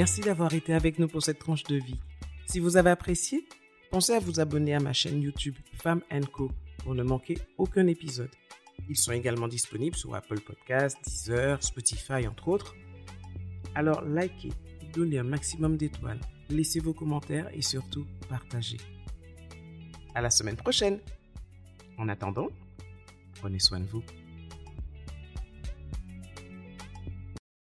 Merci 0.00 0.22
d'avoir 0.22 0.54
été 0.54 0.72
avec 0.72 0.98
nous 0.98 1.08
pour 1.08 1.22
cette 1.22 1.38
tranche 1.38 1.64
de 1.64 1.76
vie. 1.76 2.00
Si 2.46 2.58
vous 2.58 2.78
avez 2.78 2.88
apprécié, 2.88 3.46
pensez 3.90 4.14
à 4.14 4.18
vous 4.18 4.40
abonner 4.40 4.72
à 4.72 4.80
ma 4.80 4.94
chaîne 4.94 5.20
YouTube 5.20 5.56
Femme 5.74 6.00
Co 6.32 6.50
pour 6.78 6.94
ne 6.94 7.02
manquer 7.02 7.36
aucun 7.58 7.86
épisode. 7.86 8.30
Ils 8.88 8.96
sont 8.96 9.12
également 9.12 9.46
disponibles 9.46 9.94
sur 9.94 10.14
Apple 10.14 10.40
Podcasts, 10.40 10.96
Deezer, 11.04 11.62
Spotify, 11.62 12.26
entre 12.26 12.48
autres. 12.48 12.74
Alors 13.74 14.02
likez, 14.02 14.54
donnez 14.94 15.18
un 15.18 15.22
maximum 15.22 15.76
d'étoiles, 15.76 16.20
laissez 16.48 16.80
vos 16.80 16.94
commentaires 16.94 17.50
et 17.52 17.60
surtout 17.60 18.06
partagez. 18.26 18.78
À 20.14 20.22
la 20.22 20.30
semaine 20.30 20.56
prochaine! 20.56 20.98
En 21.98 22.08
attendant, 22.08 22.48
prenez 23.34 23.58
soin 23.58 23.80
de 23.80 23.86
vous. 23.86 24.02